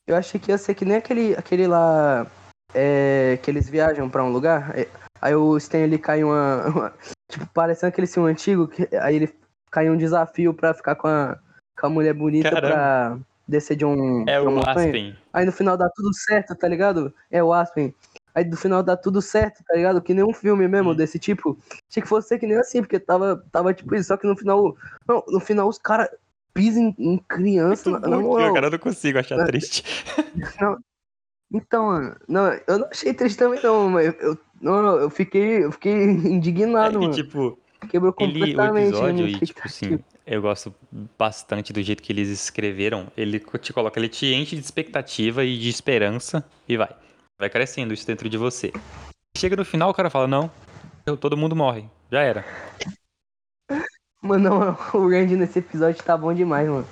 eu 0.08 0.16
achei 0.18 0.38
que 0.40 0.52
ia 0.52 0.58
ser 0.58 0.76
que 0.76 0.84
nem 0.84 0.98
aquele, 0.98 1.34
aquele 1.38 1.68
lá 1.68 2.28
é, 2.74 3.40
que 3.42 3.50
eles 3.50 3.70
viajam 3.70 4.10
pra 4.10 4.24
um 4.24 4.30
lugar. 4.32 4.78
é, 4.78 4.88
Aí 5.22 5.34
o 5.36 5.56
Stanley 5.58 5.98
cai 6.00 6.22
uma, 6.24 6.68
uma- 6.68 6.94
Tipo, 7.32 7.48
parecendo 7.54 7.88
aquele 7.90 8.06
filme 8.06 8.30
antigo, 8.30 8.68
que, 8.68 8.90
aí 8.98 9.16
ele 9.16 9.34
cai 9.72 9.90
um 9.90 9.96
desafio 9.98 10.54
pra 10.54 10.74
ficar 10.74 10.96
com 10.96 11.08
a, 11.08 11.40
com 11.80 11.88
a 11.88 11.90
mulher 11.90 12.14
bonita 12.14 12.52
Caramba. 12.52 12.68
pra, 12.74 13.18
descer 13.48 13.76
de 13.78 13.86
um. 13.86 14.26
É 14.28 14.40
o 14.40 14.52
montanha. 14.52 14.86
Aspen. 14.88 15.18
Aí 15.32 15.46
no 15.46 15.52
final 15.54 15.78
dá 15.78 15.90
tudo 15.96 16.14
certo, 16.14 16.54
tá 16.56 16.68
ligado? 16.68 17.14
É 17.32 17.42
o 17.42 17.52
Aspen. 17.54 17.96
Aí 18.34 18.44
no 18.46 18.58
final 18.58 18.82
dá 18.82 18.98
tudo 18.98 19.22
certo, 19.22 19.64
tá 19.64 19.76
ligado? 19.76 20.02
Que 20.02 20.14
nem 20.14 20.24
um 20.24 20.34
filme 20.34 20.68
mesmo 20.68 20.92
Hum. 20.92 20.96
desse 20.96 21.20
tipo. 21.20 21.58
Tinha 21.90 22.02
que 22.04 22.10
fosse 22.10 22.38
que 22.38 22.48
nem 22.48 22.58
assim, 22.58 22.82
porque 22.82 23.00
tava, 23.00 23.44
tava 23.52 23.74
tipo 23.74 23.94
isso. 23.96 24.08
Só 24.08 24.18
que 24.18 24.28
no 24.28 24.36
final. 24.36 24.76
Não, 25.08 25.24
no 25.28 25.40
final 25.40 25.68
os 25.68 25.78
caras 25.78 26.10
pisam 26.54 26.94
em, 26.98 27.18
criança. 27.28 27.90
Na, 27.92 28.00
na 28.00 28.54
cara, 28.54 28.68
eu 28.68 28.72
não 28.72 28.80
consigo 28.80 29.20
achar 29.20 29.40
É. 29.40 29.46
triste. 29.46 29.84
Então, 31.56 31.86
mano, 31.86 32.16
não, 32.28 32.52
eu 32.68 32.80
não 32.80 32.88
achei 32.90 33.14
triste 33.14 33.38
também, 33.38 33.62
não, 33.62 33.88
mas 33.88 34.12
eu, 34.20 34.36
não, 34.60 34.82
não, 34.82 34.96
eu 34.96 35.08
fiquei, 35.08 35.64
eu 35.64 35.72
fiquei 35.72 35.94
indignado, 36.26 36.98
É 36.98 37.00
mano. 37.00 37.14
tipo, 37.14 37.60
Quebrou 37.90 38.14
ele, 38.20 38.32
o 38.32 38.40
completamente. 38.40 38.86
episódio, 38.86 39.28
e, 39.28 39.40
tipo 39.40 39.62
assim, 39.64 40.00
eu 40.26 40.42
gosto 40.42 40.74
bastante 41.18 41.72
do 41.72 41.82
jeito 41.82 42.02
que 42.02 42.12
eles 42.12 42.30
escreveram. 42.30 43.08
Ele 43.16 43.40
te 43.40 43.72
coloca, 43.74 44.00
ele 44.00 44.10
te 44.10 44.34
enche 44.34 44.56
de 44.56 44.62
expectativa 44.64 45.44
e 45.44 45.58
de 45.58 45.70
esperança 45.70 46.44
e 46.68 46.76
vai. 46.78 46.96
Vai 47.44 47.50
crescendo 47.50 47.94
isso 47.94 48.08
dentro 48.08 48.30
de 48.30 48.38
você. 48.38 48.72
Chega 49.38 49.58
no 49.58 49.66
final, 49.66 49.90
o 49.90 49.94
cara 49.94 50.10
fala, 50.10 50.26
não, 50.26 50.50
todo 51.20 51.36
mundo 51.36 51.54
morre. 51.54 51.84
Já 52.10 52.22
era. 52.22 52.46
Mano, 54.22 54.78
o 54.96 55.10
Randy 55.10 55.36
nesse 55.36 55.60
episódio 55.60 56.02
tá 56.06 56.18
bom 56.18 56.34
demais, 56.34 56.70
mano. 56.70 56.88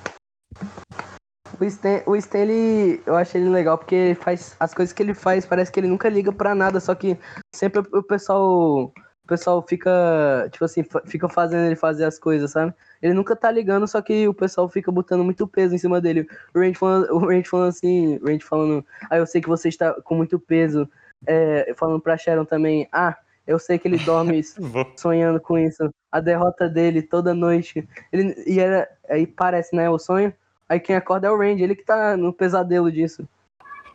O 1.58 1.64
Stan, 1.64 2.04
o 2.06 2.18
Stan 2.18 2.40
ele, 2.40 3.02
eu 3.06 3.16
acho 3.16 3.38
ele 3.38 3.48
legal 3.48 3.78
porque 3.78 3.96
ele 3.96 4.16
faz 4.16 4.58
as 4.60 4.74
coisas 4.74 4.92
que 4.92 5.02
ele 5.02 5.14
faz, 5.14 5.46
parece 5.46 5.72
que 5.72 5.80
ele 5.80 5.88
nunca 5.88 6.10
liga 6.10 6.34
pra 6.34 6.54
nada, 6.54 6.82
só 6.82 6.94
que 6.96 7.18
sempre 7.56 7.80
o, 7.80 8.04
pessoal, 8.04 8.92
o 9.24 9.28
pessoal 9.28 9.66
fica, 9.66 10.50
tipo 10.52 10.66
assim, 10.66 10.84
fica 11.06 11.30
fazendo 11.30 11.66
ele 11.66 11.78
fazer 11.78 12.04
as 12.04 12.20
coisas, 12.20 12.52
sabe? 12.52 12.74
Ele 13.02 13.14
nunca 13.14 13.36
tá 13.36 13.50
ligando, 13.50 13.88
só 13.88 14.02
que 14.02 14.28
o 14.28 14.34
pessoal 14.34 14.70
fica 14.70 14.92
botando 14.92 15.24
muito 15.24 15.48
peso 15.48 15.74
em 15.74 15.78
cima 15.78 16.00
dele. 16.00 16.28
O 16.54 16.60
Randy 16.60 16.78
falando, 16.78 17.12
o 17.12 17.20
Randy 17.20 17.50
falando 17.50 17.70
assim, 17.70 18.18
o 18.18 18.26
Randy 18.28 18.44
falando, 18.44 18.86
ah, 19.10 19.18
eu 19.18 19.26
sei 19.26 19.42
que 19.42 19.50
você 19.50 19.70
está 19.70 19.94
com 20.02 20.16
muito 20.16 20.40
peso, 20.40 20.88
é, 21.26 21.74
falando 21.76 22.00
pra 22.00 22.18
Sharon 22.18 22.46
também, 22.46 22.88
ah, 22.92 23.18
eu 23.48 23.58
sei 23.58 23.80
que 23.80 23.88
ele 23.88 23.98
dorme 23.98 24.42
sonhando 24.96 25.40
com 25.40 25.58
isso. 25.58 25.90
A 26.12 26.20
derrota 26.20 26.70
dele 26.70 27.02
toda 27.02 27.34
noite. 27.34 27.88
Ele, 28.12 28.36
e 28.46 28.60
era, 28.60 28.88
aí 29.10 29.26
parece, 29.26 29.76
né, 29.76 29.90
o 29.90 29.98
sonho. 29.98 30.34
Aí 30.70 30.80
quem 30.80 30.96
acorda 30.96 31.28
é 31.28 31.32
o 31.32 31.38
Randy, 31.38 31.64
ele 31.64 31.76
que 31.76 31.84
tá 31.84 32.16
no 32.16 32.32
pesadelo 32.32 32.92
disso. 32.92 33.28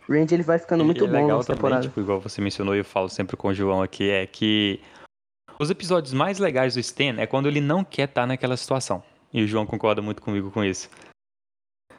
O 0.09 0.13
Randy 0.13 0.35
ele 0.35 0.43
vai 0.43 0.59
ficando 0.59 0.85
muito 0.85 1.05
e 1.05 1.07
é 1.07 1.11
bom 1.11 1.15
legal 1.15 1.39
nessa 1.39 1.47
também, 1.49 1.57
temporada. 1.57 1.83
tipo, 1.83 2.01
igual 2.01 2.21
você 2.21 2.41
mencionou 2.41 2.75
e 2.75 2.79
eu 2.79 2.85
falo 2.85 3.09
sempre 3.09 3.37
com 3.37 3.49
o 3.49 3.55
João 3.55 3.83
aqui, 3.83 4.11
é 4.11 4.27
que 4.27 4.81
os 5.59 5.71
episódios 5.71 6.13
mais 6.13 6.39
legais 6.39 6.75
do 6.75 6.81
Stan 6.81 7.17
é 7.19 7.27
quando 7.27 7.49
ele 7.49 7.61
não 7.61 7.83
quer 7.83 8.09
estar 8.09 8.27
naquela 8.27 8.57
situação. 8.57 9.03
E 9.33 9.43
o 9.43 9.47
João 9.47 9.67
concorda 9.67 10.03
muito 10.03 10.23
comigo 10.23 10.51
com 10.51 10.65
isso. 10.65 10.89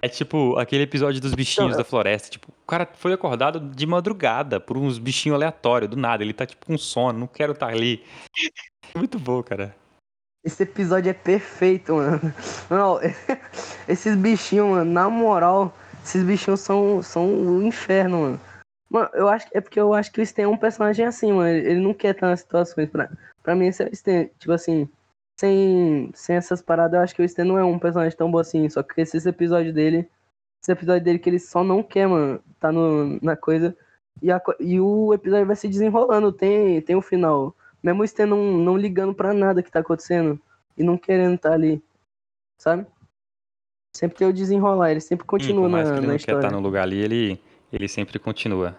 É 0.01 0.07
tipo 0.07 0.57
aquele 0.57 0.83
episódio 0.83 1.19
dos 1.19 1.33
bichinhos 1.33 1.75
da 1.75 1.83
floresta. 1.83 2.29
Tipo, 2.29 2.49
o 2.51 2.67
cara 2.67 2.87
foi 2.93 3.13
acordado 3.13 3.59
de 3.59 3.85
madrugada 3.85 4.59
por 4.59 4.77
uns 4.77 4.99
bichinhos 4.99 5.35
aleatórios, 5.35 5.89
do 5.89 5.97
nada. 5.97 6.23
Ele 6.23 6.33
tá 6.33 6.45
tipo 6.45 6.65
com 6.65 6.77
sono, 6.77 7.19
não 7.19 7.27
quero 7.27 7.53
estar 7.53 7.67
ali. 7.67 8.03
Muito 8.95 9.19
bom, 9.19 9.41
cara. 9.41 9.75
Esse 10.43 10.63
episódio 10.63 11.09
é 11.09 11.13
perfeito, 11.13 11.95
mano. 11.95 12.33
Não, 12.69 12.99
esses 13.87 14.15
bichinhos, 14.15 14.69
mano, 14.69 14.91
na 14.91 15.09
moral, 15.09 15.75
esses 16.03 16.23
bichinhos 16.23 16.61
são, 16.61 17.01
são 17.01 17.25
o 17.25 17.63
inferno, 17.63 18.21
mano. 18.21 18.39
Mano, 18.89 19.09
eu 19.13 19.27
acho 19.27 19.49
que 19.49 19.57
é 19.57 19.61
porque 19.61 19.79
eu 19.79 19.93
acho 19.93 20.11
que 20.11 20.21
o 20.21 20.23
Stan 20.23 20.43
é 20.43 20.47
um 20.47 20.57
personagem 20.57 21.05
assim, 21.05 21.33
mano. 21.33 21.49
Ele 21.49 21.71
ele 21.71 21.79
não 21.81 21.93
quer 21.93 22.15
estar 22.15 22.27
nas 22.27 22.39
situações. 22.39 22.89
Pra, 22.89 23.09
pra 23.47 23.55
mim, 23.55 23.67
esse 23.67 23.81
é 23.81 23.87
o 23.87 23.93
Stan. 23.93 24.25
Tipo 24.37 24.51
assim, 24.51 24.89
sem, 25.39 26.11
sem 26.13 26.35
essas 26.35 26.61
paradas, 26.61 26.97
eu 26.97 27.01
acho 27.01 27.15
que 27.15 27.21
o 27.21 27.25
Stan 27.25 27.45
não 27.45 27.57
é 27.57 27.63
um 27.63 27.79
personagem 27.79 28.17
tão 28.17 28.29
bom 28.29 28.39
assim. 28.39 28.67
Só 28.67 28.83
que 28.83 28.99
esse 28.99 29.29
episódio 29.29 29.73
dele. 29.73 30.09
Esse 30.61 30.73
episódio 30.73 31.01
dele 31.01 31.17
que 31.17 31.29
ele 31.29 31.39
só 31.39 31.63
não 31.63 31.81
quer, 31.81 32.07
mano, 32.07 32.43
tá 32.59 32.73
no, 32.73 33.17
na 33.21 33.37
coisa. 33.37 33.73
E, 34.21 34.29
a 34.29 34.41
e 34.59 34.81
o 34.81 35.13
episódio 35.13 35.45
vai 35.45 35.55
se 35.55 35.69
desenrolando, 35.69 36.29
tem, 36.33 36.81
tem 36.81 36.95
um 36.97 37.01
final. 37.01 37.55
Mesmo 37.81 38.01
o 38.01 38.03
Stan 38.05 38.25
não, 38.25 38.57
não 38.57 38.75
ligando 38.75 39.13
pra 39.13 39.33
nada 39.33 39.63
que 39.63 39.71
tá 39.71 39.79
acontecendo 39.79 40.37
e 40.75 40.83
não 40.83 40.97
querendo 40.97 41.35
estar 41.35 41.53
ali, 41.53 41.81
sabe? 42.57 42.85
Sempre 43.95 44.17
tem 44.17 44.27
o 44.27 44.33
desenrolar, 44.33 44.91
ele 44.91 44.99
sempre 44.99 45.25
continua 45.25 45.69
na, 45.69 45.83
que 45.83 45.89
ele 45.89 46.01
na 46.01 46.01
não 46.01 46.07
quer 46.07 46.15
estar 46.15 46.33
história. 46.33 46.51
no 46.51 46.59
lugar 46.59 46.83
ali, 46.83 46.97
ele, 46.97 47.41
ele 47.71 47.87
sempre 47.87 48.19
continua. 48.19 48.77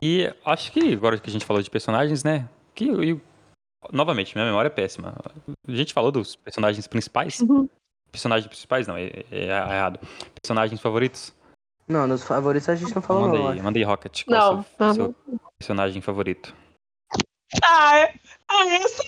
E 0.00 0.32
acho 0.44 0.70
que 0.70 0.92
agora 0.92 1.18
que 1.18 1.28
a 1.28 1.32
gente 1.32 1.44
falou 1.44 1.62
de 1.62 1.70
personagens, 1.70 2.22
né? 2.22 2.48
Que 2.74 2.86
e, 2.86 3.20
novamente, 3.92 4.34
minha 4.34 4.46
memória 4.46 4.68
é 4.68 4.70
péssima. 4.70 5.14
A 5.66 5.72
gente 5.72 5.92
falou 5.92 6.10
dos 6.10 6.36
personagens 6.36 6.86
principais. 6.86 7.40
Uhum. 7.40 7.68
Personagens 8.10 8.46
principais, 8.46 8.86
não, 8.86 8.96
é, 8.96 9.10
é 9.30 9.46
errado. 9.46 9.98
Personagens 10.40 10.80
favoritos? 10.80 11.34
Não, 11.86 12.06
nos 12.06 12.22
favoritos 12.22 12.68
a 12.68 12.74
gente 12.74 12.94
não 12.94 13.02
falou 13.02 13.28
manda 13.28 13.38
não. 13.38 13.48
aí, 13.48 13.62
manda 13.62 13.78
aí, 13.78 13.82
Rocket. 13.82 14.24
Qual 14.24 14.54
Não, 14.54 14.60
é 14.60 14.62
o 14.62 14.86
não. 14.86 14.94
seu, 14.94 15.14
seu 15.28 15.40
personagem 15.58 16.00
favorito? 16.00 16.54
Ah, 17.62 17.98
é, 17.98 18.14
ah, 18.48 18.66
essa 18.66 19.02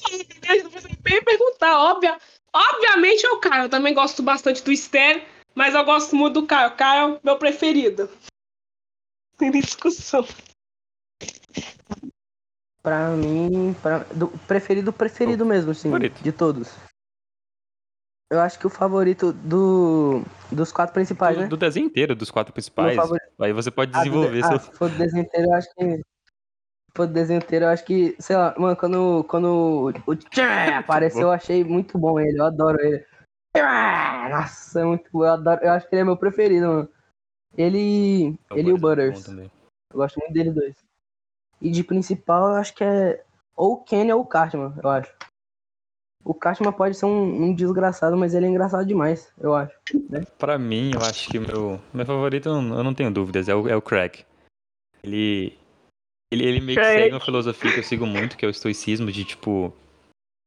você 0.71 0.89
bem 1.01 1.23
perguntar, 1.25 1.79
óbvia. 1.79 2.19
Obviamente 2.53 3.27
é 3.27 3.31
o 3.31 3.39
Caio. 3.39 3.65
Eu 3.65 3.69
também 3.69 3.95
gosto 3.95 4.23
bastante 4.23 4.63
do 4.63 4.73
Stan, 4.73 5.21
mas 5.55 5.75
eu 5.75 5.85
gosto 5.85 6.15
muito 6.15 6.41
do 6.41 6.47
Caio. 6.47 6.71
O 6.71 6.77
Caio 6.77 7.17
é 7.17 7.21
meu 7.25 7.39
preferido. 7.39 8.11
Sem 9.39 9.51
discussão. 9.51 10.27
Pra 12.87 13.09
mim, 13.11 13.75
pra, 13.83 13.99
do, 14.15 14.29
preferido, 14.47 14.93
preferido 14.93 15.45
mesmo, 15.45 15.75
sim, 15.75 15.91
favorito. 15.91 16.23
de 16.23 16.31
todos. 16.31 16.73
Eu 18.31 18.39
acho 18.39 18.61
que 18.61 18.67
o 18.69 18.71
favorito 18.71 19.33
do, 19.33 20.23
dos 20.53 20.71
quatro 20.71 20.95
principais, 20.95 21.35
do, 21.37 21.43
né? 21.43 21.49
do 21.49 21.57
desenho 21.57 21.87
inteiro, 21.87 22.15
dos 22.15 22.31
quatro 22.31 22.53
principais. 22.53 22.97
Aí 23.41 23.53
você 23.53 23.73
pode 23.73 23.91
Ah, 23.93 23.99
do 23.99 24.05
desenvolver 24.05 24.41
de- 24.41 24.47
seu. 24.47 24.57
ah, 24.57 24.59
se 24.61 24.71
for 24.73 24.89
do 24.89 24.97
desenho 24.99 25.25
inteiro, 25.25 25.49
eu 25.51 25.55
acho 25.55 25.69
que. 25.75 25.97
Se 25.97 26.03
for 26.95 27.07
do 27.09 27.13
desenho 27.13 27.39
inteiro, 27.39 27.65
eu 27.65 27.69
acho 27.71 27.85
que. 27.85 28.15
Sei 28.21 28.37
lá, 28.37 28.55
mano, 28.57 28.77
quando, 28.77 29.25
quando 29.25 29.93
o 30.07 30.15
Tchan 30.15 30.47
apareceu, 30.79 31.23
eu 31.23 31.33
achei 31.33 31.65
muito 31.65 31.99
bom 31.99 32.21
ele. 32.21 32.39
Eu 32.39 32.45
adoro 32.47 32.81
ele. 32.81 33.05
Nossa, 34.31 34.81
é 34.81 34.85
muito 34.85 35.11
bom. 35.13 35.25
Eu, 35.25 35.33
adoro, 35.33 35.61
eu 35.65 35.73
acho 35.73 35.89
que 35.89 35.95
ele 35.97 36.03
é 36.03 36.05
meu 36.05 36.17
preferido, 36.17 36.69
mano. 36.69 36.89
Ele, 37.59 38.39
ele 38.53 38.71
e 38.71 38.73
o 38.73 38.79
Butters. 38.79 39.25
também. 39.25 39.51
Eu 39.93 39.97
gosto 39.97 40.19
muito 40.21 40.33
deles 40.33 40.55
dois. 40.55 40.86
E 41.61 41.71
de 41.71 41.83
principal, 41.83 42.51
eu 42.51 42.55
acho 42.57 42.75
que 42.75 42.85
é. 42.85 43.25
Ou 43.57 43.73
o 43.73 43.77
Kenny 43.85 44.13
ou 44.13 44.21
o 44.21 44.27
Cartman, 44.27 44.75
eu 44.83 44.91
acho. 44.91 45.13
O 46.25 46.35
Cartman 46.35 46.73
pode 46.73 46.97
ser 46.97 47.07
um, 47.07 47.45
um 47.45 47.55
desgraçado, 47.55 48.17
mas 48.17 48.35
ele 48.35 48.47
é 48.47 48.49
engraçado 48.49 48.85
demais, 48.85 49.33
eu 49.39 49.55
acho. 49.55 49.73
Pra 50.37 50.59
mim, 50.59 50.91
eu 50.93 51.01
acho 51.01 51.31
que 51.31 51.39
meu, 51.39 51.81
meu 51.95 52.05
favorito, 52.05 52.49
eu 52.49 52.61
não, 52.61 52.93
tenho 52.93 53.13
dúvidas, 53.13 53.49
é 53.49 53.55
o, 53.55 53.69
é 53.69 53.77
o 53.77 53.81
Craig. 53.81 54.25
Ele, 55.05 55.57
ele, 56.33 56.45
ele 56.45 56.61
meio 56.61 56.79
que 56.79 56.85
segue 56.85 57.15
uma 57.15 57.25
filosofia 57.25 57.73
que 57.73 57.79
eu 57.79 57.85
sigo 57.85 58.07
muito, 58.07 58.37
que 58.37 58.45
é 58.45 58.49
o 58.49 58.51
estoicismo, 58.51 59.13
de 59.13 59.25
tipo, 59.25 59.73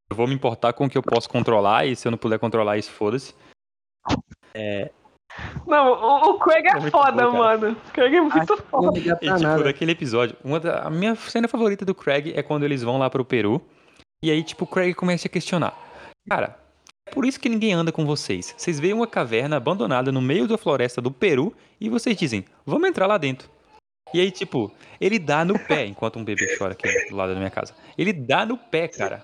eu 0.09 0.15
vou 0.17 0.27
me 0.27 0.35
importar 0.35 0.73
com 0.73 0.85
o 0.85 0.89
que 0.89 0.97
eu 0.97 1.03
posso 1.03 1.29
controlar, 1.29 1.85
e 1.85 1.95
se 1.95 2.05
eu 2.07 2.11
não 2.11 2.17
puder 2.17 2.39
controlar 2.39 2.77
isso, 2.77 2.91
foda-se. 2.91 3.33
Não, 5.67 5.91
o, 5.91 6.31
o 6.31 6.39
Craig 6.39 6.65
é, 6.65 6.77
É 6.77 6.91
foda, 6.91 7.29
bom, 7.29 7.37
mano. 7.37 7.71
O 7.71 7.91
Craig 7.91 8.15
é 8.15 8.21
muito 8.21 8.53
Acho 8.53 8.63
foda. 8.63 8.97
E 8.97 9.03
tipo, 9.03 9.39
nada. 9.39 9.63
daquele 9.63 9.91
episódio, 9.91 10.35
uma 10.43 10.59
da, 10.59 10.83
a 10.83 10.89
minha 10.89 11.15
cena 11.15 11.47
favorita 11.47 11.85
do 11.85 11.95
Craig 11.95 12.33
é 12.35 12.41
quando 12.41 12.63
eles 12.63 12.81
vão 12.81 12.97
lá 12.97 13.09
pro 13.09 13.25
Peru, 13.25 13.61
e 14.21 14.31
aí, 14.31 14.43
tipo, 14.43 14.65
o 14.65 14.67
Craig 14.67 14.93
começa 14.93 15.27
a 15.27 15.31
questionar. 15.31 15.73
Cara, 16.27 16.59
é 17.07 17.11
por 17.11 17.25
isso 17.25 17.39
que 17.39 17.47
ninguém 17.47 17.73
anda 17.73 17.91
com 17.91 18.05
vocês. 18.05 18.53
Vocês 18.57 18.79
veem 18.79 18.93
uma 18.93 19.07
caverna 19.07 19.57
abandonada 19.57 20.11
no 20.11 20.21
meio 20.21 20.47
da 20.47 20.57
floresta 20.57 21.01
do 21.01 21.11
Peru, 21.11 21.53
e 21.79 21.89
vocês 21.89 22.17
dizem, 22.17 22.45
vamos 22.65 22.89
entrar 22.89 23.07
lá 23.07 23.17
dentro. 23.17 23.49
E 24.13 24.19
aí, 24.19 24.31
tipo, 24.31 24.71
ele 24.99 25.19
dá 25.19 25.45
no 25.45 25.57
pé, 25.57 25.85
enquanto 25.85 26.17
um 26.17 26.23
bebê 26.23 26.57
chora 26.57 26.73
aqui 26.73 26.87
do 27.09 27.15
lado 27.15 27.33
da 27.33 27.39
minha 27.39 27.51
casa. 27.51 27.75
Ele 27.97 28.11
dá 28.11 28.45
no 28.45 28.57
pé, 28.57 28.87
cara. 28.87 29.23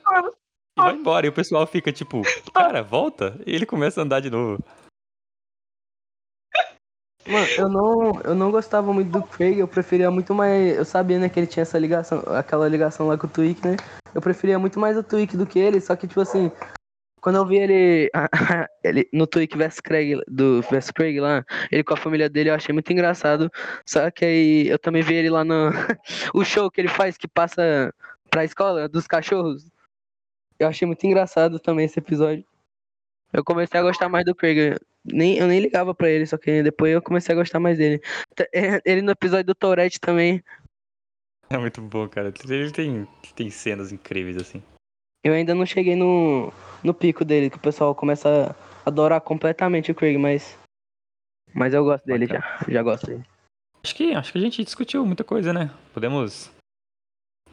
E 0.77 0.81
vai 0.81 0.93
embora. 0.93 1.25
E 1.25 1.29
o 1.29 1.33
pessoal 1.33 1.65
fica 1.65 1.91
tipo, 1.91 2.21
cara, 2.53 2.83
volta. 2.83 3.39
E 3.47 3.55
ele 3.55 3.65
começa 3.65 3.99
a 3.99 4.03
andar 4.03 4.19
de 4.19 4.29
novo. 4.29 4.63
Mano, 7.27 7.47
eu 7.57 7.69
não, 7.69 8.21
eu 8.23 8.35
não 8.35 8.51
gostava 8.51 8.93
muito 8.93 9.09
do 9.09 9.23
Craig, 9.23 9.57
eu 9.57 9.67
preferia 9.67 10.11
muito 10.11 10.33
mais. 10.33 10.77
Eu 10.77 10.85
sabia, 10.85 11.17
né, 11.17 11.27
que 11.27 11.39
ele 11.39 11.47
tinha 11.47 11.63
essa 11.63 11.79
ligação, 11.79 12.19
aquela 12.27 12.67
ligação 12.67 13.07
lá 13.07 13.17
com 13.17 13.25
o 13.25 13.29
Twig, 13.29 13.59
né? 13.65 13.75
Eu 14.13 14.21
preferia 14.21 14.59
muito 14.59 14.79
mais 14.79 14.95
o 14.95 15.03
Twig 15.03 15.35
do 15.35 15.45
que 15.45 15.57
ele, 15.57 15.81
só 15.81 15.95
que, 15.95 16.07
tipo 16.07 16.21
assim, 16.21 16.51
quando 17.25 17.37
eu 17.37 17.45
vi 17.47 17.57
ele, 17.57 18.11
ele 18.83 19.09
no 19.11 19.25
Twig 19.25 19.57
vs 19.57 19.79
Craig, 19.81 20.21
do 20.27 20.61
vs 20.61 20.91
Craig 20.91 21.19
lá, 21.19 21.43
ele 21.71 21.83
com 21.83 21.95
a 21.95 21.97
família 21.97 22.29
dele, 22.29 22.51
eu 22.51 22.53
achei 22.53 22.71
muito 22.71 22.93
engraçado. 22.93 23.51
Só 23.83 24.11
que 24.11 24.23
aí 24.23 24.67
eu 24.67 24.77
também 24.77 25.01
vi 25.01 25.15
ele 25.15 25.31
lá 25.31 25.43
no. 25.43 25.71
o 26.35 26.45
show 26.45 26.69
que 26.69 26.79
ele 26.79 26.87
faz 26.87 27.17
que 27.17 27.27
passa 27.27 27.91
pra 28.29 28.45
escola 28.45 28.87
dos 28.87 29.07
cachorros. 29.07 29.65
Eu 30.59 30.67
achei 30.67 30.85
muito 30.85 31.03
engraçado 31.07 31.59
também 31.59 31.85
esse 31.85 31.97
episódio. 31.97 32.45
Eu 33.33 33.43
comecei 33.43 33.79
a 33.79 33.83
gostar 33.83 34.09
mais 34.09 34.25
do 34.25 34.35
Craig. 34.35 34.77
Nem, 35.03 35.37
eu 35.37 35.47
nem 35.47 35.59
ligava 35.59 35.93
pra 35.93 36.09
ele, 36.09 36.25
só 36.25 36.37
que 36.37 36.63
depois 36.63 36.93
eu 36.93 37.01
comecei 37.01 37.33
a 37.33 37.37
gostar 37.37 37.59
mais 37.59 37.77
dele. 37.77 38.01
É, 38.53 38.81
Ele 38.85 39.01
no 39.01 39.11
episódio 39.11 39.45
do 39.45 39.55
Tourette 39.55 39.99
também. 39.99 40.43
É 41.49 41.57
muito 41.57 41.81
bom, 41.81 42.07
cara. 42.07 42.33
Ele 42.49 42.71
tem, 42.71 43.07
tem 43.35 43.49
cenas 43.49 43.91
incríveis, 43.91 44.37
assim. 44.37 44.63
Eu 45.23 45.33
ainda 45.33 45.53
não 45.53 45.65
cheguei 45.65 45.95
no, 45.95 46.51
no 46.83 46.93
pico 46.93 47.25
dele, 47.25 47.49
que 47.49 47.57
o 47.57 47.61
pessoal 47.61 47.93
começa 47.93 48.51
a 48.51 48.89
adorar 48.89 49.21
completamente 49.21 49.91
o 49.91 49.95
Craig, 49.95 50.17
mas. 50.17 50.57
Mas 51.53 51.73
eu 51.73 51.83
gosto 51.83 52.05
dele 52.05 52.27
Bacana. 52.27 52.57
já. 52.61 52.73
Já 52.73 52.83
gosto 52.83 53.07
dele. 53.07 53.25
Acho 53.83 53.95
que, 53.95 54.13
acho 54.13 54.31
que 54.31 54.37
a 54.37 54.41
gente 54.41 54.63
discutiu 54.63 55.05
muita 55.05 55.23
coisa, 55.23 55.53
né? 55.53 55.71
Podemos 55.93 56.51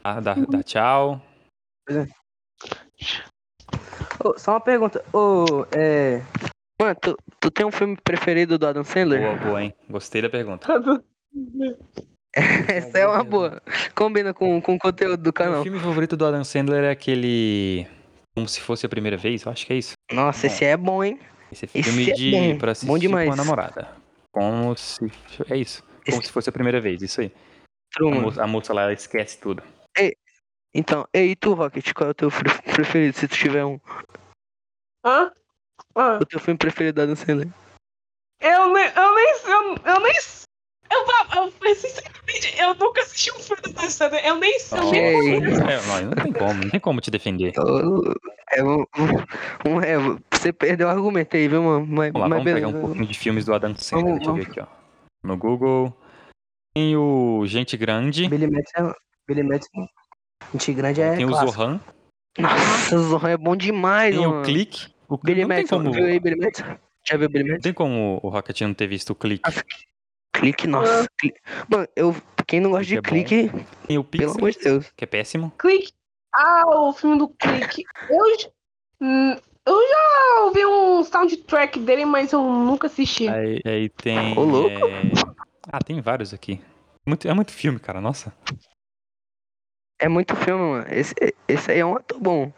dar, 0.02 0.20
dar, 0.20 0.46
dar 0.46 0.62
tchau. 0.62 1.20
Ô, 4.24 4.38
só 4.38 4.52
uma 4.52 4.60
pergunta. 4.60 5.04
Ô, 5.12 5.66
é. 5.72 6.22
Mano, 6.80 6.96
tu, 7.00 7.16
tu 7.40 7.50
tem 7.50 7.64
um 7.66 7.70
filme 7.70 7.96
preferido 8.02 8.58
do 8.58 8.66
Adam 8.66 8.84
Sandler? 8.84 9.20
Boa, 9.20 9.36
boa, 9.36 9.62
hein? 9.62 9.74
Gostei 9.88 10.20
da 10.22 10.28
pergunta. 10.30 10.66
Essa 12.34 12.98
é 12.98 13.06
uma 13.06 13.22
boa. 13.22 13.60
Combina 13.94 14.32
com, 14.32 14.60
com 14.60 14.74
o 14.74 14.78
conteúdo 14.78 15.22
do 15.22 15.30
O 15.30 15.32
canal. 15.32 15.62
filme 15.62 15.78
favorito 15.78 16.16
do 16.16 16.24
Adam 16.26 16.44
Sandler 16.44 16.84
é 16.84 16.90
aquele. 16.90 17.86
Como 18.34 18.48
se 18.48 18.60
fosse 18.60 18.86
a 18.86 18.88
primeira 18.88 19.16
vez, 19.16 19.42
eu 19.44 19.52
acho 19.52 19.66
que 19.66 19.72
é 19.74 19.76
isso. 19.76 19.92
Nossa, 20.10 20.46
esse 20.46 20.64
é 20.64 20.76
bom, 20.76 21.04
hein? 21.04 21.18
Esse 21.52 21.66
Esse 21.66 21.82
filme 21.82 22.10
é 22.10 22.14
de 22.14 22.30
bom, 22.30 22.58
pra 22.58 22.72
assistir 22.72 22.86
bom 22.88 22.98
demais. 22.98 23.28
com 23.28 23.34
a 23.34 23.36
namorada. 23.36 23.88
Como 24.32 24.74
se. 24.76 25.04
É 25.50 25.56
isso. 25.56 25.82
Como 26.06 26.16
Esse- 26.18 26.26
se 26.28 26.32
fosse 26.32 26.48
a 26.48 26.52
primeira 26.52 26.80
vez, 26.80 27.02
isso 27.02 27.20
aí. 27.20 27.30
A 28.00 28.02
moça, 28.04 28.42
a 28.42 28.46
moça 28.46 28.72
lá 28.72 28.82
ela 28.84 28.92
esquece 28.94 29.38
tudo. 29.38 29.62
Então, 30.74 31.06
e 31.12 31.36
tu, 31.36 31.52
Rocket, 31.54 31.92
qual 31.92 32.08
é 32.08 32.10
o 32.12 32.14
teu 32.14 32.30
preferido, 32.74 33.16
se 33.16 33.28
tu 33.28 33.36
tiver 33.36 33.64
um? 33.64 33.78
Hã? 35.04 35.30
Hã? 35.96 36.18
O 36.18 36.24
teu 36.26 36.40
filme 36.40 36.56
preferido 36.56 36.94
do 36.96 37.02
Adam 37.02 37.16
Sandler? 37.16 37.48
Eu 38.40 38.72
nem. 38.72 38.86
Eu 38.86 39.14
nem. 39.14 39.34
Eu, 39.44 39.76
eu 39.84 40.00
nem. 40.00 40.12
Eu, 40.90 40.98
eu, 40.98 41.52
eu, 41.62 41.74
sinceramente, 41.74 42.58
eu 42.58 42.74
nunca 42.74 43.00
assisti 43.02 43.30
um 43.32 43.38
filme 43.40 43.62
do 43.62 43.70
Adam 43.70 44.18
Eu 44.18 44.36
nem 44.36 44.58
sei. 44.58 44.78
eu 44.78 45.40
nem. 45.40 45.44
É, 45.70 45.82
não, 45.86 46.02
não 46.10 46.10
tem 46.22 46.32
como, 46.32 46.54
não 46.64 46.70
tem 46.70 46.80
como 46.80 47.00
te 47.00 47.10
defender. 47.10 47.52
É, 48.50 48.62
um, 48.62 48.84
um, 49.66 49.80
é, 49.80 49.96
você 50.30 50.52
perdeu 50.52 50.88
o 50.88 50.90
argumento 50.90 51.36
aí, 51.36 51.48
viu, 51.48 51.62
mano? 51.62 51.86
Mas, 51.86 52.12
Vamos 52.12 52.20
lá, 52.22 52.28
mas 52.28 52.38
vamos 52.44 52.52
pegar 52.52 52.68
um 52.68 52.80
pouquinho 52.80 53.06
de 53.06 53.18
filmes 53.18 53.44
do 53.44 53.54
Adam 53.54 53.74
Sandler. 53.76 54.04
Vamos- 54.04 54.18
Deixa 54.18 54.30
eu 54.30 54.34
ver 54.34 54.50
aqui, 54.50 54.60
ó. 54.60 54.66
No 55.22 55.36
Google. 55.36 55.96
Tem 56.74 56.96
o 56.96 57.44
Gente 57.46 57.76
Grande. 57.76 58.28
Billy 58.28 58.50
Madison. 58.50 58.92
Billy 59.26 59.42
Madison. 59.42 59.86
Gente 60.52 60.72
grande 60.72 61.00
é. 61.00 61.16
tem 61.16 61.24
o 61.24 61.28
clássico. 61.28 61.52
Zohan. 61.52 61.80
Nossa, 62.38 62.96
o 62.96 63.02
Zohan 63.02 63.30
é 63.30 63.36
bom 63.36 63.54
demais, 63.56 64.14
Tem 64.16 64.26
mano. 64.26 64.40
o 64.40 64.44
Clique. 64.44 64.86
O 65.08 65.18
Clique 65.18 65.26
Billy 65.26 65.40
não 65.42 65.48
tem 65.48 65.56
Madison, 65.58 65.76
como. 65.78 65.92
viu 65.92 66.04
aí, 66.06 66.18
Billy 66.20 66.36
Madison? 66.36 66.64
Já 67.04 67.16
viu 67.16 67.28
Billy 67.28 67.44
Não 67.44 67.50
Madison? 67.52 67.62
tem 67.62 67.72
como 67.74 68.20
o 68.22 68.28
Rocket 68.28 68.60
não 68.62 68.74
ter 68.74 68.86
visto 68.86 69.10
o 69.10 69.14
Clique. 69.14 69.42
Clique, 70.32 70.66
nossa. 70.66 71.06
Clique. 71.18 71.38
Mano, 71.68 71.86
eu, 71.94 72.16
quem 72.46 72.60
não 72.60 72.70
gosta 72.70 72.84
Clique 73.02 73.34
é 73.34 73.42
de 73.42 73.48
bom. 73.50 73.58
clique, 73.58 73.66
Tem 73.86 73.98
o 73.98 74.04
pelo 74.04 74.22
Pixel, 74.32 74.38
amor 74.38 74.50
de 74.50 74.58
Deus. 74.60 74.92
que 74.96 75.04
é 75.04 75.06
péssimo. 75.06 75.52
Clique. 75.58 75.92
Ah, 76.34 76.62
o 76.66 76.92
filme 76.94 77.18
do 77.18 77.28
Clique. 77.28 77.84
Eu, 78.08 78.50
hum, 79.02 79.36
eu 79.66 79.80
já 79.88 80.42
ouvi 80.44 80.64
um 80.64 81.04
soundtrack 81.04 81.78
dele, 81.80 82.06
mas 82.06 82.32
eu 82.32 82.42
nunca 82.42 82.86
assisti. 82.86 83.28
Aí, 83.28 83.60
aí 83.64 83.88
tem. 83.90 84.36
Ô, 84.38 84.42
louco. 84.44 84.86
é, 84.86 85.02
Ah, 85.70 85.78
tem 85.80 86.00
vários 86.00 86.32
aqui. 86.32 86.58
Muito, 87.06 87.28
é 87.28 87.34
muito 87.34 87.52
filme, 87.52 87.78
cara. 87.78 88.00
Nossa. 88.00 88.32
É 90.00 90.08
muito 90.08 90.34
filme, 90.36 90.62
mano. 90.62 90.86
Esse, 90.90 91.14
esse 91.46 91.70
aí 91.70 91.78
é 91.78 91.86
um 91.86 91.96
ator 91.96 92.18
bom. 92.20 92.52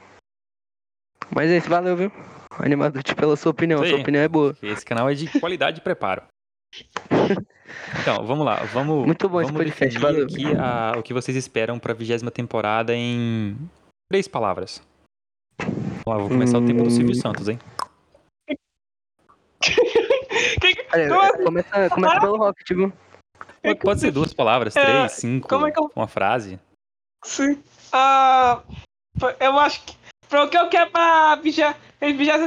Mas 1.34 1.50
esse, 1.50 1.68
valeu, 1.68 1.96
viu? 1.96 2.12
Animador, 2.58 3.02
pela 3.16 3.36
sua 3.36 3.50
opinião. 3.50 3.78
Isso 3.80 3.86
aí. 3.86 3.90
Sua 3.92 4.00
opinião 4.00 4.22
é 4.22 4.28
boa. 4.28 4.56
Esse 4.62 4.84
canal 4.84 5.10
é 5.10 5.14
de 5.14 5.40
qualidade 5.40 5.76
de 5.76 5.82
preparo. 5.82 6.22
Então, 8.02 8.24
vamos 8.26 8.44
lá. 8.44 8.56
Vamos, 8.72 9.06
Muito 9.06 9.26
bom 9.28 9.40
esse 9.40 9.50
vamos 9.50 9.64
podcast, 9.66 9.98
definir 9.98 10.00
valeu. 10.00 10.24
aqui 10.26 10.44
a- 10.60 10.92
o 10.98 11.02
que 11.02 11.14
vocês 11.14 11.36
esperam 11.36 11.78
pra 11.78 11.94
vigésima 11.94 12.30
temporada 12.30 12.94
em 12.94 13.56
três 14.08 14.28
palavras. 14.28 14.82
Vamos 15.58 16.02
lá, 16.06 16.18
vou 16.18 16.28
começar 16.28 16.58
o 16.58 16.66
tempo 16.66 16.82
do 16.84 16.90
Silvio 16.90 17.12
Hum. 17.16 17.20
Santos, 17.20 17.48
hein? 17.48 17.58
Olha, 20.92 21.08
Como 21.08 21.20
assim? 21.22 21.44
começa, 21.44 21.90
começa 21.90 22.20
pelo 22.20 22.36
Rocket, 22.36 22.68
viu? 22.68 22.92
Pode, 23.62 23.78
pode 23.80 24.00
ser 24.00 24.10
duas 24.10 24.34
palavras, 24.34 24.76
É, 24.76 24.84
três, 24.84 25.12
cinco, 25.12 25.48
como 25.48 25.66
é 25.66 25.72
que 25.72 25.80
eu- 25.80 25.90
uma 25.96 26.06
frase. 26.06 26.60
Sim. 27.24 27.62
Ah, 27.92 28.62
eu 29.40 29.58
acho 29.58 29.82
que. 29.84 29.96
Foi 30.28 30.40
o 30.44 30.48
que 30.48 30.56
eu 30.58 30.68
quero 30.68 30.90
pra 30.90 31.36
vigésima 31.36 31.74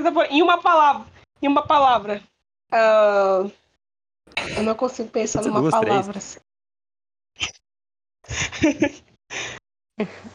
temporada. 0.03 0.33
Em 0.33 0.41
uma 0.41 0.61
palavra. 0.61 1.05
Em 1.41 1.47
uma 1.47 1.65
palavra. 1.65 2.21
Ah, 2.71 3.45
eu 4.55 4.63
não 4.63 4.75
consigo 4.75 5.09
pensar 5.09 5.41
numa 5.43 5.61
duas, 5.61 5.73
três. 5.73 5.87
palavra. 5.87 6.17
assim. 6.17 6.39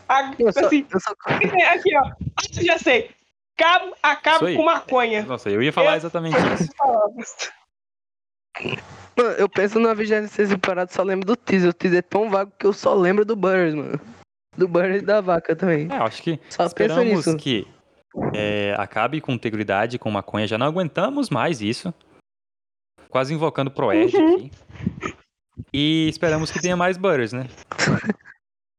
Ah, 0.09 0.32
Eu 0.38 0.53
só, 0.53 0.66
assim, 0.66 0.86
eu 0.90 1.01
só- 1.01 1.12
aqui, 1.72 1.97
ó. 1.97 2.12
Eu 2.59 2.64
já 2.64 2.78
sei. 2.78 3.11
Acabo 4.03 4.47
aí. 4.47 4.57
com 4.57 4.64
maconha. 4.64 5.22
Nossa, 5.24 5.49
eu 5.51 5.62
ia 5.62 5.72
falar 5.72 5.93
Eu- 5.93 5.97
exatamente 5.99 6.36
isso. 6.36 7.53
Mano, 9.16 9.30
eu 9.38 9.49
penso 9.49 9.78
na 9.78 9.95
26 9.95 10.49
temporada 10.49 10.90
e 10.90 10.95
só 10.95 11.03
lembro 11.03 11.26
do 11.26 11.36
teaser. 11.36 11.70
O 11.70 11.72
teaser 11.72 11.99
é 11.99 12.03
tão 12.03 12.28
vago 12.30 12.51
que 12.59 12.66
eu 12.66 12.72
só 12.72 12.93
lembro 12.95 13.24
do 13.24 13.36
Burns, 13.36 13.74
mano. 13.74 14.01
Do 14.57 14.69
Burns 14.69 15.03
e 15.03 15.05
da 15.05 15.21
vaca 15.21 15.57
também. 15.57 15.89
É, 15.91 15.97
eu 15.99 16.03
acho 16.03 16.23
que 16.23 16.39
Só 16.51 16.67
esperamos 16.67 17.05
nisso. 17.27 17.37
que 17.37 17.67
é, 18.35 18.75
acabe 18.79 19.21
com 19.21 19.33
integridade, 19.33 19.99
com 19.99 20.11
maconha. 20.11 20.47
Já 20.47 20.59
não 20.59 20.67
aguentamos 20.67 21.31
mais 21.31 21.61
isso. 21.63 21.93
Quase 23.09 23.33
invocando 23.35 23.71
Proerd 23.71 24.15
Uhum. 24.17 24.35
aqui. 24.37 24.51
E 25.73 26.09
esperamos 26.09 26.51
que 26.51 26.61
tenha 26.61 26.77
mais 26.77 26.97
Butters, 26.99 27.33
né? 27.33 27.47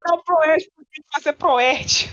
Não, 0.06 0.22
Proerd, 0.24 0.70
porque 0.76 1.02
vai 1.12 1.22
ser 1.22 1.34
Proerd. 1.34 2.10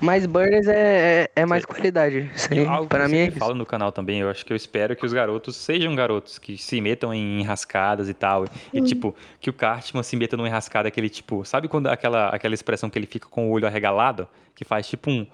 Mas 0.00 0.26
Burns 0.26 0.66
é, 0.68 1.30
é, 1.34 1.42
é 1.42 1.46
mais 1.46 1.64
qualidade. 1.64 2.30
Isso 2.34 2.52
aí, 2.52 2.66
Algo 2.66 2.88
eu 2.94 3.08
mim 3.08 3.16
é 3.16 3.24
sempre 3.24 3.38
falo 3.40 3.54
no 3.54 3.64
canal 3.64 3.90
também, 3.90 4.20
eu 4.20 4.28
acho 4.30 4.44
que 4.44 4.52
eu 4.52 4.56
espero 4.56 4.94
que 4.94 5.06
os 5.06 5.12
garotos 5.12 5.56
sejam 5.56 5.94
garotos 5.94 6.38
que 6.38 6.58
se 6.58 6.80
metam 6.80 7.14
em 7.14 7.40
enrascadas 7.40 8.08
e 8.08 8.14
tal. 8.14 8.44
E 8.72 8.80
tipo, 8.82 9.14
que 9.40 9.48
o 9.48 9.52
Cartman 9.52 10.02
se 10.02 10.14
meta 10.16 10.36
numa 10.36 10.48
enrascada 10.48 10.88
aquele 10.88 11.08
tipo, 11.08 11.44
sabe 11.44 11.66
quando 11.68 11.86
aquela, 11.86 12.28
aquela 12.28 12.54
expressão 12.54 12.90
que 12.90 12.98
ele 12.98 13.06
fica 13.06 13.28
com 13.28 13.48
o 13.48 13.50
olho 13.52 13.66
arregalado? 13.66 14.28
Que 14.54 14.64
faz 14.64 14.86
tipo 14.88 15.10
um, 15.10 15.26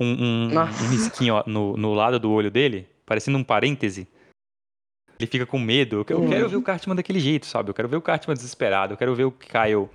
um, 0.00 0.06
um, 0.24 0.48
Nossa. 0.48 0.82
um 0.84 0.88
risquinho 0.88 1.34
ó, 1.34 1.44
no, 1.46 1.76
no 1.76 1.92
lado 1.94 2.18
do 2.18 2.30
olho 2.30 2.50
dele, 2.50 2.88
parecendo 3.04 3.36
um 3.38 3.44
parêntese. 3.44 4.08
Ele 5.18 5.26
fica 5.30 5.46
com 5.46 5.58
medo. 5.58 5.96
Eu 5.96 6.04
que- 6.04 6.12
eu 6.12 6.20
Hum. 6.20 6.28
quero 6.28 6.48
ver 6.48 6.56
o 6.56 6.62
Cartman 6.62 6.94
daquele 6.96 7.20
jeito, 7.20 7.46
sabe? 7.46 7.70
Eu 7.70 7.74
quero 7.74 7.88
ver 7.88 7.96
o 7.96 8.02
Cartman 8.02 8.34
desesperado. 8.34 8.92
Eu 8.94 8.98
quero 8.98 9.14
ver 9.14 9.24
o 9.24 9.32
Kyle, 9.32 9.88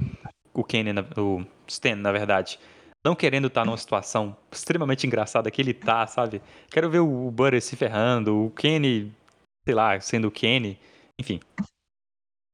o 0.54 0.64
Kenny, 0.64 0.92
o 1.18 1.44
Stan, 1.68 1.96
na 1.96 2.12
verdade, 2.12 2.60
não 3.06 3.16
querendo 3.16 3.48
estar 3.48 3.66
numa 3.66 3.78
situação 3.78 4.36
extremamente 4.52 5.08
engraçada 5.08 5.50
que 5.50 5.62
ele 5.62 5.74
tá, 5.74 6.06
sabe? 6.08 6.42
Quero 6.70 6.90
ver 6.90 7.00
o 7.00 7.32
Butter 7.32 7.62
se 7.62 7.76
ferrando, 7.76 8.46
o 8.46 8.52
Kenny, 8.52 9.12
sei 9.66 9.74
lá, 9.74 10.00
sendo 10.00 10.28
o 10.28 10.32
Kenny. 10.32 10.80
Enfim, 11.20 11.40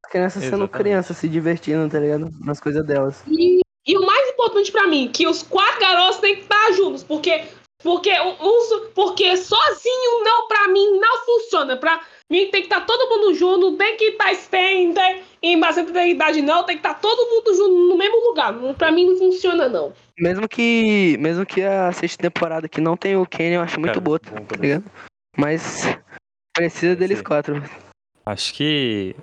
criança 0.10 0.40
sendo 0.40 0.64
Exatamente. 0.64 0.72
criança, 0.72 1.14
se 1.14 1.28
divertindo, 1.28 1.90
tá 1.90 2.00
ligado? 2.00 2.30
Nas 2.42 2.60
coisas 2.60 2.86
delas. 2.86 3.24
E, 3.28 3.60
e 3.86 3.98
o 3.98 4.06
mais 4.06 4.30
importante 4.30 4.72
pra 4.72 4.88
mim, 4.88 5.10
que 5.12 5.28
os 5.28 5.44
quatro 5.44 5.80
garotos 5.80 6.20
têm 6.20 6.36
que 6.36 6.42
estar 6.42 6.72
juntos, 6.74 7.04
porque 7.04 7.46
porque 7.84 8.12
os, 8.20 8.92
porque 8.96 9.38
sozinho 9.38 10.24
não 10.24 10.48
pra 10.48 10.68
mim 10.70 11.00
não 11.00 11.26
funciona. 11.26 11.78
Pra 11.78 11.98
mim 11.98 12.04
tem 12.30 12.52
que 12.52 12.58
estar 12.58 12.82
todo 12.82 13.10
mundo 13.10 13.34
junto, 13.34 13.72
não 13.72 13.78
tem 13.78 13.96
que 13.96 14.06
estar 14.06 14.32
estender 14.32 15.24
em 15.42 15.60
bastante 15.60 15.92
idade 15.98 16.42
não, 16.42 16.66
tem 16.66 16.78
que 16.78 16.86
estar 16.86 17.00
todo 17.00 17.30
mundo 17.30 17.56
junto 17.56 17.90
no 17.90 17.98
mesmo 17.98 18.28
lugar. 18.28 18.54
Pra 18.76 18.92
mim 18.92 19.06
não 19.06 19.18
funciona 19.18 19.70
não. 19.70 19.94
Mesmo 20.20 20.48
que, 20.48 21.16
mesmo 21.20 21.46
que 21.46 21.64
a 21.64 21.92
sexta 21.92 22.22
temporada 22.24 22.68
que 22.68 22.82
não 22.82 22.98
tem 22.98 23.16
o 23.16 23.26
Kenny, 23.26 23.56
eu 23.56 23.62
acho 23.62 23.80
muito 23.80 23.94
Cara, 23.94 24.02
boa, 24.02 24.20
tá 24.20 24.56
ligado? 24.60 24.84
Mas 25.38 25.84
precisa 26.56 26.96
deles 26.96 27.20
Sim. 27.20 27.24
quatro. 27.24 27.64
acho 28.26 28.54
que 28.54 29.16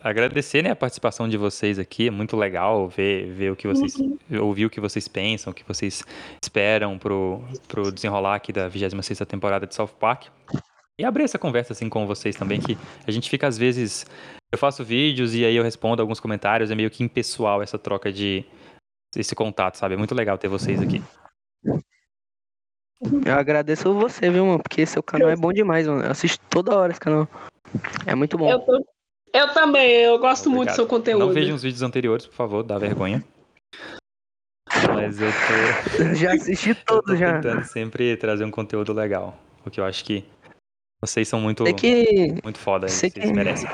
agradecer 0.00 0.62
né, 0.62 0.70
a 0.70 0.76
participação 0.76 1.28
de 1.28 1.36
vocês 1.36 1.78
aqui. 1.78 2.06
É 2.06 2.10
muito 2.10 2.36
legal 2.36 2.88
ver, 2.88 3.26
ver 3.32 3.50
o 3.50 3.56
que 3.56 3.66
vocês. 3.66 3.94
ouvir 4.40 4.66
o 4.66 4.70
que 4.70 4.80
vocês 4.80 5.08
pensam, 5.08 5.50
o 5.50 5.54
que 5.54 5.64
vocês 5.66 6.04
esperam 6.42 6.98
pro, 6.98 7.42
pro 7.66 7.92
desenrolar 7.92 8.36
aqui 8.36 8.52
da 8.52 8.68
26 8.68 9.18
temporada 9.26 9.66
de 9.66 9.74
South 9.74 9.90
Park. 9.98 10.26
E 10.98 11.04
abrir 11.04 11.24
essa 11.24 11.38
conversa 11.38 11.72
assim 11.72 11.88
com 11.88 12.06
vocês 12.06 12.34
também, 12.36 12.60
que 12.60 12.76
a 13.06 13.10
gente 13.10 13.30
fica 13.30 13.46
às 13.46 13.56
vezes. 13.56 14.04
Eu 14.50 14.58
faço 14.58 14.82
vídeos 14.84 15.34
e 15.34 15.44
aí 15.44 15.54
eu 15.54 15.62
respondo 15.62 16.00
alguns 16.02 16.18
comentários, 16.20 16.70
é 16.70 16.74
meio 16.74 16.90
que 16.90 17.04
impessoal 17.04 17.62
essa 17.62 17.78
troca 17.78 18.10
de. 18.12 18.44
esse 19.14 19.34
contato, 19.34 19.76
sabe? 19.76 19.94
É 19.94 19.96
muito 19.96 20.14
legal 20.14 20.36
ter 20.38 20.48
vocês 20.48 20.80
aqui. 20.80 21.02
Eu 23.24 23.34
agradeço 23.34 23.92
você, 23.94 24.28
viu, 24.30 24.44
mano? 24.46 24.60
Porque 24.62 24.84
seu 24.84 25.02
canal 25.02 25.28
é 25.30 25.36
bom 25.36 25.52
demais, 25.52 25.86
mano. 25.86 26.02
Eu 26.02 26.10
assisto 26.10 26.42
toda 26.50 26.76
hora 26.76 26.90
esse 26.90 27.00
canal. 27.00 27.28
É 28.06 28.14
muito 28.14 28.36
bom. 28.36 28.50
Eu, 28.50 28.58
tô- 28.60 28.84
eu 29.34 29.52
também, 29.52 29.90
eu 29.90 30.18
gosto 30.18 30.50
muito 30.50 30.54
do 30.54 30.60
Obrigado. 30.62 30.76
seu 30.76 30.86
conteúdo. 30.86 31.26
Não 31.26 31.32
vejam 31.32 31.54
os 31.54 31.62
vídeos 31.62 31.82
anteriores, 31.82 32.26
por 32.26 32.34
favor, 32.34 32.62
dá 32.64 32.76
vergonha. 32.78 33.22
Mas 34.94 35.20
eu 35.20 35.28
tô. 35.30 36.14
Já 36.16 36.32
assisti 36.32 36.74
todos 36.74 37.18
já. 37.18 37.34
tentando 37.40 37.64
sempre 37.64 38.16
trazer 38.16 38.44
um 38.44 38.50
conteúdo 38.50 38.92
legal. 38.92 39.38
Porque 39.62 39.78
eu 39.80 39.84
acho 39.84 40.04
que 40.04 40.24
vocês 41.00 41.28
são 41.28 41.40
muito, 41.40 41.64
Sei 41.64 41.72
que. 41.74 42.40
muito 42.42 42.58
foda, 42.58 42.88
sei 42.88 43.10
vocês 43.10 43.24
que- 43.24 43.32
merecem. 43.32 43.68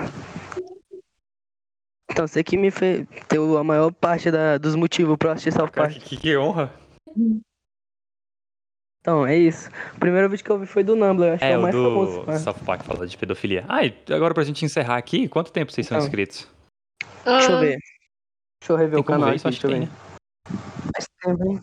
Então, 2.10 2.26
você 2.28 2.44
que 2.44 2.56
me 2.56 2.70
fez. 2.70 3.06
Deu 3.28 3.58
a 3.58 3.64
maior 3.64 3.90
parte 3.92 4.30
da- 4.30 4.58
dos 4.58 4.74
motivos 4.76 5.16
pra 5.16 5.32
assistir 5.32 5.52
South 5.52 5.70
Park. 5.70 5.92
que, 5.98 6.16
que 6.16 6.36
honra. 6.36 6.72
Então, 9.00 9.26
é 9.26 9.36
isso. 9.36 9.68
O 9.96 9.98
primeiro 9.98 10.28
vídeo 10.30 10.44
que 10.44 10.50
eu 10.50 10.58
vi 10.58 10.66
foi 10.66 10.84
do 10.84 10.94
Numble, 10.94 11.28
acho 11.30 11.38
que 11.40 11.44
é 11.44 11.52
É, 11.52 11.58
o 11.58 11.62
mais 11.62 11.74
famoso. 11.74 12.20
do 12.20 12.26
né? 12.30 12.38
South 12.38 12.54
Park 12.64 12.82
falando 12.84 13.08
de 13.08 13.16
pedofilia. 13.18 13.64
Ah, 13.68 13.84
e 13.84 13.94
agora 14.12 14.32
pra 14.32 14.44
gente 14.44 14.64
encerrar 14.64 14.96
aqui, 14.96 15.28
quanto 15.28 15.50
tempo 15.52 15.72
vocês 15.72 15.86
são 15.86 15.96
Então. 15.96 16.06
inscritos? 16.06 16.48
Deixa 17.24 17.52
eu 17.52 17.60
ver. 17.60 17.78
Deixa 18.60 18.72
eu 18.72 18.76
rever 18.76 18.92
Tem 18.92 19.00
o 19.00 19.04
canal 19.04 19.28
ver 19.30 19.34
aqui, 19.36 19.42
deixa 19.44 19.66
eu 19.66 19.70
tem, 19.70 19.80
ver. 19.80 19.86
né? 19.86 19.92
Faz 20.94 21.06
tempo, 21.22 21.50
hein? 21.50 21.60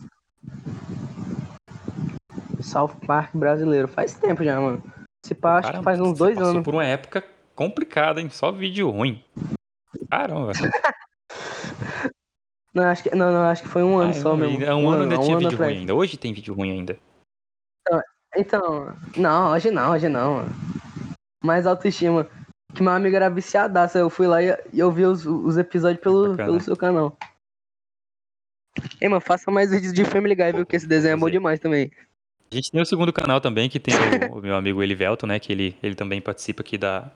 South 2.60 2.94
Park 3.06 3.34
brasileiro. 3.34 3.88
Faz 3.88 4.14
tempo 4.14 4.44
já, 4.44 4.60
mano. 4.60 4.82
Se 5.24 5.34
pá, 5.34 5.58
acho 5.58 5.72
que 5.72 5.82
faz 5.82 6.00
uns 6.00 6.18
dois 6.18 6.34
passou 6.34 6.50
anos. 6.50 6.64
por 6.64 6.74
uma 6.74 6.84
época 6.84 7.24
complicada, 7.54 8.20
hein? 8.20 8.28
Só 8.30 8.50
vídeo 8.50 8.90
ruim. 8.90 9.22
Caramba. 10.10 10.52
Não, 12.74 12.84
acho 12.84 13.02
que, 13.02 13.14
não, 13.14 13.30
não, 13.30 13.42
acho 13.50 13.62
que 13.64 13.68
foi 13.68 13.82
um 13.82 13.98
ano 13.98 14.12
Ah, 14.12 14.14
só 14.14 14.30
não, 14.30 14.36
mesmo. 14.38 14.58
ainda- 14.60 14.74
Um, 14.76 14.88
ano 14.90 15.02
ainda 15.02 15.18
um 15.18 15.22
tinha 15.22 15.36
ano 15.36 15.50
vídeo 15.50 15.58
ruim 15.62 15.76
ainda. 15.78 15.94
Hoje 15.94 16.16
tem 16.16 16.32
vídeo 16.32 16.54
ruim 16.54 16.70
ainda. 16.70 16.98
Então, 18.34 18.96
não, 19.14 19.52
hoje 19.52 19.70
não, 19.70 19.92
hoje 19.92 20.08
não. 20.08 20.46
Mais 21.44 21.66
autoestima. 21.66 22.26
Que 22.74 22.82
meu 22.82 22.92
amigo 22.92 23.14
era 23.14 23.28
viciadaço. 23.28 23.98
Eu 23.98 24.08
fui 24.08 24.26
lá 24.26 24.42
e, 24.42 24.56
e 24.72 24.78
eu 24.80 24.90
vi 24.90 25.04
os, 25.04 25.26
os 25.26 25.58
episódios 25.58 26.02
pelo, 26.02 26.30
Bacana. 26.30 26.46
pelo 26.46 26.60
seu 26.62 26.74
canal. 26.74 27.14
Ei, 29.02 29.06
mano, 29.10 29.20
faça 29.20 29.50
mais 29.50 29.70
vídeos 29.70 29.92
de 29.92 30.02
Family 30.06 30.34
Guy, 30.34 30.52
viu? 30.52 30.64
Que 30.64 30.76
esse 30.76 30.86
desenho 30.86 31.12
é 31.12 31.16
bom 31.18 31.28
demais 31.28 31.60
também. 31.60 31.92
A 32.52 32.54
gente 32.54 32.70
tem 32.70 32.82
o 32.82 32.86
segundo 32.86 33.14
canal 33.14 33.40
também, 33.40 33.70
que 33.70 33.80
tem 33.80 33.94
o, 34.30 34.38
o 34.38 34.42
meu 34.42 34.54
amigo 34.54 34.82
Elivelton, 34.82 35.26
né? 35.26 35.40
Que 35.40 35.52
ele, 35.52 35.74
ele 35.82 35.94
também 35.94 36.20
participa 36.20 36.60
aqui 36.60 36.76
da, 36.76 37.10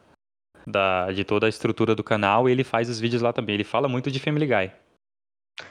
da, 0.66 1.12
de 1.12 1.24
toda 1.24 1.44
a 1.44 1.48
estrutura 1.50 1.94
do 1.94 2.02
canal 2.02 2.48
e 2.48 2.52
ele 2.52 2.64
faz 2.64 2.88
os 2.88 2.98
vídeos 2.98 3.20
lá 3.20 3.34
também. 3.34 3.54
Ele 3.54 3.62
fala 3.62 3.86
muito 3.86 4.10
de 4.10 4.18
Family 4.18 4.46
Guy. 4.46 4.72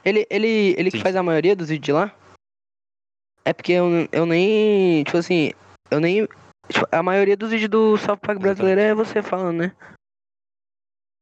Ele, 0.03 0.27
ele, 0.29 0.75
ele 0.77 0.91
que 0.91 0.99
faz 0.99 1.15
a 1.15 1.23
maioria 1.23 1.55
dos 1.55 1.69
vídeos 1.69 1.85
de 1.85 1.91
lá? 1.93 2.15
É 3.43 3.53
porque 3.53 3.71
eu, 3.71 4.07
eu 4.11 4.25
nem. 4.27 5.03
Tipo 5.03 5.17
assim, 5.17 5.51
eu 5.89 5.99
nem. 5.99 6.27
tipo, 6.69 6.87
a 6.91 7.01
maioria 7.01 7.35
dos 7.35 7.49
vídeos 7.49 7.69
do 7.69 8.17
Park 8.17 8.39
brasileiro 8.39 8.81
é 8.81 8.93
você 8.93 9.23
falando, 9.23 9.57
né? 9.57 9.75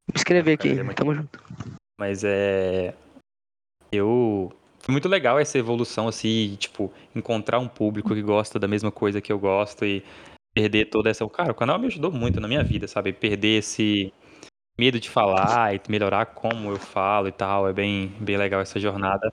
Vou 0.07 0.15
escrever 0.17 0.53
aqui, 0.53 0.67
Ele 0.67 0.81
é 0.81 0.83
muito 0.83 0.97
tamo 0.97 1.15
junto. 1.15 1.41
Mas 1.97 2.25
é. 2.25 2.93
Eu. 3.89 4.53
Foi 4.83 4.91
muito 4.91 5.07
legal 5.07 5.39
essa 5.39 5.57
evolução, 5.57 6.09
assim, 6.09 6.57
tipo, 6.59 6.91
encontrar 7.15 7.57
um 7.57 7.69
público 7.69 8.13
que 8.13 8.21
gosta 8.21 8.59
da 8.59 8.67
mesma 8.67 8.91
coisa 8.91 9.21
que 9.21 9.31
eu 9.31 9.39
gosto 9.39 9.85
e 9.85 10.03
perder 10.53 10.89
toda 10.89 11.09
essa. 11.09 11.27
Cara, 11.29 11.53
o 11.53 11.55
canal 11.55 11.79
me 11.79 11.87
ajudou 11.87 12.11
muito 12.11 12.41
na 12.41 12.49
minha 12.49 12.61
vida, 12.63 12.85
sabe? 12.85 13.13
Perder 13.13 13.59
esse 13.59 14.13
medo 14.77 14.99
de 14.99 15.09
falar 15.09 15.73
e 15.73 15.79
melhorar 15.87 16.25
como 16.25 16.69
eu 16.69 16.75
falo 16.77 17.29
e 17.29 17.31
tal. 17.31 17.65
É 17.65 17.71
bem, 17.71 18.13
bem 18.19 18.35
legal 18.35 18.59
essa 18.59 18.77
jornada. 18.77 19.31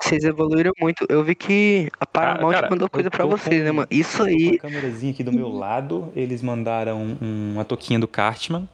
Vocês 0.00 0.22
evoluíram 0.22 0.72
muito. 0.80 1.04
Eu 1.08 1.24
vi 1.24 1.34
que 1.34 1.90
a 1.98 2.06
Paramount 2.06 2.52
cara, 2.52 2.70
mandou 2.70 2.86
eu 2.86 2.90
coisa 2.90 3.10
pra 3.10 3.24
tô 3.24 3.30
vocês, 3.30 3.64
né, 3.64 3.72
mano? 3.72 3.88
Isso 3.90 4.22
aí. 4.22 4.56
a 4.58 4.60
câmerazinha 4.60 5.12
aqui 5.12 5.24
do 5.24 5.32
meu 5.32 5.48
lado, 5.48 6.12
eles 6.14 6.40
mandaram 6.40 7.02
um- 7.20 7.52
uma 7.54 7.64
toquinha 7.64 7.98
do 7.98 8.06
Cartman. 8.06 8.68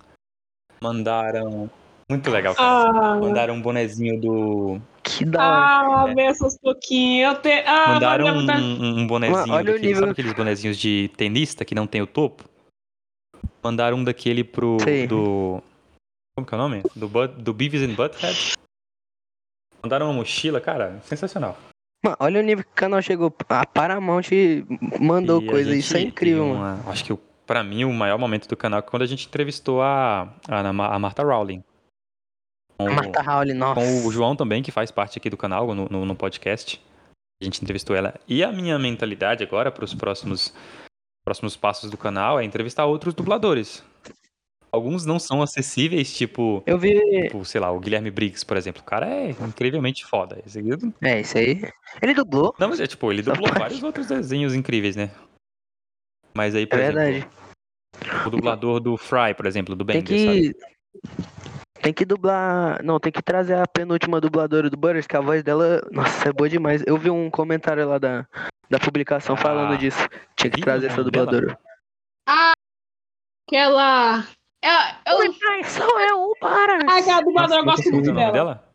Mandaram. 0.83 1.71
Muito 2.13 2.31
legal, 2.31 2.55
cara. 2.55 2.69
ah, 2.91 3.17
Mandaram 3.21 3.55
um 3.55 3.63
bonezinho 3.63 4.21
do. 4.21 4.81
Que 5.03 5.25
da 5.25 5.39
hora. 5.41 6.05
ah, 6.05 6.11
É. 6.11 6.15
ver 6.15 6.23
essas 6.23 6.59
pouquinhas. 6.59 7.35
Eu 7.35 7.41
te... 7.41 7.51
Ah, 7.67 7.95
Mandaram 7.95 8.27
um, 8.27 8.39
um- 8.51 8.99
um 9.01 9.07
bonezinho 9.07 9.39
Mano, 9.41 9.55
olha 9.55 9.73
daquele, 9.73 9.95
sabe 9.97 10.11
aqueles 10.13 10.33
bonezinhos 10.35 10.77
de 10.79 11.11
tenista 11.17 11.65
que 11.65 11.75
não 11.75 11.87
tem 11.87 12.03
o 12.03 12.07
topo? 12.07 12.45
Mandaram 13.63 13.97
um 13.99 14.05
daquele 14.05 14.45
pro. 14.45 14.77
Sei. 14.83 15.07
do. 15.07 15.63
Como 16.37 16.47
que 16.47 16.55
é 16.55 16.57
o 16.57 16.61
nome? 16.61 16.83
Do, 16.97 17.09
Bud, 17.09 17.35
do 17.43 17.53
Beavis 17.53 17.83
and 17.83 17.95
Butthead. 17.95 18.53
Mandaram 19.83 20.07
uma 20.07 20.13
mochila, 20.15 20.61
cara, 20.61 21.01
sensacional. 21.05 21.57
Mano, 22.05 22.17
olha 22.21 22.41
o 22.41 22.43
nível 22.43 22.65
que 22.65 22.71
o 22.71 22.75
canal 22.75 23.01
chegou. 23.03 23.35
A 23.49 23.67
Paramount 23.67 24.23
mandou 25.01 25.43
E 25.43 25.47
a 25.49 25.51
coisa. 25.51 25.75
Isso 25.77 25.97
é 25.97 26.01
incrível, 26.03 26.47
mano. 26.47 26.83
uma- 26.83 26.91
Acho 26.93 27.05
que 27.05 27.17
pra 27.47 27.63
mim 27.65 27.85
o 27.85 27.93
maior 27.93 28.19
momento 28.19 28.49
do 28.49 28.57
canal 28.57 28.79
é 28.79 28.83
quando 28.83 29.03
a 29.03 29.07
gente 29.07 29.27
entrevistou 29.27 29.83
a, 29.83 30.33
a, 30.49 30.69
a 30.69 30.99
Martha 30.99 31.23
Rowling. 31.23 31.63
Com, 32.79 32.87
o- 32.87 32.95
Marta 32.95 33.23
Howley, 33.23 33.55
nossa. 33.55 33.81
com 33.81 34.07
o 34.07 34.13
João 34.13 34.35
também, 34.35 34.63
que 34.63 34.71
faz 34.73 34.91
parte 34.91 35.19
aqui 35.19 35.29
do 35.31 35.37
canal, 35.37 35.75
no, 35.75 35.89
no, 35.89 36.05
no 36.07 36.15
podcast. 36.15 36.81
A 37.41 37.45
gente 37.45 37.63
entrevistou 37.63 37.95
ela. 37.97 38.15
E 38.29 38.43
a 38.45 38.53
minha 38.53 38.79
mentalidade 38.79 39.43
agora 39.43 39.71
para 39.71 39.85
os 39.85 39.95
próximos, 39.95 40.55
próximos 41.25 41.57
passos 41.57 41.91
do 41.91 41.97
canal 41.97 42.39
é 42.41 42.45
entrevistar 42.45 42.87
outros 42.87 43.15
dubladores. 43.15 43.85
Alguns 44.71 45.05
não 45.05 45.19
são 45.19 45.43
acessíveis, 45.43 46.17
tipo, 46.17 46.63
Eu 46.65 46.79
vi. 46.79 46.99
tipo, 47.25 47.45
sei 47.45 47.61
lá, 47.61 47.71
o 47.71 47.79
Guilherme 47.79 48.11
Briggs, 48.11 48.43
por 48.47 48.57
exemplo. 48.57 48.81
O 48.81 48.85
cara 48.85 49.07
é 49.07 49.31
incrivelmente 49.31 50.07
foda. 50.07 50.41
Esse 50.47 50.61
aqui 50.61 50.71
É, 51.03 51.21
isso 51.21 51.37
aí. 51.37 51.61
Ele 52.01 52.15
dublou. 52.15 52.55
Não, 52.59 52.69
mas 52.71 52.81
é 52.81 52.87
tipo, 52.87 53.13
ele 53.13 53.23
Só 53.23 53.33
dublou 53.33 53.49
parte. 53.51 53.61
vários 53.61 53.83
outros 53.83 54.07
desenhos 54.07 54.55
incríveis, 54.55 54.97
né? 54.97 55.11
Mas 56.35 56.55
aí, 56.55 56.67
por 56.67 56.79
É 56.79 56.85
exemplo, 56.85 57.01
verdade. 57.03 57.29
o 58.27 58.31
dublador 58.31 58.81
do 58.81 58.97
Fry, 58.97 59.35
por 59.37 59.45
exemplo, 59.45 59.77
do 59.77 59.85
Tem 59.85 60.01
Bender, 60.03 60.55
sabe? 60.55 60.57
Que. 61.83 61.85
Tem 61.85 61.93
que 61.93 62.05
dublar. 62.05 62.83
Não, 62.83 62.99
tem 63.01 63.13
que 63.13 63.23
trazer 63.23 63.55
a 63.55 63.67
penúltima 63.67 64.21
dubladora 64.21 64.71
do 64.71 64.77
Butters, 64.77 65.07
que 65.07 65.17
a 65.17 65.21
voz 65.21 65.43
dela. 65.43 65.81
Nossa, 65.91 66.29
é 66.29 66.33
boa 66.33 66.49
demais. 66.49 66.83
Eu 66.87 66.97
vi 66.97 67.11
um 67.11 67.31
comentário 67.31 67.89
lá 67.89 67.99
da, 67.99 68.27
da 68.71 68.79
publicação 68.79 69.37
falando 69.37 69.75
Ah, 69.75 69.77
disso. 69.77 69.99
Tinha 70.37 70.51
que 70.51 70.61
trazer 70.61 70.87
o 70.87 70.91
essa 70.91 71.05
dubladora. 71.05 71.59
Aquela. 73.49 74.25
É, 74.65 75.11
eu, 75.11 75.33
sou 75.65 76.01
eu, 76.01 76.37
para! 76.41 76.79
ah, 76.89 76.99
aquela 76.99 77.21
dubladora, 77.21 77.61
eu 77.61 77.65
gosto 77.65 77.83
que 77.83 77.89
é 77.89 77.93
muito 77.93 78.11
o 78.11 78.15
nome 78.15 78.33
dela. 78.33 78.55
dela? 78.55 78.75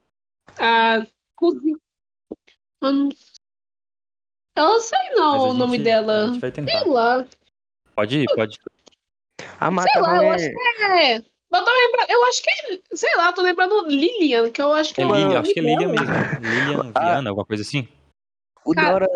Ah, 0.59 1.07
cozinha. 1.35 1.77
Eu 2.81 2.91
não, 2.93 3.09
eu 4.57 4.63
não 4.65 4.79
sei 4.81 4.99
não 5.15 5.33
a 5.33 5.43
o 5.49 5.53
nome 5.53 5.77
gente- 5.77 5.81
A 5.89 6.01
dela. 6.01 6.27
gente 6.27 6.39
vai 6.41 6.51
tentar. 6.51 6.71
Sei 6.71 6.89
lá. 6.91 7.25
Pode 7.95 8.19
ir, 8.19 8.25
pode. 8.35 8.59
A 9.59 9.71
Marta 9.71 9.99
lá, 9.99 10.23
eu 10.23 10.31
acho 10.31 10.45
É. 10.45 11.23
Eu 11.53 11.63
tô 11.63 11.71
lembrando, 11.71 12.09
eu 12.09 12.25
acho 12.25 12.43
que 12.43 12.49
é, 12.49 12.79
sei 12.93 13.15
lá, 13.15 13.27
eu 13.27 13.33
tô 13.33 13.41
lembrando 13.41 13.87
Lilian, 13.87 14.51
que 14.51 14.61
eu 14.61 14.73
acho 14.73 14.93
que 14.93 15.01
É 15.01 15.03
é 15.03 15.07
o 15.07 15.11
Lilian, 15.13 15.27
nome 15.27 15.39
acho 15.39 15.53
que 15.53 15.59
é 15.59 15.63
Lilian 15.63 15.87
mesmo. 15.87 16.05
Lilian 16.41 16.91
Ah. 16.95 16.99
Viana, 16.99 17.29
alguma 17.29 17.45
coisa 17.45 17.63
assim. 17.63 17.87
O 18.65 18.73
Cara, 18.73 18.93
hora. 18.95 19.07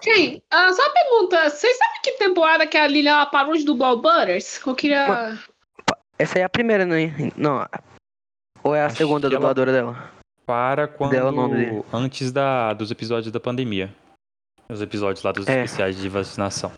Quem? 0.00 0.40
Ah, 0.50 0.72
só 0.72 0.82
uma 0.82 0.92
pergunta, 0.94 1.50
vocês 1.50 1.76
sabem 1.76 2.00
que 2.02 2.12
temporada 2.12 2.66
que 2.66 2.76
a 2.76 2.86
Lilian 2.86 3.12
ela 3.14 3.26
parou 3.26 3.56
de 3.56 3.64
dublar 3.64 3.92
o 3.92 3.96
Butters? 4.00 4.64
Eu 4.64 4.74
queria. 4.76 5.36
Essa 6.16 6.38
aí 6.38 6.42
é 6.42 6.44
a 6.44 6.48
primeira, 6.48 6.84
né? 6.86 7.12
Não. 7.36 7.66
Ou 8.62 8.74
é 8.74 8.82
a 8.82 8.86
Acho 8.86 8.96
segunda 8.96 9.28
que 9.28 9.34
ela- 9.34 9.40
dubladora 9.40 9.72
dela? 9.72 10.12
Para 10.46 10.86
quando. 10.86 11.10
Dela 11.10 11.32
nome. 11.32 11.82
Antes 11.92 12.30
da, 12.32 12.72
dos 12.72 12.90
episódios 12.92 13.32
da 13.32 13.40
pandemia. 13.40 13.92
Os 14.68 14.80
episódios 14.80 15.22
lá 15.24 15.32
dos 15.32 15.46
É. 15.48 15.64
especiais 15.64 15.96
de 15.96 16.08
vacinação. 16.08 16.72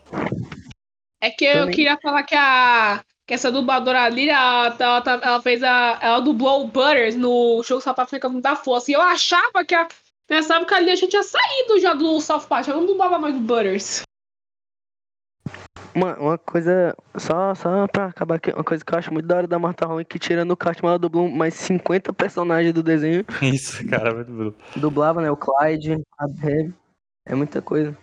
É 1.22 1.30
que 1.30 1.44
eu 1.44 1.52
Também. 1.60 1.74
queria 1.74 1.98
falar 2.00 2.22
que 2.22 2.34
a. 2.34 3.04
Que 3.30 3.34
essa 3.34 3.52
dubladora 3.52 4.08
Lilian, 4.08 4.34
ela, 4.34 4.76
ela, 4.76 5.00
tá- 5.02 5.20
ela 5.22 5.40
fez 5.40 5.62
a. 5.62 6.00
Ela 6.02 6.18
dublou 6.18 6.64
o 6.64 6.66
Butters 6.66 7.14
no 7.14 7.62
show 7.62 7.80
South 7.80 7.94
Africano 7.98 8.40
da 8.40 8.56
Força. 8.56 8.90
E 8.90 8.94
eu 8.94 9.00
achava 9.00 9.64
que 9.64 9.72
a. 9.72 9.86
Pensava 10.26 10.64
que 10.64 10.74
a 10.74 10.80
Lilian 10.80 10.96
já 10.96 11.06
tinha 11.06 11.22
saído 11.22 11.78
já 11.78 11.94
do 11.94 12.20
South 12.20 12.48
Park, 12.48 12.66
ela 12.66 12.78
não 12.78 12.86
dublava 12.86 13.20
mais 13.20 13.32
do 13.32 13.40
Butters. 13.40 14.02
Uma, 15.94 16.18
uma 16.18 16.38
coisa. 16.38 16.92
Só, 17.16 17.54
só 17.54 17.86
pra 17.86 18.06
acabar 18.06 18.34
aqui, 18.34 18.50
uma 18.50 18.64
coisa 18.64 18.84
que 18.84 18.92
eu 18.92 18.98
acho 18.98 19.12
muito 19.12 19.28
da 19.28 19.36
hora 19.36 19.46
da 19.46 19.60
Marta 19.60 19.86
Howley, 19.86 20.04
que 20.04 20.18
tirando 20.18 20.50
o 20.50 20.56
Cartman, 20.56 20.88
ela 20.90 20.98
dublou 20.98 21.28
mais 21.30 21.54
50 21.54 22.12
personagens 22.12 22.74
do 22.74 22.82
desenho. 22.82 23.24
Isso, 23.40 23.88
cara, 23.88 24.12
muito 24.12 24.32
bom. 24.32 24.52
Dublava, 24.74 25.22
né? 25.22 25.30
O 25.30 25.36
Clyde, 25.36 26.02
a 26.18 26.26
Deb. 26.26 26.74
É 27.24 27.36
muita 27.36 27.62
coisa. 27.62 27.96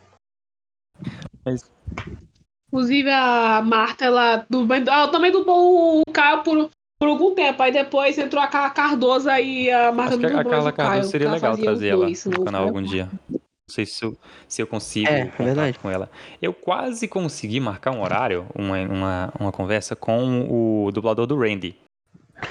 Inclusive, 2.77 3.09
a 3.09 3.59
Marta, 3.65 4.05
ela, 4.05 4.45
ela 4.87 5.07
também 5.07 5.31
dublou 5.31 6.01
o 6.01 6.11
Caio 6.13 6.43
por, 6.43 6.69
por 6.99 7.09
algum 7.09 7.33
tempo. 7.33 7.61
Aí 7.63 7.71
depois 7.71 8.15
entrou 8.19 8.41
a 8.41 8.45
Carla 8.47 8.69
Cardoso 8.69 9.29
e 9.31 9.71
a 9.71 9.91
Marta 9.91 10.13
Acho 10.13 10.19
que 10.19 10.29
não 10.31 10.39
a 10.39 10.43
Carla. 10.43 10.71
Cardoso 10.71 11.09
seria 11.09 11.25
Ela 11.27 11.35
legal 11.35 11.57
trazer 11.57 11.87
ela 11.87 12.07
no 12.07 12.31
no- 12.37 12.45
canal 12.45 12.63
algum 12.65 12.81
dia. 12.83 13.09
Não 13.29 13.39
sei 13.67 13.83
se 13.85 14.05
eu, 14.05 14.15
se 14.47 14.61
eu 14.61 14.67
consigo 14.67 15.09
É, 15.09 15.25
contato 15.25 15.43
verdade. 15.43 15.79
com 15.79 15.89
ela. 15.89 16.07
Eu 16.39 16.53
quase 16.53 17.07
consegui 17.07 17.59
marcar 17.59 17.91
um 17.91 18.01
horário, 18.03 18.45
uma, 18.55 18.77
uma, 18.79 19.33
uma 19.39 19.51
conversa 19.51 19.95
com 19.95 20.47
o 20.85 20.91
dublador 20.91 21.25
do 21.25 21.35
Randy. 21.35 21.75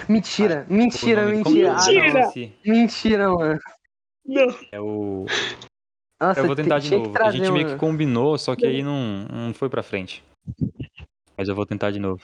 Mentira, 0.08 0.66
O 0.68 0.74
mentira, 0.74 1.24
mentira. 1.26 1.68
é 1.68 1.72
o 1.72 1.76
Ah, 1.76 1.86
Mentira. 1.86 2.12
desse? 2.12 2.52
Mentira, 2.66 3.30
mano. 3.30 3.60
Não. 4.26 4.54
É 4.72 4.80
o. 4.80 5.24
Nossa, 6.20 6.40
Eu 6.40 6.46
vou 6.46 6.56
tentar 6.56 6.78
de 6.78 6.90
novo. 6.90 7.02
a 7.02 7.06
gente 7.06 7.12
trazer, 7.14 7.52
meio 7.52 7.66
que 7.68 7.76
combinou, 7.76 8.38
só 8.38 8.56
que 8.56 8.64
aí 8.66 8.82
não, 8.82 9.26
não 9.30 9.54
foi 9.54 9.68
pra 9.68 9.82
frente. 9.82 10.24
Mas 11.36 11.48
eu 11.48 11.54
vou 11.54 11.66
tentar 11.66 11.90
de 11.90 11.98
novo. 11.98 12.22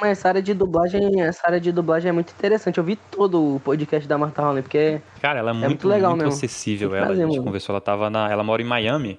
Mas 0.00 0.18
essa 0.18 0.28
área 0.28 0.42
de 0.42 0.54
dublagem, 0.54 1.20
essa 1.22 1.46
área 1.46 1.60
de 1.60 1.72
dublagem 1.72 2.08
é 2.08 2.12
muito 2.12 2.32
interessante. 2.32 2.78
Eu 2.78 2.84
vi 2.84 2.96
todo 2.96 3.56
o 3.56 3.60
podcast 3.60 4.08
da 4.08 4.16
Marta 4.18 4.42
Howley, 4.42 4.62
porque 4.62 5.00
Cara, 5.20 5.38
ela 5.40 5.50
é 5.50 5.52
muito, 5.52 5.66
muito 5.66 5.88
legal 5.88 6.10
muito 6.12 6.24
mesmo. 6.24 6.36
acessível. 6.36 6.94
Ela, 6.94 7.06
trazer, 7.06 7.22
a 7.22 7.26
gente 7.26 7.34
mano. 7.36 7.44
conversou, 7.46 7.72
ela 7.72 7.80
tava 7.80 8.10
na. 8.10 8.30
Ela 8.30 8.44
mora 8.44 8.62
em 8.62 8.64
Miami. 8.64 9.18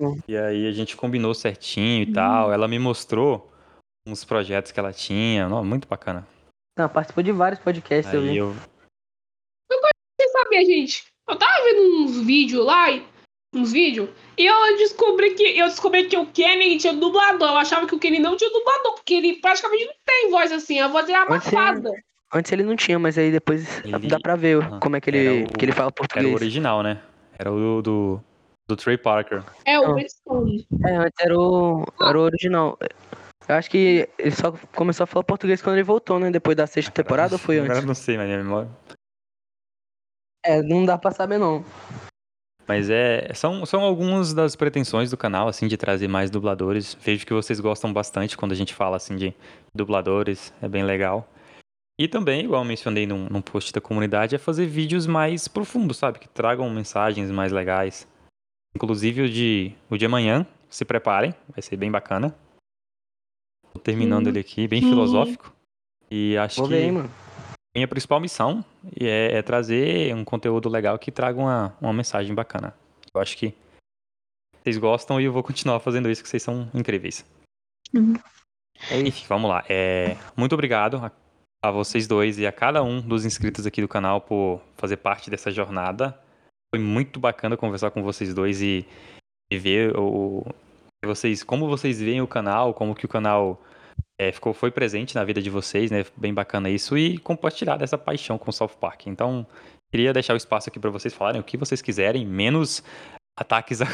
Hum. 0.00 0.16
E 0.28 0.36
aí 0.36 0.66
a 0.66 0.72
gente 0.72 0.96
combinou 0.96 1.34
certinho 1.34 2.02
e 2.02 2.12
tal. 2.12 2.52
Ela 2.52 2.66
me 2.68 2.78
mostrou 2.78 3.50
uns 4.06 4.24
projetos 4.24 4.72
que 4.72 4.80
ela 4.80 4.92
tinha. 4.92 5.48
Não, 5.48 5.64
muito 5.64 5.86
bacana. 5.86 6.26
não, 6.78 6.88
participou 6.88 7.22
de 7.22 7.32
vários 7.32 7.60
podcasts, 7.60 8.12
eu 8.14 8.20
Aí 8.22 8.28
vi. 8.30 8.36
eu. 8.38 8.54
Você 9.70 10.28
sabia, 10.30 10.64
gente? 10.64 11.04
Eu 11.28 11.36
tava 11.36 11.64
vendo 11.64 12.02
uns 12.04 12.20
vídeos 12.24 12.64
lá 12.64 12.90
e 12.90 13.04
uns 13.54 13.72
vídeos. 13.72 14.10
E 14.36 14.46
eu 14.46 14.76
descobri 14.76 15.34
que 15.34 15.58
eu 15.58 15.66
descobri 15.66 16.06
que 16.06 16.16
o 16.16 16.26
Kenny 16.26 16.76
tinha 16.78 16.92
dublador. 16.92 17.48
Eu 17.50 17.56
achava 17.56 17.86
que 17.86 17.94
o 17.94 17.98
Kenny 17.98 18.18
não 18.18 18.36
tinha 18.36 18.50
dublador, 18.50 18.94
porque 18.94 19.14
ele 19.14 19.34
praticamente 19.40 19.84
não 19.86 19.94
tem 20.04 20.30
voz 20.30 20.52
assim, 20.52 20.78
a 20.80 20.88
voz 20.88 21.08
é 21.08 21.14
abafada. 21.14 21.90
Antes 22.32 22.52
ele 22.52 22.62
não 22.62 22.76
tinha, 22.76 22.98
mas 22.98 23.16
aí 23.16 23.30
depois 23.30 23.82
Ele- 23.84 24.06
dá 24.06 24.20
pra 24.20 24.36
ver 24.36 24.62
Ah, 24.62 24.78
como 24.80 24.96
é 24.96 25.00
que 25.00 25.08
ele, 25.10 25.44
o- 25.44 25.46
que 25.58 25.64
ele 25.64 25.72
fala 25.72 25.86
Era 25.86 25.90
o 25.90 25.94
português. 25.94 26.34
original, 26.34 26.82
né? 26.82 27.00
Era 27.38 27.50
o 27.50 27.80
do, 27.80 28.20
do 28.68 28.76
Trey 28.76 28.98
Parker. 28.98 29.42
É, 29.64 29.78
o. 29.80 29.98
É, 29.98 30.02
antes 30.96 31.14
era 31.20 31.38
o, 31.38 31.84
era 32.00 32.18
o 32.18 32.22
original. 32.22 32.78
Eu 33.48 33.54
acho 33.54 33.70
que 33.70 34.06
ele 34.18 34.30
só 34.32 34.52
começou 34.74 35.04
a 35.04 35.06
falar 35.06 35.24
português 35.24 35.62
quando 35.62 35.76
ele 35.76 35.82
voltou, 35.84 36.18
né? 36.18 36.30
Depois 36.30 36.54
da 36.54 36.66
sexta 36.66 36.92
temporada 36.92 37.36
ou 37.36 37.38
foi 37.38 37.56
Agora 37.58 37.72
antes? 37.72 37.84
eu 37.84 37.88
não 37.88 37.94
sei, 37.94 38.18
mas 38.18 38.26
minha 38.26 38.36
memória. 38.42 38.68
É, 40.44 40.60
não 40.62 40.84
dá 40.84 40.98
pra 40.98 41.10
saber 41.12 41.38
não. 41.38 41.64
Mas 42.68 42.90
é, 42.90 43.32
são, 43.32 43.64
são 43.64 43.80
algumas 43.80 44.34
das 44.34 44.54
pretensões 44.54 45.10
do 45.10 45.16
canal, 45.16 45.48
assim, 45.48 45.66
de 45.66 45.78
trazer 45.78 46.06
mais 46.06 46.30
dubladores. 46.30 46.94
Vejo 47.00 47.24
que 47.24 47.32
vocês 47.32 47.58
gostam 47.60 47.90
bastante 47.90 48.36
quando 48.36 48.52
a 48.52 48.54
gente 48.54 48.74
fala, 48.74 48.98
assim, 48.98 49.16
de 49.16 49.34
dubladores. 49.74 50.52
É 50.60 50.68
bem 50.68 50.84
legal. 50.84 51.26
E 51.98 52.06
também, 52.06 52.44
igual 52.44 52.60
eu 52.60 52.68
mencionei 52.68 53.06
num, 53.06 53.26
num 53.30 53.40
post 53.40 53.72
da 53.72 53.80
comunidade, 53.80 54.34
é 54.34 54.38
fazer 54.38 54.66
vídeos 54.66 55.06
mais 55.06 55.48
profundos, 55.48 55.96
sabe? 55.96 56.18
Que 56.18 56.28
tragam 56.28 56.68
mensagens 56.68 57.30
mais 57.30 57.50
legais. 57.52 58.06
Inclusive 58.76 59.22
o 59.22 59.28
de, 59.30 59.72
o 59.88 59.96
de 59.96 60.04
amanhã, 60.04 60.46
se 60.68 60.84
preparem, 60.84 61.34
vai 61.48 61.62
ser 61.62 61.76
bem 61.76 61.90
bacana. 61.90 62.36
Tô 63.72 63.80
terminando 63.80 64.26
ele 64.28 64.40
aqui, 64.40 64.68
bem 64.68 64.82
filosófico. 64.82 65.54
E 66.10 66.36
acho 66.36 66.60
Vou 66.60 66.68
que 66.68 66.76
hein, 66.76 66.92
mano. 66.92 67.10
Minha 67.78 67.88
principal 67.88 68.18
missão 68.18 68.64
é, 69.00 69.38
é 69.38 69.42
trazer 69.42 70.12
um 70.14 70.24
conteúdo 70.24 70.68
legal 70.68 70.98
que 70.98 71.12
traga 71.12 71.38
uma, 71.38 71.76
uma 71.80 71.92
mensagem 71.92 72.34
bacana. 72.34 72.74
Eu 73.14 73.20
acho 73.20 73.36
que 73.36 73.54
vocês 74.60 74.76
gostam 74.76 75.20
e 75.20 75.24
eu 75.24 75.32
vou 75.32 75.42
continuar 75.44 75.78
fazendo 75.78 76.10
isso, 76.10 76.22
que 76.22 76.28
vocês 76.28 76.42
são 76.42 76.68
incríveis. 76.74 77.24
Uhum. 77.94 78.14
Enfim, 79.04 79.24
vamos 79.28 79.48
lá. 79.48 79.64
É, 79.68 80.16
muito 80.36 80.54
obrigado 80.54 80.96
a, 80.96 81.12
a 81.64 81.70
vocês 81.70 82.08
dois 82.08 82.38
e 82.38 82.46
a 82.46 82.52
cada 82.52 82.82
um 82.82 83.00
dos 83.00 83.24
inscritos 83.24 83.64
aqui 83.64 83.80
do 83.80 83.88
canal 83.88 84.20
por 84.20 84.60
fazer 84.76 84.96
parte 84.96 85.30
dessa 85.30 85.50
jornada. 85.50 86.18
Foi 86.74 86.82
muito 86.82 87.20
bacana 87.20 87.56
conversar 87.56 87.92
com 87.92 88.02
vocês 88.02 88.34
dois 88.34 88.60
e, 88.60 88.84
e 89.50 89.56
ver 89.56 89.96
o, 89.96 90.44
vocês, 91.06 91.44
como 91.44 91.68
vocês 91.68 92.00
veem 92.00 92.20
o 92.20 92.26
canal, 92.26 92.74
como 92.74 92.94
que 92.94 93.06
o 93.06 93.08
canal 93.08 93.62
é, 94.18 94.32
ficou, 94.32 94.52
foi 94.52 94.70
presente 94.70 95.14
na 95.14 95.22
vida 95.22 95.40
de 95.40 95.48
vocês, 95.48 95.90
né? 95.90 96.04
Bem 96.16 96.34
bacana 96.34 96.68
isso 96.68 96.98
e 96.98 97.18
compartilhar 97.18 97.76
dessa 97.76 97.96
paixão 97.96 98.36
com 98.36 98.50
o 98.50 98.52
South 98.52 98.76
Park. 98.80 99.06
Então, 99.06 99.46
queria 99.90 100.12
deixar 100.12 100.34
o 100.34 100.36
espaço 100.36 100.68
aqui 100.68 100.80
para 100.80 100.90
vocês 100.90 101.14
falarem 101.14 101.40
o 101.40 101.44
que 101.44 101.56
vocês 101.56 101.80
quiserem, 101.80 102.26
menos 102.26 102.82
ataques, 103.36 103.80
a... 103.80 103.86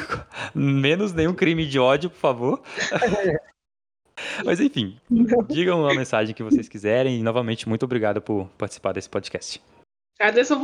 menos 0.55 1.13
nenhum 1.13 1.35
crime 1.35 1.67
de 1.67 1.79
ódio, 1.79 2.09
por 2.09 2.19
favor. 2.19 2.63
Mas 4.45 4.61
enfim, 4.61 4.97
digam 5.49 5.87
a 5.87 5.95
mensagem 5.95 6.35
que 6.35 6.43
vocês 6.43 6.69
quiserem 6.69 7.19
e 7.19 7.23
novamente 7.23 7.69
muito 7.69 7.83
obrigado 7.83 8.23
por 8.23 8.49
participar 8.57 8.93
desse 8.93 9.11
podcast. 9.11 9.61
Agradeço 10.19 10.59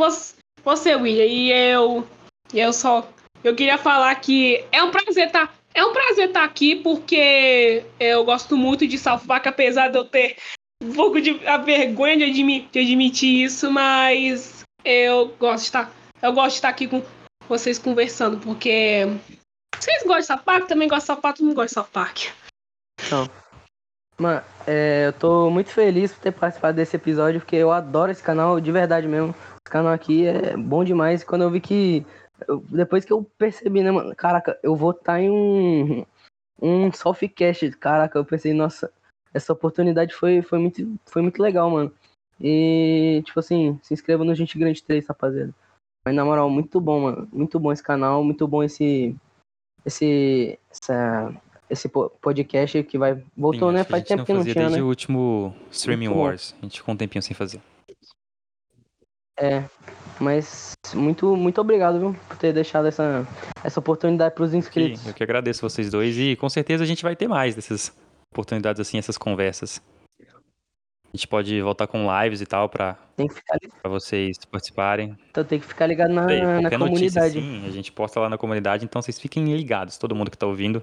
você, 0.65 0.95
William. 0.95 1.27
E 1.27 1.51
eu. 1.51 2.07
E 2.55 2.61
eu 2.61 2.73
só. 2.73 3.07
Eu 3.43 3.55
queria 3.57 3.77
falar 3.77 4.15
que 4.17 4.65
é 4.71 4.83
um 4.83 4.93
prazer 4.93 5.27
estar. 5.27 5.53
É 5.75 5.85
um 5.85 5.93
prazer 5.93 6.29
estar 6.29 6.45
aqui 6.45 6.77
porque 6.77 7.85
eu 7.99 8.25
gosto 8.25 8.57
muito 8.57 8.87
de 8.87 8.99
Park, 9.27 9.47
apesar 9.47 9.89
de 9.89 9.99
eu 9.99 10.05
ter 10.05 10.37
um 10.83 10.93
pouco 10.93 11.21
de 11.21 11.47
a 11.47 11.59
vergonha 11.59 12.16
de, 12.16 12.25
admi- 12.25 12.68
de 12.73 12.79
admitir 12.81 13.45
isso, 13.45 13.71
mas 13.71 14.64
eu 14.85 15.29
gosto 15.39 15.61
de 15.61 15.64
estar. 15.66 15.93
Eu 16.21 16.33
gosto 16.33 16.51
de 16.51 16.55
estar 16.57 16.68
aqui 16.68 16.89
com 16.89 17.03
vocês 17.49 17.79
conversando, 17.79 18.39
porque 18.39 19.07
vocês 19.79 20.03
gostam 20.03 20.21
de 20.21 20.27
South 20.27 20.43
Park, 20.45 20.66
também 20.66 20.89
gostam 20.89 21.14
de 21.14 21.18
South 21.18 21.23
Park, 21.23 21.37
todo 21.37 21.47
mundo 21.47 21.57
gosta 21.57 21.68
de 21.68 21.75
South 21.75 21.93
Park. 21.93 22.18
Mano, 24.18 24.43
é, 24.66 25.07
eu 25.07 25.12
tô 25.14 25.49
muito 25.51 25.71
feliz 25.71 26.12
por 26.12 26.21
ter 26.21 26.33
participado 26.33 26.77
desse 26.77 26.95
episódio, 26.97 27.41
porque 27.41 27.57
eu 27.57 27.71
adoro 27.73 28.12
esse 28.12 28.23
canal, 28.23 28.61
de 28.61 28.71
verdade 28.71 29.09
mesmo. 29.09 29.31
Esse 29.31 29.73
canal 29.73 29.93
aqui 29.93 30.27
é 30.27 30.57
bom 30.57 30.85
demais. 30.85 31.25
Quando 31.25 31.43
eu 31.43 31.51
vi 31.51 31.61
que. 31.61 32.05
Eu- 32.49 32.64
depois 32.70 33.05
que 33.05 33.12
eu 33.12 33.24
percebi, 33.38 33.82
né, 33.82 33.91
mano? 33.91 34.14
Caraca, 34.14 34.59
eu 34.62 34.74
vou 34.76 34.91
estar 34.93 35.20
em 35.20 35.30
um. 35.30 36.05
Um 36.62 36.93
softcast. 36.93 37.70
Caraca, 37.72 38.18
eu 38.18 38.24
pensei, 38.24 38.53
nossa, 38.53 38.93
essa 39.32 39.53
oportunidade 39.53 40.14
foi, 40.14 40.43
foi, 40.43 40.59
muito, 40.59 40.99
foi 41.07 41.22
muito 41.22 41.41
legal, 41.43 41.70
mano. 41.70 41.91
E, 42.38 43.22
tipo 43.24 43.41
assim, 43.41 43.78
se 43.82 43.95
inscreva 43.95 44.24
no 44.24 44.34
Gente 44.34 44.59
Grande 44.59 44.82
3, 44.82 45.07
rapaziada. 45.07 45.55
Mas 46.05 46.14
na 46.14 46.24
moral, 46.24 46.49
muito 46.51 46.80
bom, 46.80 47.01
mano. 47.01 47.28
Muito 47.32 47.59
bom 47.59 47.72
esse 47.72 47.82
canal, 47.82 48.22
muito 48.24 48.47
bom 48.47 48.62
esse. 48.62 49.14
Esse. 49.86 50.59
Essa, 50.70 51.34
esse 51.68 51.88
po- 51.88 52.11
podcast 52.20 52.82
que 52.84 52.99
vai. 52.99 53.22
Voltou, 53.36 53.70
Sim, 53.70 53.76
né? 53.76 53.84
Faz 53.84 54.05
tempo 54.05 54.24
que 54.24 54.32
não 54.32 54.43
tinha, 54.43 54.55
desde 54.55 54.76
né? 54.76 54.82
o 54.82 54.86
último 54.88 55.55
Streaming. 55.70 56.09
Wars. 56.09 56.55
A 56.59 56.62
gente 56.64 56.78
ficou 56.80 56.95
um 56.95 56.99
tempinho 56.99 57.22
sem 57.22 57.34
fazer. 57.34 57.61
É. 59.38 59.64
Mas 60.21 60.73
muito, 60.95 61.35
muito 61.35 61.61
obrigado, 61.61 61.99
viu, 61.99 62.16
por 62.29 62.37
ter 62.37 62.53
deixado 62.53 62.87
essa, 62.87 63.27
essa 63.64 63.81
oportunidade 63.81 64.35
pros 64.35 64.51
Que- 64.51 64.57
inscritos. 64.59 65.07
eu 65.07 65.14
que 65.14 65.23
agradeço 65.23 65.62
vocês 65.68 65.91
dois 65.91 66.16
e 66.18 66.37
com 66.37 66.49
certeza 66.49 66.85
a 66.85 66.87
gente 66.87 67.03
vai 67.03 67.16
ter 67.16 67.27
mais 67.27 67.55
dessas 67.55 67.91
oportunidades 68.33 68.81
assim, 68.81 68.99
essas 68.99 69.16
conversas. 69.16 69.81
A 70.23 71.16
gente 71.16 71.27
pode 71.27 71.61
voltar 71.61 71.87
com 71.89 72.07
lives 72.23 72.41
e 72.41 72.47
tal 72.47 72.68
pra 72.68 72.97
vocês 73.85 74.37
participarem. 74.49 75.16
então 75.31 75.43
tem 75.43 75.59
que 75.59 75.66
ficar 75.66 75.87
ligado 75.87 76.12
na, 76.12 76.29
Sei, 76.29 76.41
na 76.41 76.61
notícia 76.61 76.79
comunidade. 76.79 77.39
assim, 77.39 77.66
a 77.66 77.71
gente 77.71 77.91
posta 77.91 78.21
lá 78.21 78.29
na 78.29 78.39
comunidade, 78.39 78.85
então 78.85 79.03
vocês 79.03 79.18
fiquem 79.18 79.57
ligados, 79.57 79.99
todo 79.99 80.14
mundo 80.14 80.31
que 80.31 80.39
tá 80.39 80.47
ouvindo. 80.47 80.83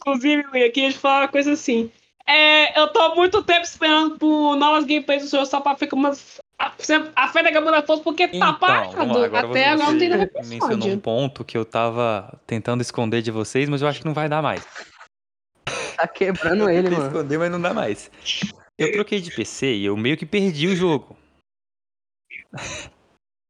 Inclusive, 0.00 0.42
eu 0.42 0.72
queria 0.72 0.90
te 0.90 0.98
falar 0.98 1.20
uma 1.22 1.28
coisa 1.28 1.52
assim. 1.52 1.90
É, 2.26 2.80
eu 2.80 2.88
tô 2.88 2.98
há 3.00 3.14
muito 3.14 3.42
tempo 3.44 3.60
esperando 3.62 4.18
por 4.18 4.56
novas 4.56 4.84
gameplays 4.84 5.22
do 5.22 5.28
seu 5.28 5.44
só 5.46 5.60
pra 5.60 5.76
ficar 5.76 5.94
umas. 5.96 6.39
A, 6.60 6.74
a 7.16 7.28
fé 7.28 7.42
da 7.42 7.50
Gamona 7.50 7.82
Força, 7.82 8.02
porque 8.02 8.28
tá 8.28 8.36
Então, 8.36 8.58
parado. 8.58 8.94
lá, 8.98 9.24
agora 9.24 9.48
Até 9.48 9.70
agora 9.70 9.76
não 9.78 9.98
tem 9.98 10.10
novo 10.10 10.28
mencionou 10.44 10.88
um 10.88 11.00
ponto 11.00 11.42
que 11.42 11.56
eu 11.56 11.64
tava 11.64 12.38
tentando 12.46 12.82
esconder 12.82 13.22
de 13.22 13.30
vocês, 13.30 13.66
mas 13.66 13.80
eu 13.80 13.88
acho 13.88 14.00
que 14.00 14.04
não 14.06 14.12
vai 14.12 14.28
dar 14.28 14.42
mais. 14.42 14.62
Tá 15.96 16.06
quebrando 16.06 16.68
ele, 16.68 16.82
Tentei 16.82 16.98
mano. 16.98 17.10
esconder, 17.10 17.38
mas 17.38 17.50
não 17.50 17.60
dá 17.62 17.72
mais. 17.72 18.10
Eu 18.76 18.92
troquei 18.92 19.22
de 19.22 19.34
PC 19.34 19.72
e 19.74 19.86
eu 19.86 19.96
meio 19.96 20.18
que 20.18 20.26
perdi 20.26 20.66
o 20.66 20.76
jogo. 20.76 21.16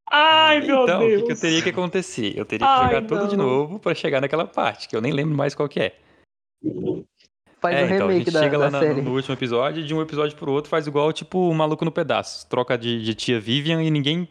Ai, 0.09 0.61
meu 0.61 0.83
então, 0.83 1.03
o 1.03 1.07
Deus. 1.07 1.21
que, 1.21 1.25
que 1.27 1.31
eu 1.33 1.39
teria 1.39 1.61
que 1.61 1.69
acontecer? 1.69 2.37
Eu 2.37 2.45
teria 2.45 2.65
que 2.65 2.73
Ai, 2.73 2.85
jogar 2.85 3.07
tudo 3.07 3.27
de 3.27 3.35
não. 3.35 3.45
novo 3.45 3.77
pra 3.77 3.93
chegar 3.93 4.21
naquela 4.21 4.47
parte, 4.47 4.87
que 4.87 4.95
eu 4.95 5.01
nem 5.01 5.11
lembro 5.11 5.35
mais 5.35 5.53
qual 5.53 5.67
que 5.67 5.81
é. 5.81 5.99
Faz 7.61 7.75
é, 7.75 7.83
o 7.83 7.85
então, 7.85 7.95
a 8.07 8.11
remake 8.11 8.25
gente 8.25 8.33
da, 8.33 8.39
chega 8.39 8.57
lá 8.57 8.69
da 8.69 8.81
na- 8.81 8.93
no 9.01 9.13
último 9.13 9.35
episódio, 9.35 9.83
e 9.83 9.85
de 9.85 9.93
um 9.93 10.01
episódio 10.01 10.35
pro 10.35 10.51
outro 10.51 10.69
faz 10.69 10.87
igual, 10.87 11.13
tipo, 11.13 11.47
o 11.47 11.53
maluco 11.53 11.85
no 11.85 11.91
pedaço. 11.91 12.47
Troca 12.49 12.75
de, 12.75 13.03
de 13.03 13.13
tia 13.13 13.39
Vivian 13.39 13.83
e 13.83 13.91
ninguém, 13.91 14.27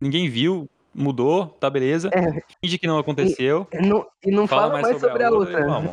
ninguém 0.00 0.30
viu, 0.30 0.66
mudou, 0.94 1.46
tá 1.46 1.68
beleza. 1.68 2.08
É. 2.12 2.42
Finge 2.64 2.78
que 2.78 2.86
não 2.86 2.98
aconteceu. 2.98 3.68
E 3.70 3.86
não, 3.86 4.06
e 4.24 4.30
não 4.30 4.46
fala, 4.46 4.72
mais 4.80 4.98
sobre, 4.98 5.22
a 5.22 5.30
outra. 5.30 5.60
e 5.60 5.64
vamos. 5.64 5.92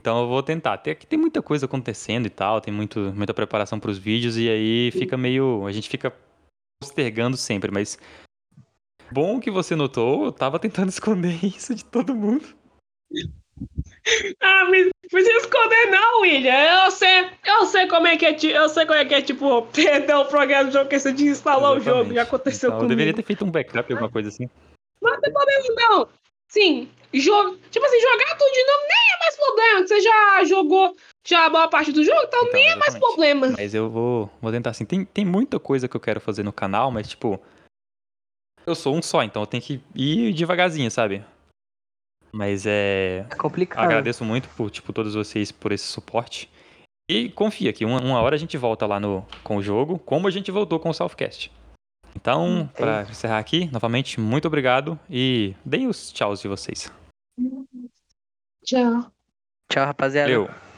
Então 0.00 0.20
eu 0.20 0.28
vou 0.28 0.42
tentar. 0.42 0.78
Tem, 0.78 0.92
aqui 0.92 1.06
tem 1.06 1.18
muita 1.18 1.42
coisa 1.42 1.66
acontecendo 1.66 2.26
e 2.26 2.30
tal, 2.30 2.60
tem 2.60 2.72
muito, 2.72 3.12
muita 3.16 3.34
preparação 3.34 3.80
pros 3.80 3.98
vídeos 3.98 4.36
e 4.36 4.48
aí 4.48 4.90
fica 4.92 5.16
meio. 5.16 5.66
A 5.66 5.72
gente 5.72 5.88
fica 5.88 6.12
postergando 6.80 7.36
sempre, 7.36 7.72
mas. 7.72 7.98
Bom 9.10 9.40
que 9.40 9.50
você 9.50 9.74
notou, 9.74 10.26
eu 10.26 10.32
tava 10.32 10.58
tentando 10.58 10.88
esconder 10.90 11.44
isso 11.44 11.74
de 11.74 11.84
todo 11.84 12.14
mundo. 12.14 12.44
Ah, 14.40 14.66
mas 14.70 14.84
não 14.86 14.92
precisa 15.10 15.38
esconder, 15.38 15.86
não, 15.90 16.20
William. 16.20 16.84
Eu 16.84 16.90
sei, 16.90 17.30
eu 17.46 17.66
sei 17.66 17.86
como 17.88 18.06
é 18.06 18.16
que 18.16 18.26
é, 18.26 18.36
eu 18.56 18.68
sei 18.68 18.84
como 18.84 18.98
é 18.98 19.04
que 19.04 19.14
é, 19.14 19.22
tipo, 19.22 19.62
perder 19.72 20.14
o 20.14 20.24
programa 20.26 20.64
do 20.66 20.72
jogo 20.72 20.88
que 20.88 20.98
você 20.98 21.12
desinstalou 21.12 21.76
o 21.76 21.80
jogo. 21.80 21.90
Exatamente. 21.90 22.14
Já 22.14 22.22
aconteceu 22.22 22.68
Então, 22.68 22.76
Eu 22.76 22.82
comigo. 22.82 22.88
deveria 22.98 23.14
ter 23.14 23.22
feito 23.24 23.44
um 23.44 23.50
backup, 23.50 23.92
alguma 23.92 24.10
coisa 24.10 24.28
assim. 24.28 24.48
Não 25.00 25.20
tem 25.20 25.32
problema, 25.32 25.64
não. 25.76 26.08
Sim, 26.48 26.88
jogo. 27.14 27.56
Tipo 27.70 27.86
assim, 27.86 28.00
jogar 28.00 28.36
tudo 28.36 28.52
de 28.52 28.64
novo 28.64 28.82
nem 28.82 29.14
é 29.14 29.18
mais 29.20 29.36
problema. 29.36 29.86
Você 29.86 30.00
já 30.00 30.44
jogou 30.44 30.96
já 31.26 31.46
a 31.46 31.50
maior 31.50 31.68
parte 31.68 31.90
do 31.90 32.04
jogo, 32.04 32.20
então, 32.24 32.40
Então, 32.42 32.52
nem 32.52 32.64
é 32.70 32.76
mais 32.76 32.94
exatamente. 32.94 33.00
problema. 33.00 33.46
Mas 33.56 33.74
eu 33.74 33.88
vou, 33.90 34.30
vou 34.40 34.52
tentar 34.52 34.70
assim. 34.70 34.84
Tem, 34.84 35.04
tem 35.04 35.24
muita 35.24 35.58
coisa 35.58 35.88
que 35.88 35.96
eu 35.96 36.00
quero 36.00 36.20
fazer 36.20 36.42
no 36.42 36.52
canal, 36.52 36.90
mas 36.90 37.08
tipo. 37.08 37.40
Eu 38.66 38.74
sou 38.74 38.94
um 38.96 39.02
só, 39.02 39.22
então 39.22 39.42
eu 39.42 39.46
tenho 39.46 39.62
que 39.62 39.80
ir 39.94 40.32
devagarzinho, 40.32 40.90
sabe? 40.90 41.22
Mas 42.34 42.66
é. 42.66 43.24
É 43.30 43.36
complicado. 43.36 43.84
Agradeço 43.84 44.24
muito 44.24 44.48
por, 44.50 44.68
tipo, 44.68 44.92
todos 44.92 45.14
vocês 45.14 45.52
por 45.52 45.70
esse 45.70 45.84
suporte. 45.84 46.50
E 47.08 47.28
confia 47.28 47.72
que 47.72 47.84
uma, 47.84 48.00
uma 48.00 48.20
hora 48.20 48.34
a 48.34 48.38
gente 48.38 48.56
volta 48.56 48.86
lá 48.86 48.98
no, 48.98 49.24
com 49.44 49.58
o 49.58 49.62
jogo, 49.62 50.00
como 50.00 50.26
a 50.26 50.30
gente 50.32 50.50
voltou 50.50 50.80
com 50.80 50.88
o 50.88 50.94
Southcast. 50.94 51.52
Então, 52.16 52.68
pra 52.74 53.02
encerrar 53.02 53.38
aqui, 53.38 53.70
novamente, 53.70 54.18
muito 54.18 54.48
obrigado 54.48 54.98
e 55.08 55.54
deem 55.64 55.86
os 55.86 56.10
tchauz 56.12 56.40
de 56.40 56.48
vocês. 56.48 56.90
Tchau. 58.64 59.12
Tchau, 59.70 59.86
rapaziada. 59.86 60.32
Valeu! 60.32 60.73